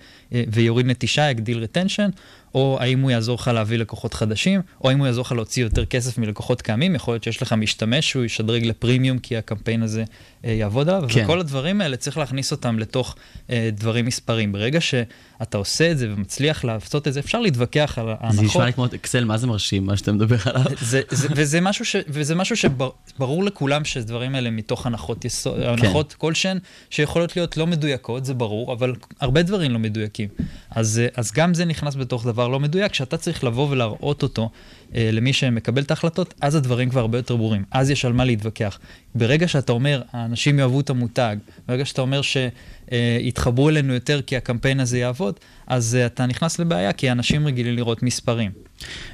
ויוריד 0.48 0.86
נטישה, 0.86 1.30
יגדיל 1.30 1.64
retention, 1.64 2.10
או 2.54 2.78
האם 2.80 3.00
הוא 3.00 3.10
יעזור 3.10 3.34
לך 3.34 3.48
להביא 3.48 3.78
לקוחות 3.78 4.14
חדשים, 4.14 4.60
או 4.84 4.90
האם 4.90 4.98
הוא 4.98 5.06
יעזור 5.06 5.22
לך 5.22 5.32
להוציא 5.32 5.62
יותר 5.62 5.84
כסף 5.84 6.18
מלקוחות 6.18 6.62
קיימים, 6.62 6.94
יכול 6.94 7.14
להיות 7.14 7.24
שיש 7.24 7.42
לך 7.42 7.52
משתמש 7.52 8.10
שהוא 8.10 8.24
ישדרג 8.24 8.66
לפרימיום 8.66 9.18
כי 9.18 9.36
הקמפיין 9.36 9.82
הזה 9.82 10.04
אה, 10.44 10.50
יעבוד 10.50 10.88
עליו, 10.88 11.08
כן. 11.08 11.24
וכל 11.24 11.40
הדברים 11.40 11.80
האלה 11.80 11.96
צריך 11.96 12.18
להכניס 12.18 12.52
אותם 12.52 12.78
לתוך 12.78 13.16
אה, 13.50 13.70
דברים 13.72 14.04
מספרים. 14.04 14.52
ברגע 14.52 14.80
שאתה 14.80 15.58
עושה 15.58 15.90
את 15.90 15.98
זה 15.98 16.12
ומצליח 16.12 16.64
לעשות 16.64 17.08
את 17.08 17.12
זה, 17.12 17.20
אפשר 17.20 17.40
להתווכח 17.40 17.98
על 17.98 18.08
ההנחות. 18.08 18.36
זה 18.36 18.42
נשמע 18.42 18.66
לי 18.66 18.72
כמו 18.72 18.86
אקסל, 18.86 19.24
מה 19.24 19.38
זה 19.38 19.46
מרשים, 19.46 19.86
מה 19.86 19.96
שאתה 19.96 20.12
מדבר 20.12 20.36
עליו? 20.44 20.64
זה, 20.80 21.00
זה, 21.10 21.28
וזה 21.36 21.60
משהו, 21.60 21.84
ש, 21.84 21.96
וזה 22.08 22.34
משהו 22.34 22.56
שברור 22.56 23.44
לכולם 23.44 23.84
שדברים 23.84 24.34
האלה 24.34 24.50
מתוך 24.50 24.86
הנחות 24.86 25.24
יסוד, 25.24 25.60
הנחות 25.60 26.14
כלשהן, 26.18 26.58
שיכולות 26.90 27.36
להיות 27.36 27.56
לא 27.56 27.66
מדויקות, 27.66 28.24
זה 28.24 28.34
ברור, 28.34 28.72
אבל 28.72 28.94
הרבה 29.20 29.42
דברים 29.42 29.70
לא 29.72 29.78
מדויקים. 29.78 30.28
אז, 30.70 30.98
אה, 30.98 31.06
אז 31.16 31.32
גם 31.32 31.54
זה 31.54 31.64
נכנס 31.64 31.96
בתוך 31.96 32.26
דבר 32.26 32.39
לא 32.48 32.60
מדויק, 32.60 32.94
שאתה 32.94 33.16
צריך 33.16 33.44
לבוא 33.44 33.70
ולהראות 33.70 34.22
אותו 34.22 34.50
אה, 34.94 35.10
למי 35.12 35.32
שמקבל 35.32 35.82
את 35.82 35.90
ההחלטות, 35.90 36.34
אז 36.40 36.54
הדברים 36.54 36.90
כבר 36.90 37.00
הרבה 37.00 37.18
יותר 37.18 37.36
ברורים. 37.36 37.64
אז 37.70 37.90
יש 37.90 38.04
על 38.04 38.12
מה 38.12 38.24
להתווכח. 38.24 38.78
ברגע 39.14 39.48
שאתה 39.48 39.72
אומר, 39.72 40.02
האנשים 40.12 40.58
יאהבו 40.58 40.80
את 40.80 40.90
המותג, 40.90 41.36
ברגע 41.68 41.84
שאתה 41.84 42.02
אומר 42.02 42.20
שיתחברו 42.22 43.68
אלינו 43.68 43.94
יותר 43.94 44.20
כי 44.22 44.36
הקמפיין 44.36 44.80
הזה 44.80 44.98
יעבוד, 44.98 45.34
אז 45.66 45.94
אה, 45.94 46.06
אתה 46.06 46.26
נכנס 46.26 46.58
לבעיה, 46.58 46.92
כי 46.92 47.12
אנשים 47.12 47.46
רגילים 47.46 47.76
לראות 47.76 48.02
מספרים. 48.02 48.50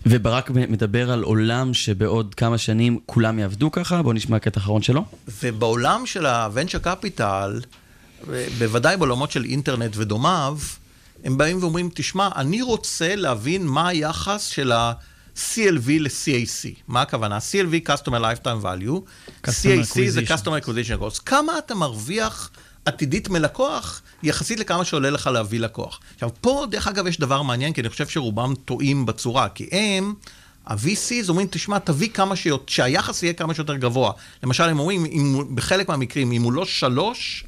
וברק 0.06 0.50
מדבר 0.50 1.10
על 1.10 1.22
עולם 1.22 1.74
שבעוד 1.74 2.34
כמה 2.34 2.58
שנים 2.58 2.98
כולם 3.06 3.38
יעבדו 3.38 3.70
ככה, 3.70 4.02
בואו 4.02 4.12
נשמע 4.12 4.38
קטע 4.38 4.60
אחרון 4.60 4.82
שלו. 4.82 5.04
ובעולם 5.42 6.02
של 6.06 6.26
ה-venture 6.26 6.86
capital, 6.86 7.66
בוודאי 8.58 8.96
בעולמות 8.96 9.30
של 9.30 9.44
אינטרנט 9.44 9.96
ודומיו, 9.96 10.58
הם 11.26 11.38
באים 11.38 11.58
ואומרים, 11.60 11.90
תשמע, 11.94 12.28
אני 12.36 12.62
רוצה 12.62 13.16
להבין 13.16 13.66
מה 13.66 13.88
היחס 13.88 14.46
של 14.46 14.72
ה-CLV 14.72 15.88
ל-CAC. 15.88 16.68
מה 16.88 17.02
הכוונה? 17.02 17.38
CLV, 17.38 17.88
Customer 17.88 18.20
Lifetime 18.20 18.64
Value, 18.64 19.00
CAC 19.46 20.08
זה 20.08 20.20
Customer 20.20 20.64
Acquisition 20.64 21.02
Cost. 21.02 21.22
כמה 21.26 21.58
אתה 21.58 21.74
מרוויח 21.74 22.50
עתידית 22.84 23.28
מלקוח, 23.28 24.02
יחסית 24.22 24.60
לכמה 24.60 24.84
שעולה 24.84 25.10
לך 25.10 25.26
להביא 25.26 25.60
לקוח. 25.60 26.00
עכשיו, 26.14 26.30
פה, 26.40 26.66
דרך 26.70 26.88
אגב, 26.88 27.06
יש 27.06 27.20
דבר 27.20 27.42
מעניין, 27.42 27.72
כי 27.72 27.80
אני 27.80 27.88
חושב 27.88 28.08
שרובם 28.08 28.54
טועים 28.64 29.06
בצורה, 29.06 29.48
כי 29.48 29.68
הם... 29.72 30.14
ה-VCs 30.66 31.28
אומרים, 31.28 31.46
תשמע, 31.50 31.78
תביא 31.78 32.08
כמה 32.08 32.36
שיותר, 32.36 32.64
שהיחס 32.66 33.22
יהיה 33.22 33.32
כמה 33.32 33.54
שיותר 33.54 33.76
גבוה. 33.76 34.12
למשל, 34.42 34.62
הם 34.64 34.78
אומרים, 34.78 35.04
אם, 35.04 35.42
בחלק 35.54 35.88
מהמקרים, 35.88 36.32
אם 36.32 36.42
הוא 36.42 36.52
לא 36.52 36.64
שלוש, 36.64 37.44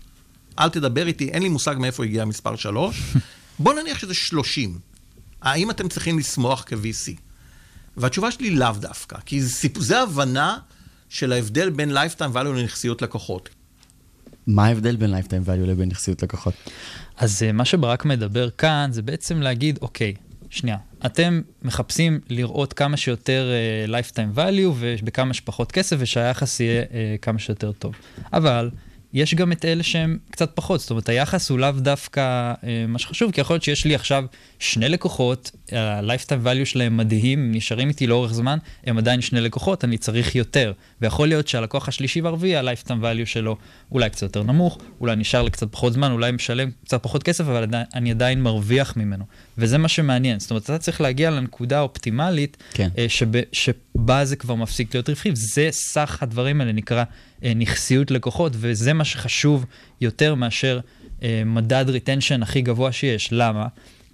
אל 0.58 0.68
תדבר 0.68 1.06
איתי, 1.06 1.28
אין 1.28 1.42
לי 1.42 1.48
מושג 1.48 1.74
מאיפה 1.78 2.04
הגיע 2.04 2.22
המספר 2.22 2.56
שלוש. 2.56 3.02
בוא 3.58 3.74
נניח 3.74 3.98
שזה 3.98 4.14
שלושים. 4.14 4.78
האם 5.42 5.70
אתם 5.70 5.88
צריכים 5.88 6.18
לשמוח 6.18 6.64
כ-VC? 6.66 7.20
והתשובה 7.96 8.30
שלי 8.30 8.50
לאו 8.50 8.72
דווקא, 8.80 9.18
כי 9.26 9.42
זה, 9.42 9.68
זה 9.78 10.00
הבנה 10.00 10.58
של 11.08 11.32
ההבדל 11.32 11.70
בין 11.70 11.96
lifetime 11.96 12.34
value 12.34 12.38
לנכסיות 12.38 13.02
לקוחות. 13.02 13.48
מה 14.46 14.66
ההבדל 14.66 14.96
בין 14.96 15.14
lifetime 15.14 15.46
value 15.48 15.66
לבין 15.66 15.88
נכסיות 15.88 16.22
לקוחות? 16.22 16.54
אז 17.16 17.42
אה, 17.42 17.52
מה 17.52 17.64
שברק 17.64 18.04
מדבר 18.04 18.50
כאן 18.50 18.88
זה 18.92 19.02
בעצם 19.02 19.42
להגיד, 19.42 19.78
אוקיי, 19.82 20.14
שנייה, 20.50 20.76
אתם 21.06 21.40
מחפשים 21.62 22.20
לראות 22.28 22.72
כמה 22.72 22.96
שיותר 22.96 23.50
uh, 23.86 23.90
lifetime 23.90 24.36
value 24.38 24.72
ובכמה 24.78 25.34
שפחות 25.34 25.72
כסף 25.72 25.96
ושהיחס 25.98 26.60
יהיה 26.60 26.82
uh, 26.82 26.86
כמה 27.22 27.38
שיותר 27.38 27.72
טוב. 27.72 27.94
אבל 28.32 28.70
יש 29.12 29.34
גם 29.34 29.52
את 29.52 29.64
אלה 29.64 29.82
שהם 29.82 30.18
קצת 30.30 30.50
פחות, 30.54 30.80
זאת 30.80 30.90
אומרת, 30.90 31.08
היחס 31.08 31.50
הוא 31.50 31.58
לאו 31.58 31.70
דווקא 31.70 32.54
uh, 32.54 32.64
מה 32.88 32.98
שחשוב, 32.98 33.32
כי 33.32 33.40
יכול 33.40 33.54
להיות 33.54 33.62
שיש 33.62 33.84
לי 33.84 33.94
עכשיו 33.94 34.24
שני 34.58 34.88
לקוחות, 34.88 35.50
ה-lifetime 35.72 36.46
value 36.46 36.64
שלהם 36.64 36.96
מדהים, 36.96 37.38
הם 37.38 37.52
נשארים 37.52 37.88
איתי 37.88 38.06
לאורך 38.06 38.32
זמן, 38.32 38.58
הם 38.84 38.98
עדיין 38.98 39.20
שני 39.20 39.40
לקוחות, 39.40 39.84
אני 39.84 39.98
צריך 39.98 40.34
יותר. 40.34 40.72
ויכול 41.00 41.28
להיות 41.28 41.48
שהלקוח 41.48 41.88
השלישי 41.88 42.20
והרביעי, 42.20 42.56
ה-lifetime 42.56 43.02
value 43.02 43.26
שלו 43.26 43.56
אולי 43.92 44.10
קצת 44.10 44.22
יותר 44.22 44.42
נמוך, 44.42 44.78
אולי 45.00 45.16
נשאר 45.16 45.42
לקצת 45.42 45.72
פחות 45.72 45.92
זמן, 45.92 46.12
אולי 46.12 46.32
משלם 46.32 46.70
קצת 46.84 47.02
פחות 47.02 47.22
כסף, 47.22 47.44
אבל 47.44 47.62
עדיין, 47.62 47.86
אני 47.94 48.10
עדיין 48.10 48.42
מרוויח 48.42 48.96
ממנו. 48.96 49.24
וזה 49.58 49.78
מה 49.78 49.88
שמעניין. 49.88 50.40
זאת 50.40 50.50
אומרת, 50.50 50.64
אתה 50.64 50.78
צריך 50.78 51.00
להגיע 51.00 51.30
לנקודה 51.30 51.78
האופטימלית, 51.78 52.56
כן. 52.72 52.88
אה, 52.98 53.06
שב, 53.08 53.28
שבה 53.52 54.24
זה 54.24 54.36
כבר 54.36 54.54
מפסיק 54.54 54.94
להיות 54.94 55.08
רווחי, 55.08 55.30
זה 55.34 55.68
סך 55.70 56.18
הדברים 56.22 56.60
האלה, 56.60 56.72
נקרא 56.72 57.04
אה, 57.44 57.52
נכסיות 57.56 58.10
לקוחות, 58.10 58.52
וזה 58.56 58.92
מה 58.92 59.04
שחשוב 59.04 59.64
יותר 60.00 60.34
מאשר 60.34 60.80
אה, 61.22 61.42
מדד 61.46 61.84
retention 61.88 62.42
הכי 62.42 62.60
גבוה 62.60 62.92
שיש. 62.92 63.28
למה? 63.32 63.66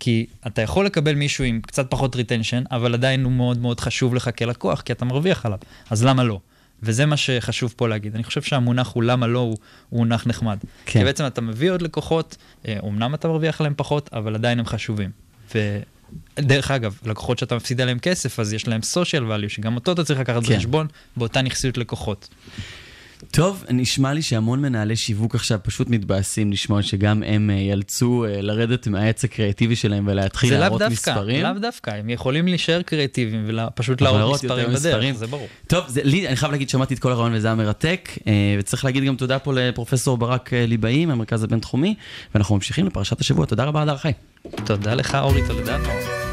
כי 0.04 0.26
אתה 0.46 0.62
יכול 0.62 0.86
לקבל 0.86 1.14
מישהו 1.14 1.44
עם 1.44 1.60
קצת 1.60 1.86
פחות 1.90 2.16
retention, 2.16 2.62
אבל 2.70 2.94
עדיין 2.94 3.24
הוא 3.24 3.32
מאוד 3.32 3.58
מאוד 3.58 3.80
חשוב 3.80 4.14
לך 4.14 4.30
כלקוח, 4.38 4.80
כי 4.80 4.92
אתה 4.92 5.04
מרוויח 5.04 5.46
עליו. 5.46 5.58
אז 5.90 6.04
למה 6.04 6.24
לא? 6.24 6.40
וזה 6.82 7.06
מה 7.06 7.16
שחשוב 7.16 7.74
פה 7.76 7.88
להגיד. 7.88 8.14
אני 8.14 8.24
חושב 8.24 8.42
שהמונח 8.42 8.92
הוא 8.92 9.02
למה 9.02 9.26
לא, 9.26 9.38
הוא, 9.38 9.56
הוא 9.90 9.98
מונח 9.98 10.26
נחמד. 10.26 10.58
כן. 10.86 10.98
כי 10.98 11.04
בעצם 11.04 11.26
אתה 11.26 11.40
מביא 11.40 11.70
עוד 11.70 11.82
לקוחות, 11.82 12.36
אה, 12.68 12.78
אמנם 12.88 13.14
אתה 13.14 13.28
מרוויח 13.28 13.60
עליהם 13.60 13.74
פחות, 13.76 14.10
אבל 14.12 14.34
עדיין 14.34 14.58
הם 14.58 14.66
חשובים. 14.66 15.10
ודרך 15.54 16.70
אגב, 16.70 16.98
לקוחות 17.04 17.38
שאתה 17.38 17.56
מפסיד 17.56 17.80
עליהם 17.80 17.98
כסף, 17.98 18.40
אז 18.40 18.52
יש 18.52 18.68
להם 18.68 18.80
social 18.80 19.22
value, 19.30 19.48
שגם 19.48 19.74
אותו 19.74 19.92
אתה 19.92 20.04
צריך 20.04 20.20
לקחת 20.20 20.44
כן. 20.44 20.54
בחשבון 20.54 20.86
באותה 21.16 21.42
נכסיות 21.42 21.78
לקוחות. 21.78 22.28
טוב, 23.30 23.64
נשמע 23.70 24.12
לי 24.12 24.22
שהמון 24.22 24.62
מנהלי 24.62 24.96
שיווק 24.96 25.34
עכשיו 25.34 25.58
פשוט 25.62 25.88
מתבאסים 25.88 26.52
לשמוע 26.52 26.82
שגם 26.82 27.22
הם 27.22 27.50
אה, 27.50 27.54
יאלצו 27.54 28.24
אה, 28.24 28.42
לרדת 28.42 28.86
מהעץ 28.86 29.24
הקריאטיבי 29.24 29.76
שלהם 29.76 30.04
ולהתחיל 30.06 30.50
זה 30.50 30.58
להראות 30.58 30.78
דווקא, 30.78 31.10
מספרים. 31.10 31.42
לאו 31.42 31.52
דווקא, 31.60 31.90
הם 31.90 32.10
יכולים 32.10 32.48
להישאר 32.48 32.82
קריאטיביים 32.82 33.44
ופשוט 33.48 34.00
להראות 34.00 34.44
מספרים 34.44 34.68
בדרך, 34.68 35.12
זה 35.12 35.26
ברור. 35.26 35.48
טוב, 35.66 35.84
זה, 35.88 36.00
לי, 36.04 36.28
אני 36.28 36.36
חייב 36.36 36.52
להגיד, 36.52 36.68
שמעתי 36.68 36.94
את 36.94 36.98
כל 36.98 37.12
הרעיון 37.12 37.34
וזה 37.34 37.46
היה 37.46 37.54
מרתק, 37.54 38.08
אה, 38.26 38.56
וצריך 38.58 38.84
להגיד 38.84 39.04
גם 39.04 39.16
תודה 39.16 39.38
פה 39.38 39.52
לפרופסור 39.54 40.18
ברק 40.18 40.52
אה, 40.52 40.66
ליבאי 40.66 41.06
מהמרכז 41.06 41.42
הבינתחומי, 41.42 41.94
ואנחנו 42.34 42.54
ממשיכים 42.54 42.86
לפרשת 42.86 43.20
השבוע. 43.20 43.46
תודה 43.46 43.64
רבה, 43.64 43.82
הדר 43.82 43.96
חי. 43.96 44.12
תודה 44.64 44.94
לך, 44.94 45.14
אורי 45.14 45.40
טולדנו. 45.48 46.23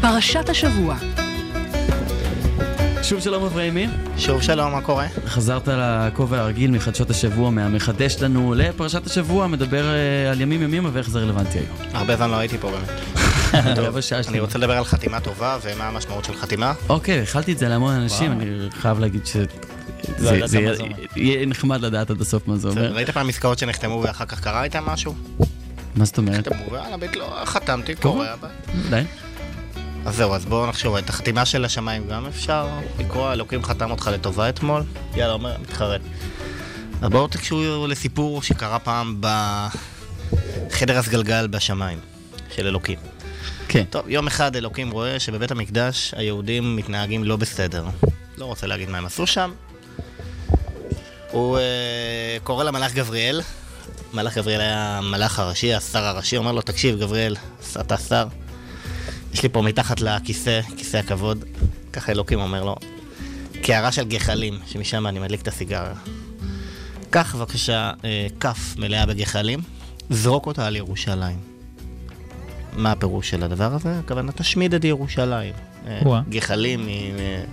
פרשת 0.00 0.48
השבוע. 0.48 0.96
שוב 3.02 3.20
שלום 3.20 3.44
אברהימי. 3.44 3.86
שוב 4.18 4.42
שלום, 4.42 4.72
מה 4.72 4.80
קורה? 4.80 5.06
חזרת 5.26 5.68
לכובע 5.68 6.38
הרגיל 6.40 6.70
מחדשות 6.70 7.10
השבוע, 7.10 7.50
מהמחדש 7.50 8.16
לנו 8.22 8.54
לפרשת 8.56 9.06
השבוע, 9.06 9.46
מדבר 9.46 9.84
אה, 9.94 10.30
על 10.30 10.40
ימים 10.40 10.62
ימימה 10.62 10.88
ואיך 10.92 11.10
זה 11.10 11.18
רלוונטי 11.18 11.58
היום. 11.58 11.76
הרבה 11.94 12.16
זמן 12.16 12.30
לא 12.30 12.36
הייתי 12.36 12.58
פה 12.58 12.70
באמת. 12.70 12.88
אני. 14.28 14.40
רוצה 14.40 14.58
לדבר 14.58 14.76
על 14.76 14.84
חתימה 14.84 15.20
טובה 15.20 15.58
ומה 15.62 15.88
המשמעות 15.88 16.24
של 16.24 16.34
חתימה. 16.34 16.72
אוקיי, 16.88 17.20
החלתי 17.22 17.52
את 17.52 17.58
זה 17.58 17.68
להמון 17.68 17.94
אנשים, 17.94 18.32
אני 18.32 18.46
חייב 18.70 18.98
להגיד 19.00 19.26
ש... 19.26 19.36
זה- 20.18 20.36
ידעת 20.36 20.50
זה 20.50 20.58
יהיה- 21.16 21.46
נחמד 21.46 21.80
לדעת 21.80 22.10
עד 22.10 22.20
הסוף 22.20 22.48
מה 22.48 22.56
זה 22.56 22.68
אומר. 22.68 22.92
ראית 22.92 23.10
פעם 23.10 23.28
עסקאות 23.28 23.58
שנחתמו 23.58 24.00
ואחר 24.04 24.24
כך 24.24 24.40
קרה 24.40 24.64
איתם 24.64 24.84
משהו? 24.84 25.14
מה 25.96 26.04
זאת 26.04 26.18
אומרת? 26.18 26.48
נחתמו 26.48 26.72
ויאללה, 26.72 26.96
לא, 27.16 27.42
חתמתי, 27.44 27.94
קורה. 27.94 28.26
קורה. 28.40 28.50
די. 28.90 29.02
אז 30.06 30.16
זהו, 30.16 30.34
אז 30.34 30.44
בואו 30.44 30.66
נחשוב, 30.66 30.96
את 30.96 31.08
החתימה 31.08 31.46
של 31.46 31.64
השמיים 31.64 32.08
גם 32.08 32.26
אפשר 32.26 32.68
לקרוא, 32.98 33.32
אלוקים 33.32 33.64
חתם 33.64 33.90
אותך 33.90 34.10
לטובה 34.12 34.48
אתמול? 34.48 34.82
יאללה, 35.14 35.32
אומר, 35.32 35.56
מתחרט. 35.58 36.00
אז 37.02 37.08
בואו 37.08 37.28
תקשרו 37.28 37.86
לסיפור 37.86 38.42
שקרה 38.42 38.78
פעם 38.78 39.20
בחדר 39.20 40.98
הסגלגל 40.98 41.46
בשמיים, 41.46 41.98
של 42.54 42.66
אלוקים. 42.66 42.98
כן. 43.68 43.84
טוב, 43.90 44.08
יום 44.08 44.26
אחד 44.26 44.56
אלוקים 44.56 44.90
רואה 44.90 45.20
שבבית 45.20 45.50
המקדש 45.50 46.14
היהודים 46.16 46.76
מתנהגים 46.76 47.24
לא 47.24 47.36
בסדר. 47.36 47.84
לא 48.38 48.44
רוצה 48.44 48.66
להגיד 48.66 48.90
מה 48.90 48.98
הם 48.98 49.06
עשו 49.06 49.26
שם. 49.26 49.52
הוא 51.30 51.58
uh, 51.58 51.60
קורא 52.44 52.64
למלאך 52.64 52.94
גבריאל. 52.94 53.40
מלאך 54.14 54.38
גבריאל 54.38 54.60
היה 54.60 54.98
המלאך 54.98 55.38
הראשי, 55.38 55.74
השר 55.74 56.04
הראשי, 56.04 56.36
אומר 56.36 56.52
לו, 56.52 56.62
תקשיב, 56.62 57.00
גבריאל, 57.00 57.36
אתה 57.80 57.96
שר. 57.96 58.26
יש 59.32 59.42
לי 59.42 59.48
פה 59.48 59.62
מתחת 59.62 60.00
לכיסא, 60.00 60.60
כיסא 60.76 60.96
הכבוד, 60.96 61.44
ככה 61.92 62.12
אלוקים 62.12 62.40
אומר 62.40 62.64
לו, 62.64 62.76
קערה 63.62 63.92
של 63.92 64.04
גחלים, 64.04 64.58
שמשם 64.66 65.06
אני 65.06 65.18
מדליק 65.18 65.42
את 65.42 65.48
הסיגריה. 65.48 65.94
קח 67.10 67.34
בבקשה 67.36 67.90
אה, 68.04 68.26
כף 68.40 68.74
מלאה 68.78 69.06
בגחלים, 69.06 69.60
זרוק 70.10 70.46
אותה 70.46 70.66
על 70.66 70.76
ירושלים. 70.76 71.38
מה 72.76 72.92
הפירוש 72.92 73.30
של 73.30 73.42
הדבר 73.42 73.74
הזה? 73.74 73.98
הכוונה, 73.98 74.32
תשמיד 74.32 74.74
את 74.74 74.84
ירושלים. 74.84 75.52
אה. 75.86 76.20
גחלים 76.28 76.80
מ... 76.80 76.86
מ- 76.86 77.44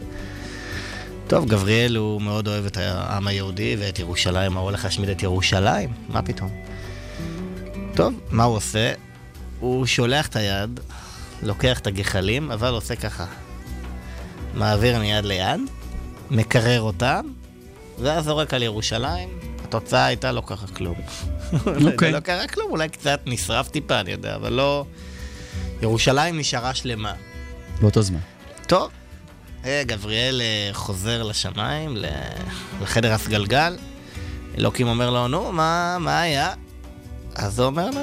טוב, 1.27 1.45
גבריאל 1.45 1.95
הוא 1.95 2.21
מאוד 2.21 2.47
אוהב 2.47 2.65
את 2.65 2.77
העם 2.77 3.27
היהודי 3.27 3.75
ואת 3.79 3.99
ירושלים, 3.99 4.53
מה 4.53 4.59
הוא 4.59 4.69
הולך 4.69 4.85
להשמיד 4.85 5.09
את 5.09 5.23
ירושלים? 5.23 5.89
מה 6.09 6.21
פתאום? 6.21 6.49
טוב, 7.95 8.13
מה 8.31 8.43
הוא 8.43 8.55
עושה? 8.55 8.93
הוא 9.59 9.85
שולח 9.85 10.27
את 10.27 10.35
היד, 10.35 10.79
לוקח 11.43 11.79
את 11.79 11.87
הגחלים, 11.87 12.51
אבל 12.51 12.73
עושה 12.73 12.95
ככה. 12.95 13.25
מעביר 14.53 14.99
מיד 14.99 15.25
ליד, 15.25 15.61
מקרר 16.31 16.81
אותם, 16.81 17.25
ואז 17.99 18.25
זורק 18.25 18.53
על 18.53 18.63
ירושלים. 18.63 19.29
התוצאה 19.63 20.05
הייתה 20.05 20.31
לא 20.31 20.41
קרה 20.45 20.67
כלום. 20.67 20.95
אוקיי. 21.91 22.11
לא 22.11 22.19
קרה 22.19 22.47
כלום, 22.47 22.71
אולי 22.71 22.89
קצת 22.89 23.19
נשרף 23.25 23.69
טיפה, 23.69 23.99
אני 23.99 24.11
יודע, 24.11 24.35
אבל 24.35 24.53
לא... 24.53 24.85
ירושלים 25.81 26.39
נשארה 26.39 26.73
שלמה. 26.73 27.13
באותו 27.81 28.01
זמן. 28.01 28.19
טוב, 28.67 28.91
אה, 29.65 29.81
גבריאל 29.85 30.41
אה, 30.41 30.69
חוזר 30.73 31.23
לשמיים, 31.23 31.97
לחדר 32.81 33.13
הסגלגל. 33.13 33.77
אלוקים 34.57 34.87
אומר 34.87 35.09
לו, 35.09 35.27
נו, 35.27 35.51
מה, 35.51 35.97
מה 35.99 36.21
היה? 36.21 36.53
אז 37.35 37.59
הוא 37.59 37.67
אומר 37.67 37.89
לו, 37.89 38.01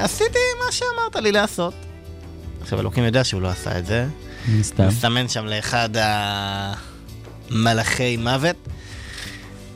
עשיתי 0.00 0.38
מה 0.64 0.72
שאמרת 0.72 1.16
לי 1.16 1.32
לעשות. 1.32 1.74
עכשיו, 2.64 2.80
אלוקים 2.80 3.04
יודע 3.04 3.24
שהוא 3.24 3.42
לא 3.42 3.48
עשה 3.48 3.78
את 3.78 3.86
זה. 3.86 4.06
מן 4.48 4.60
הסתם. 4.60 4.88
מסמן 4.88 5.28
שם 5.28 5.46
לאחד 5.46 5.88
המלאכי 7.50 8.16
מוות. 8.16 8.56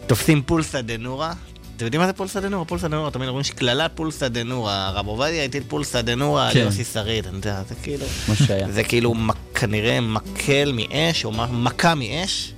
תופסים 0.06 0.42
פולסא 0.42 0.80
דנורא. 0.80 1.32
אתם 1.76 1.84
יודעים 1.84 2.00
מה 2.00 2.06
זה 2.06 2.12
פולסא 2.12 2.40
דנורא? 2.40 2.64
פולסא 2.64 2.88
דנורא, 2.88 3.10
תמיד 3.10 3.28
אומרים 3.28 3.44
שקללת 3.44 3.90
פולסא 3.94 4.28
דנורא. 4.28 4.72
הרב 4.72 5.06
עובדיה 5.06 5.44
הטיל 5.44 5.62
פולסא 5.68 6.00
דנורא 6.00 6.46
על 6.46 6.52
כן. 6.52 6.58
יוסי 6.58 6.84
שריד. 6.84 7.26
אני 7.26 7.36
יודע, 7.36 7.62
זה 7.68 7.74
כאילו... 7.82 8.06
מה 8.28 8.34
שהיה. 8.34 8.72
זה 8.72 8.84
כאילו 8.84 9.14
כנראה 9.54 10.00
מקל 10.00 10.72
מאש, 10.74 11.24
או 11.24 11.32
מכה 11.32 11.94
מאש. 11.94 12.52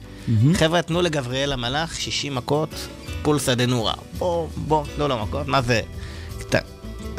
חבר'ה, 0.54 0.82
תנו 0.82 1.02
לגבריאל 1.02 1.52
המלאך 1.52 2.00
60 2.00 2.34
מכות, 2.34 2.74
פולסא 3.22 3.54
דנורא. 3.54 3.92
בוא, 4.18 4.48
בוא, 4.56 4.84
תנו 4.96 5.08
לו 5.08 5.18
מכות, 5.18 5.48
מה 5.48 5.62
זה? 5.62 5.80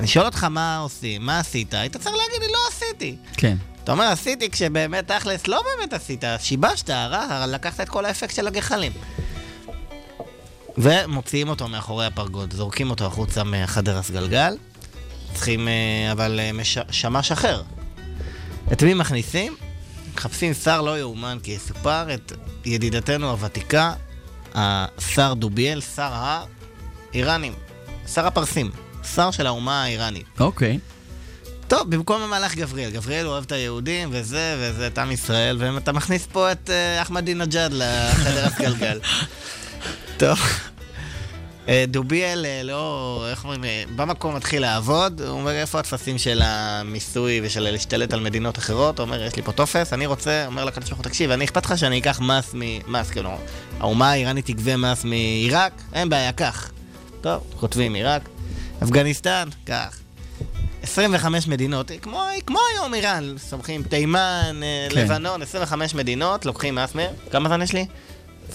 אני 0.01 0.07
שואל 0.07 0.25
אותך 0.25 0.43
מה 0.43 0.77
עושים, 0.77 1.25
מה 1.25 1.39
עשית? 1.39 1.73
היית 1.73 1.97
צריך 1.97 2.15
להגיד 2.15 2.41
לי, 2.41 2.53
לא 2.53 2.59
עשיתי. 2.69 3.15
כן. 3.37 3.57
אתה 3.83 3.91
אומר, 3.91 4.03
עשיתי 4.03 4.49
כשבאמת, 4.49 5.11
תכלס, 5.11 5.47
לא 5.47 5.61
באמת 5.63 5.93
עשית, 5.93 6.23
שיבשת, 6.39 6.89
הרע, 6.89 7.45
לקחת 7.47 7.81
את 7.81 7.89
כל 7.89 8.05
האפקט 8.05 8.35
של 8.35 8.47
הגחלים. 8.47 8.91
ומוציאים 10.77 11.49
אותו 11.49 11.67
מאחורי 11.67 12.05
הפרגוד, 12.05 12.53
זורקים 12.53 12.89
אותו 12.89 13.05
החוצה 13.05 13.43
מהחדר 13.43 13.97
הסגלגל. 13.97 14.57
צריכים, 15.33 15.67
אה, 15.67 16.11
אבל 16.11 16.39
אה, 16.39 16.51
מש... 16.53 16.77
שמש 16.91 17.31
אחר. 17.31 17.63
את 18.71 18.83
מי 18.83 18.93
מכניסים? 18.93 19.55
מחפשים 20.15 20.53
שר 20.53 20.81
לא 20.81 20.99
יאומן 20.99 21.37
כי 21.43 21.51
יסופר, 21.51 22.13
את 22.13 22.31
ידידתנו 22.65 23.29
הוותיקה, 23.29 23.93
השר 24.55 25.33
דוביאל, 25.33 25.81
שר 25.81 26.11
האיראנים, 27.13 27.53
שר 28.13 28.27
הפרסים, 28.27 28.71
שר 29.03 29.31
של 29.31 29.47
האומה 29.47 29.83
האיראנית. 29.83 30.25
אוקיי. 30.39 30.79
טוב, 31.67 31.89
במקום 31.89 32.21
המלאך 32.21 32.55
גבריאל, 32.55 32.89
גבריאל 32.89 33.27
אוהב 33.27 33.43
את 33.43 33.51
היהודים 33.51 34.09
וזה, 34.11 34.55
וזה 34.59 34.87
את 34.87 34.97
עם 34.97 35.11
ישראל, 35.11 35.57
ואתה 35.59 35.91
מכניס 35.91 36.27
פה 36.31 36.51
את 36.51 36.69
אה, 36.69 37.01
אחמדינג'אד 37.01 37.71
לחדר 37.73 38.45
הסגלגל. 38.45 38.99
טוב. 40.19 40.39
אה, 41.67 41.85
דוביאל 41.87 42.45
אה, 42.45 42.63
לא, 42.63 43.25
איך 43.29 43.43
אומרים, 43.43 43.61
במקום 43.95 44.35
מתחיל 44.35 44.61
לעבוד, 44.61 45.21
הוא 45.21 45.29
אומר 45.29 45.51
איפה 45.51 45.79
הטפסים 45.79 46.17
של 46.17 46.41
המיסוי 46.43 47.41
ושל 47.43 47.59
להשתלט 47.59 48.13
על 48.13 48.19
מדינות 48.19 48.57
אחרות, 48.57 48.99
הוא 48.99 49.05
אומר 49.05 49.23
יש 49.23 49.35
לי 49.35 49.41
פה 49.41 49.51
טופס, 49.51 49.93
אני 49.93 50.05
רוצה, 50.05 50.45
אומר 50.45 50.65
לקדוש 50.65 50.89
ברוך 50.89 50.99
הוא, 50.99 51.03
תקשיב, 51.03 51.31
אני 51.31 51.45
אכפת 51.45 51.65
לך 51.65 51.77
שאני 51.77 51.99
אקח 51.99 52.19
מס 52.19 52.53
מ... 52.53 52.61
מס, 52.87 53.09
כאילו, 53.09 53.37
האומה 53.79 54.11
האיראנית 54.11 54.45
תגבה 54.45 54.77
מס 54.77 55.03
מעיראק, 55.03 55.73
אין 55.93 56.09
בעיה, 56.09 56.31
קח. 56.31 56.71
טוב, 57.21 57.43
כותבים 57.59 57.93
עיראק, 57.93 58.29
אפגניסטן, 58.83 59.49
קח. 59.65 59.99
25 60.83 61.47
מדינות, 61.47 61.91
כמו, 62.01 62.23
כמו 62.45 62.59
היום 62.73 62.93
איראן, 62.93 63.37
סומכים 63.37 63.83
תימן, 63.83 64.59
אה, 64.63 64.87
כן. 64.89 64.97
לבנון, 64.97 65.41
25 65.41 65.95
מדינות, 65.95 66.45
לוקחים 66.45 66.75
מס 66.75 66.95
מהם. 66.95 67.13
כמה 67.31 67.49
זמן 67.49 67.61
יש 67.61 67.73
לי? 67.73 67.85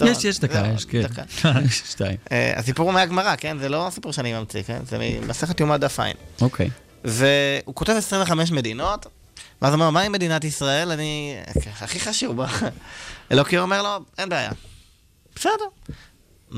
יש, 0.01 0.25
יש 0.25 0.39
דקה, 0.39 0.63
יש, 0.75 0.85
כן. 0.85 1.01
דקה. 1.01 1.21
יש 1.65 1.83
שתיים. 1.91 2.17
אה, 2.31 2.53
הסיפור 2.55 2.85
הוא 2.85 2.93
מהגמרא, 2.93 3.35
כן? 3.35 3.57
זה 3.59 3.69
לא 3.69 3.87
סיפור 3.91 4.13
שאני 4.13 4.33
ממציא, 4.33 4.63
כן? 4.63 4.79
זה 4.85 4.97
ממסכת 4.99 5.59
יומא 5.59 5.77
דף 5.77 5.99
עין. 5.99 6.15
אוקיי. 6.41 6.69
והוא 7.03 7.75
כותב 7.75 7.93
25 7.93 8.51
מדינות, 8.51 9.05
ואז 9.61 9.73
הוא 9.73 9.79
אומר, 9.79 9.89
מה 9.89 10.01
עם 10.01 10.11
מדינת 10.11 10.43
ישראל? 10.43 10.91
אני... 10.91 11.35
הכי 11.81 11.99
חשוב. 11.99 12.39
אלוקים 13.31 13.59
אומר 13.59 13.81
לו, 13.83 14.05
אין 14.17 14.29
בעיה. 14.29 14.51
בסדר. 15.35 15.65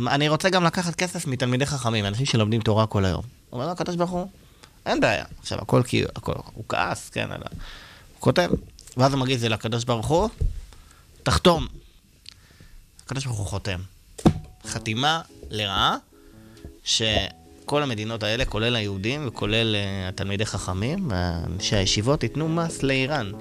אני 0.07 0.29
רוצה 0.29 0.49
גם 0.49 0.63
לקחת 0.63 0.95
כסף 0.95 1.27
מתלמידי 1.27 1.65
חכמים, 1.65 2.05
אנשים 2.05 2.25
שלומדים 2.25 2.61
תורה 2.61 2.87
כל 2.87 3.05
היום. 3.05 3.38
אומר 3.51 3.65
לו 3.65 3.71
הקדוש 3.71 3.95
ברוך 3.95 4.11
הוא, 4.11 4.27
אין 4.85 4.99
בעיה. 4.99 5.25
עכשיו, 5.39 5.59
הכל 5.61 5.83
כי... 5.83 6.03
הכל, 6.15 6.33
הוא 6.53 6.63
כעס, 6.69 7.09
כן, 7.09 7.31
אלא... 7.31 7.45
הוא 8.13 8.19
כותב, 8.19 8.49
ואז 8.97 9.13
הוא 9.13 9.21
מגיע 9.21 9.35
את 9.35 9.39
זה 9.39 9.49
לקדוש 9.49 9.83
ברוך 9.83 10.07
הוא, 10.07 10.29
תחתום. 11.23 11.67
הקדוש 13.05 13.25
ברוך 13.25 13.37
הוא 13.37 13.47
חותם. 13.47 13.79
חתימה 14.67 15.21
לרעה, 15.49 15.97
שכל 16.83 17.83
המדינות 17.83 18.23
האלה, 18.23 18.45
כולל 18.45 18.75
היהודים 18.75 19.27
וכולל 19.27 19.75
uh, 19.75 20.09
התלמידי 20.09 20.45
חכמים, 20.45 21.11
אנשי 21.45 21.75
הישיבות, 21.75 22.23
ייתנו 22.23 22.49
מס 22.49 22.83
לאיראן. 22.83 23.31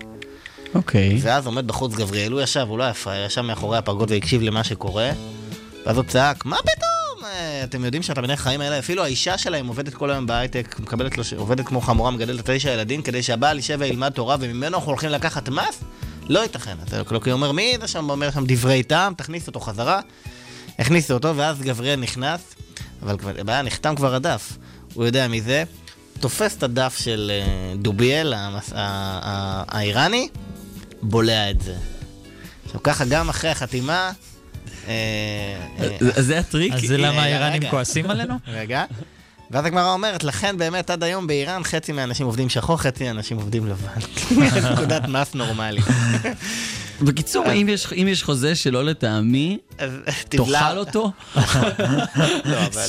אוקיי. 0.75 1.19
ואז 1.23 1.47
עומד 1.47 1.67
בחוץ 1.67 1.95
גבריאל, 1.95 2.33
הוא 2.33 2.41
ישב, 2.41 2.67
הוא 2.69 2.79
לא 2.79 2.85
היה 2.85 2.95
פראייר, 2.95 3.27
ישב 3.27 3.41
מאחורי 3.41 3.79
הפרגוד 3.79 4.11
והקשיב 4.11 4.43
למה 4.43 4.65
שקורה, 4.65 5.11
ואז 5.87 5.97
הוא 5.97 6.05
צעק, 6.05 6.45
מה 6.45 6.57
פתאום? 6.57 6.88
אה, 7.25 7.65
אתם 7.65 7.85
יודעים 7.85 8.03
שהתלמידי 8.03 8.37
חיים 8.37 8.61
האלה, 8.61 8.79
אפילו 8.79 9.05
האישה 9.05 9.39
שלהם 9.39 9.67
עובדת 9.67 9.95
כל 9.95 10.11
היום 10.11 10.27
בהייטק, 10.27 10.77
מקבלת 10.81 11.19
לו, 11.19 11.25
עובדת 11.37 11.67
כמו 11.67 11.81
חמורה, 11.81 12.11
מגדלת 12.11 12.51
תשע 12.51 12.71
ילדים, 12.71 13.03
כדי 13.03 13.23
שהבעל 13.23 13.57
יישב 13.57 13.77
וילמד 13.81 14.09
תורה, 14.13 14.37
וממנו 14.41 14.77
אנחנו 14.77 14.91
הולכים 14.91 15.11
לקחת 15.11 15.49
מס? 15.49 15.81
לא 16.29 16.41
ייתכן. 16.41 16.77
אז 16.87 16.95
אלוקים 17.13 17.33
אומר, 17.33 17.53
מי 17.53 17.77
זה 17.81 17.89
שם 17.89 18.11
אומר 18.11 18.31
שם 18.31 18.45
דברי 18.47 18.83
טעם, 18.83 19.15
תכניס 19.15 19.47
אותו 19.47 19.61
חזרה. 19.61 20.01
הכניסו 20.79 21.15
אותו, 21.15 21.37
ואז 21.37 21.61
גבריאל 21.63 22.01
נכנס, 22.01 22.41
אבל 23.03 23.17
הבעיה, 23.39 23.63
נחתם 23.63 23.95
כבר 23.95 24.15
הדף. 24.15 24.53
הוא 24.95 25.05
יודע 25.05 25.29
מי 25.29 25.41
זה, 25.43 25.65
תופס 26.21 26.57
את 26.57 26.63
הדף 26.63 26.97
של 26.99 27.31
אה, 27.35 27.77
דוביאל, 27.77 28.35
המס- 28.37 28.73
האיראני, 29.69 30.29
בולע 31.03 31.51
את 31.51 31.61
זה. 31.61 31.75
עכשיו 32.65 32.83
ככה, 32.83 33.05
גם 33.05 33.29
אחרי 33.29 33.51
החתימה... 33.51 34.11
אה, 34.89 35.85
אה, 36.17 36.23
זה- 36.23 36.39
הטריק? 36.39 36.73
אז 36.73 36.81
זה 36.81 36.97
למה 36.97 37.23
האיראנים. 37.23 37.71
כועסים 37.71 38.11
עלינו? 38.11 38.35
רגע. 38.59 38.85
ואז 39.51 39.65
הגמרא 39.65 39.93
אומרת, 39.93 40.25
לכן 40.25 40.57
באמת 40.59 40.91
עד 40.91 41.03
היום 41.03 41.27
באיראן 41.27 41.65
חצי 41.65 41.93
מהאנשים 41.93 42.27
עובדים 42.27 42.49
שחור, 42.49 42.77
חצי 42.77 43.05
מהאנשים 43.05 43.37
עובדים 43.37 43.67
לבן. 43.67 44.01
נקודת 44.73 45.09
מס 45.09 45.35
נורמלית. 45.35 45.85
בקיצור, 47.03 47.53
אם 47.53 47.69
יש- 47.69 47.93
אם 47.93 48.09
יש 48.09 48.23
חוזה 48.23 48.55
שלא 48.55 48.85
לטעמי, 48.85 49.59
תאכל 50.29 50.79
אותו? 50.79 51.13
לא, 51.37 51.43
אבל 52.67 52.87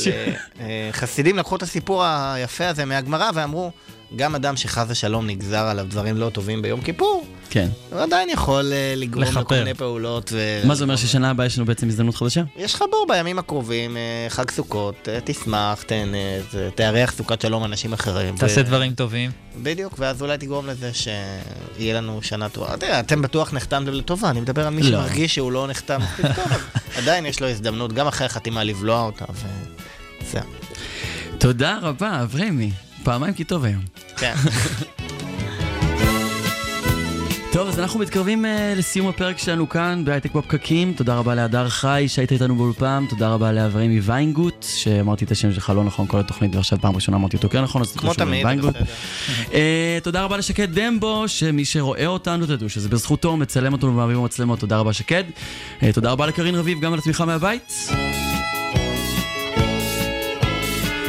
אה, 0.60 0.90
חסידים 0.92 1.38
לקחו 1.38 1.56
את 1.56 1.64
הסיפור 1.64 2.04
היפה 2.06 2.68
הזה 2.68 2.86
מהגמרא 2.86 3.30
ואמרו, 3.34 3.72
גם 4.16 4.36
אדם 4.36 4.56
שחס 4.58 4.86
ושלום 4.90 5.28
נגזר 5.28 5.66
עליו 5.66 5.86
דברים 5.90 6.18
לא 6.18 6.30
טובים 6.30 6.62
ביום 6.62 6.82
כיפור, 6.82 7.26
כן. 7.50 7.70
הוא 7.92 8.00
עדיין 8.00 8.30
יכול 8.30 8.74
אה, 8.74 8.94
לגרום. 8.98 9.24
לכל 9.24 9.56
מיני 9.56 9.74
פעולות. 9.74 10.30
ו- 10.34 10.62
מה 10.68 10.76
זה 10.76 10.84
אומר 10.84 10.96
ששנה 10.96 11.30
הבאה 11.30 11.46
יש 11.46 11.58
לנו 11.58 11.66
בעצם 11.66 11.88
הזדמנות 11.88 12.16
חדשה? 12.16 12.44
יש 12.58 12.74
לך 12.74 12.84
בור 12.92 13.06
בימים 13.10 13.40
הקרובים, 13.40 13.98
אה, 13.98 14.02
חג 14.30 14.52
סוכות, 14.52 15.10
אה, 15.10 15.20
תשמח, 15.24 15.84
תהנה, 15.84 16.18
תארח 16.76 17.12
סוכת 17.12 17.42
שלום 17.42 17.64
אנשים 17.64 17.94
אחרים. 17.94 18.38
תעשה 18.38 18.62
ו- 18.62 18.64
דברים 18.64 18.94
טובים. 18.94 19.32
בדיוק, 19.62 19.96
ואז 19.98 20.22
אולי 20.22 20.38
תגרום 20.38 20.68
לזה 20.68 20.92
שיהיה 20.94 21.94
לנו 21.94 22.20
שנה 22.22 22.50
טובה. 22.50 22.76
אתם 23.00 23.22
בטוח 23.22 23.54
נחתמתם 23.54 23.92
לטובה, 23.92 24.30
אני 24.30 24.42
מדבר 24.42 24.68
על 24.68 24.74
מי 24.74 24.82
לא. 24.84 24.90
שמרגיש 24.90 25.36
שהוא 25.36 25.52
לא 25.52 25.68
נחתם 25.68 26.02
מספיק 26.02 26.26
טוב, 26.36 26.52
אז 26.52 26.60
עדיין 26.98 27.26
יש 27.26 27.42
לו 27.42 27.48
הזדמנות, 27.50 27.94
גם 27.94 28.08
אחרי 28.08 28.26
החתימה, 28.26 28.64
לבלוע 28.64 29.02
אותה, 29.02 29.26
וזהו. 30.22 30.42
תודה 31.38 31.78
רבה, 31.82 32.22
אברמי. 32.24 32.72
פעמיים 33.10 33.34
כי 33.34 33.44
טוב 33.44 33.66
היום. 33.66 33.82
כן. 34.18 34.34
טוב, 37.54 37.68
אז 37.68 37.80
אנחנו 37.80 38.00
מתקרבים 38.00 38.46
uh, 38.46 38.48
לסיום 38.78 39.08
הפרק 39.08 39.38
שלנו 39.38 39.70
כאן 39.70 40.02
בהייטק 40.06 40.32
בפקקים. 40.32 40.94
תודה 40.94 41.16
רבה 41.16 41.36
להדר 41.36 41.70
חי 41.70 42.06
שהיית 42.08 42.32
איתנו 42.32 42.56
באולפן, 42.56 43.06
תודה 43.10 43.30
רבה 43.30 43.52
לאברמי 43.52 44.00
ויינגוט, 44.00 44.66
שאמרתי 44.76 45.26
את 45.26 45.32
השם 45.32 45.54
שלך 45.54 45.70
לא 45.76 45.84
נכון 45.84 46.08
כל 46.08 46.20
התוכנית, 46.20 46.56
ועכשיו 46.56 46.80
פעם 46.82 46.96
ראשונה 46.96 47.18
אמרתי 47.18 47.38
אותו 47.38 47.50
כן 47.50 47.62
נכון, 47.62 47.82
אז 47.82 47.96
כמו 47.96 48.14
תמיד, 48.14 48.42
לוויינגוט. 48.42 48.76
בסדר. 48.76 48.86
Uh, 49.46 49.52
תודה 50.04 50.24
רבה 50.24 50.38
לשקד 50.38 50.80
דמבו, 50.80 51.28
שמי 51.28 51.66
שרואה 51.66 52.08
אותנו, 52.08 52.46
תדעו 52.46 52.70
שזה 52.70 52.90
בזכותו, 52.90 53.38
מצלם 53.38 53.74
אותנו 53.74 53.90
ומעביר 53.90 54.20
מצלמות, 54.20 54.60
תודה 54.60 54.78
רבה 54.78 54.94
שקד. 54.94 55.24
Uh, 55.80 55.84
תודה 55.94 56.12
רבה 56.12 56.28
לקרין 56.28 56.56
רביב, 56.56 56.80
גם 56.80 56.94
על 56.94 57.00
התמיכה 57.00 57.26
מהבית. 57.26 57.90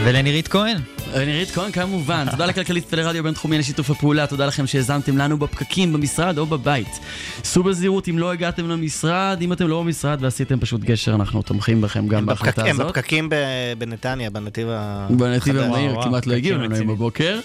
ולנירית 0.05 0.48
כהן. 0.48 0.76
נירית 1.14 1.51
כהן 1.51 1.72
כמובן, 1.72 2.26
תודה 2.30 2.46
לכלכליסט 2.46 2.92
ולרדיו 2.92 3.22
בינתחומי 3.22 3.57
על 3.57 3.62
שיתוף 3.62 3.90
הפעולה, 3.90 4.26
תודה 4.26 4.46
לכם 4.46 4.66
שהאזנתם 4.66 5.18
לנו 5.18 5.38
בפקקים, 5.38 5.92
במשרד 5.92 6.38
או 6.38 6.46
בבית. 6.46 6.98
סעו 7.44 7.62
בזהירות 7.62 8.09
אם 8.09 8.18
לא 8.18 8.32
הגעתם 8.32 8.68
למשרד, 8.68 9.38
אם 9.40 9.53
אתם 9.53 9.68
לא 9.68 9.82
במשרד 9.82 10.18
ועשיתם 10.22 10.61
פשוט 10.61 10.80
גשר, 10.80 11.14
אנחנו 11.14 11.42
תומכים 11.42 11.80
בכם 11.80 12.09
גם 12.09 12.26
בהחלטה 12.26 12.62
הם 12.64 12.70
הזאת. 12.70 12.86
בפקקים 12.86 13.28
ב- 13.28 13.34
בנתניה, 13.78 14.30
בנתיב 14.30 14.68
ה... 14.70 15.07
בנתיב. 15.11 15.57
המהיר 15.57 16.03
כמעט 16.03 16.26
לא 16.26 16.34
הגיעו 16.34 16.59
לנו 16.59 16.74
היום. 16.74 16.86
בבוקר. 16.88 17.40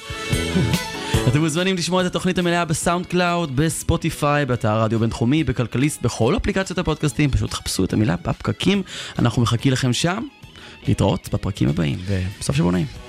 אתם 1.28 1.39
מוזמנים 1.39 1.76
לשמוע 1.76 2.01
את 2.01 2.06
התוכנית 2.06 2.38
המלאה 2.38 2.66
ב 2.66 3.06
SoundCloud, 3.06 3.56
ב 3.56 3.66
Spotify, 3.66 4.46
באתר 4.45 4.82
רדיו 4.82 4.99
בינתחומי, 4.99 5.43
בכלכליסט, 5.43 6.01
בכל 6.01 6.38
אפליקציות 6.38 6.80
הפודקאסטים, 6.80 7.32
פשוט 7.32 7.53
חפשו 7.53 7.84
את 7.84 7.93
המילה 7.93 8.16
בפקקים, 8.26 8.84
אנחנו 9.20 9.41
מחכים 9.41 9.72
לכם 9.72 9.93
שם. 9.93 10.24
להתראות 10.88 11.30
בפרקים 11.34 11.70
הבאים, 11.70 12.00
ובסוף 12.06 12.56
שבוע 12.56 12.72
נעים. 12.72 13.05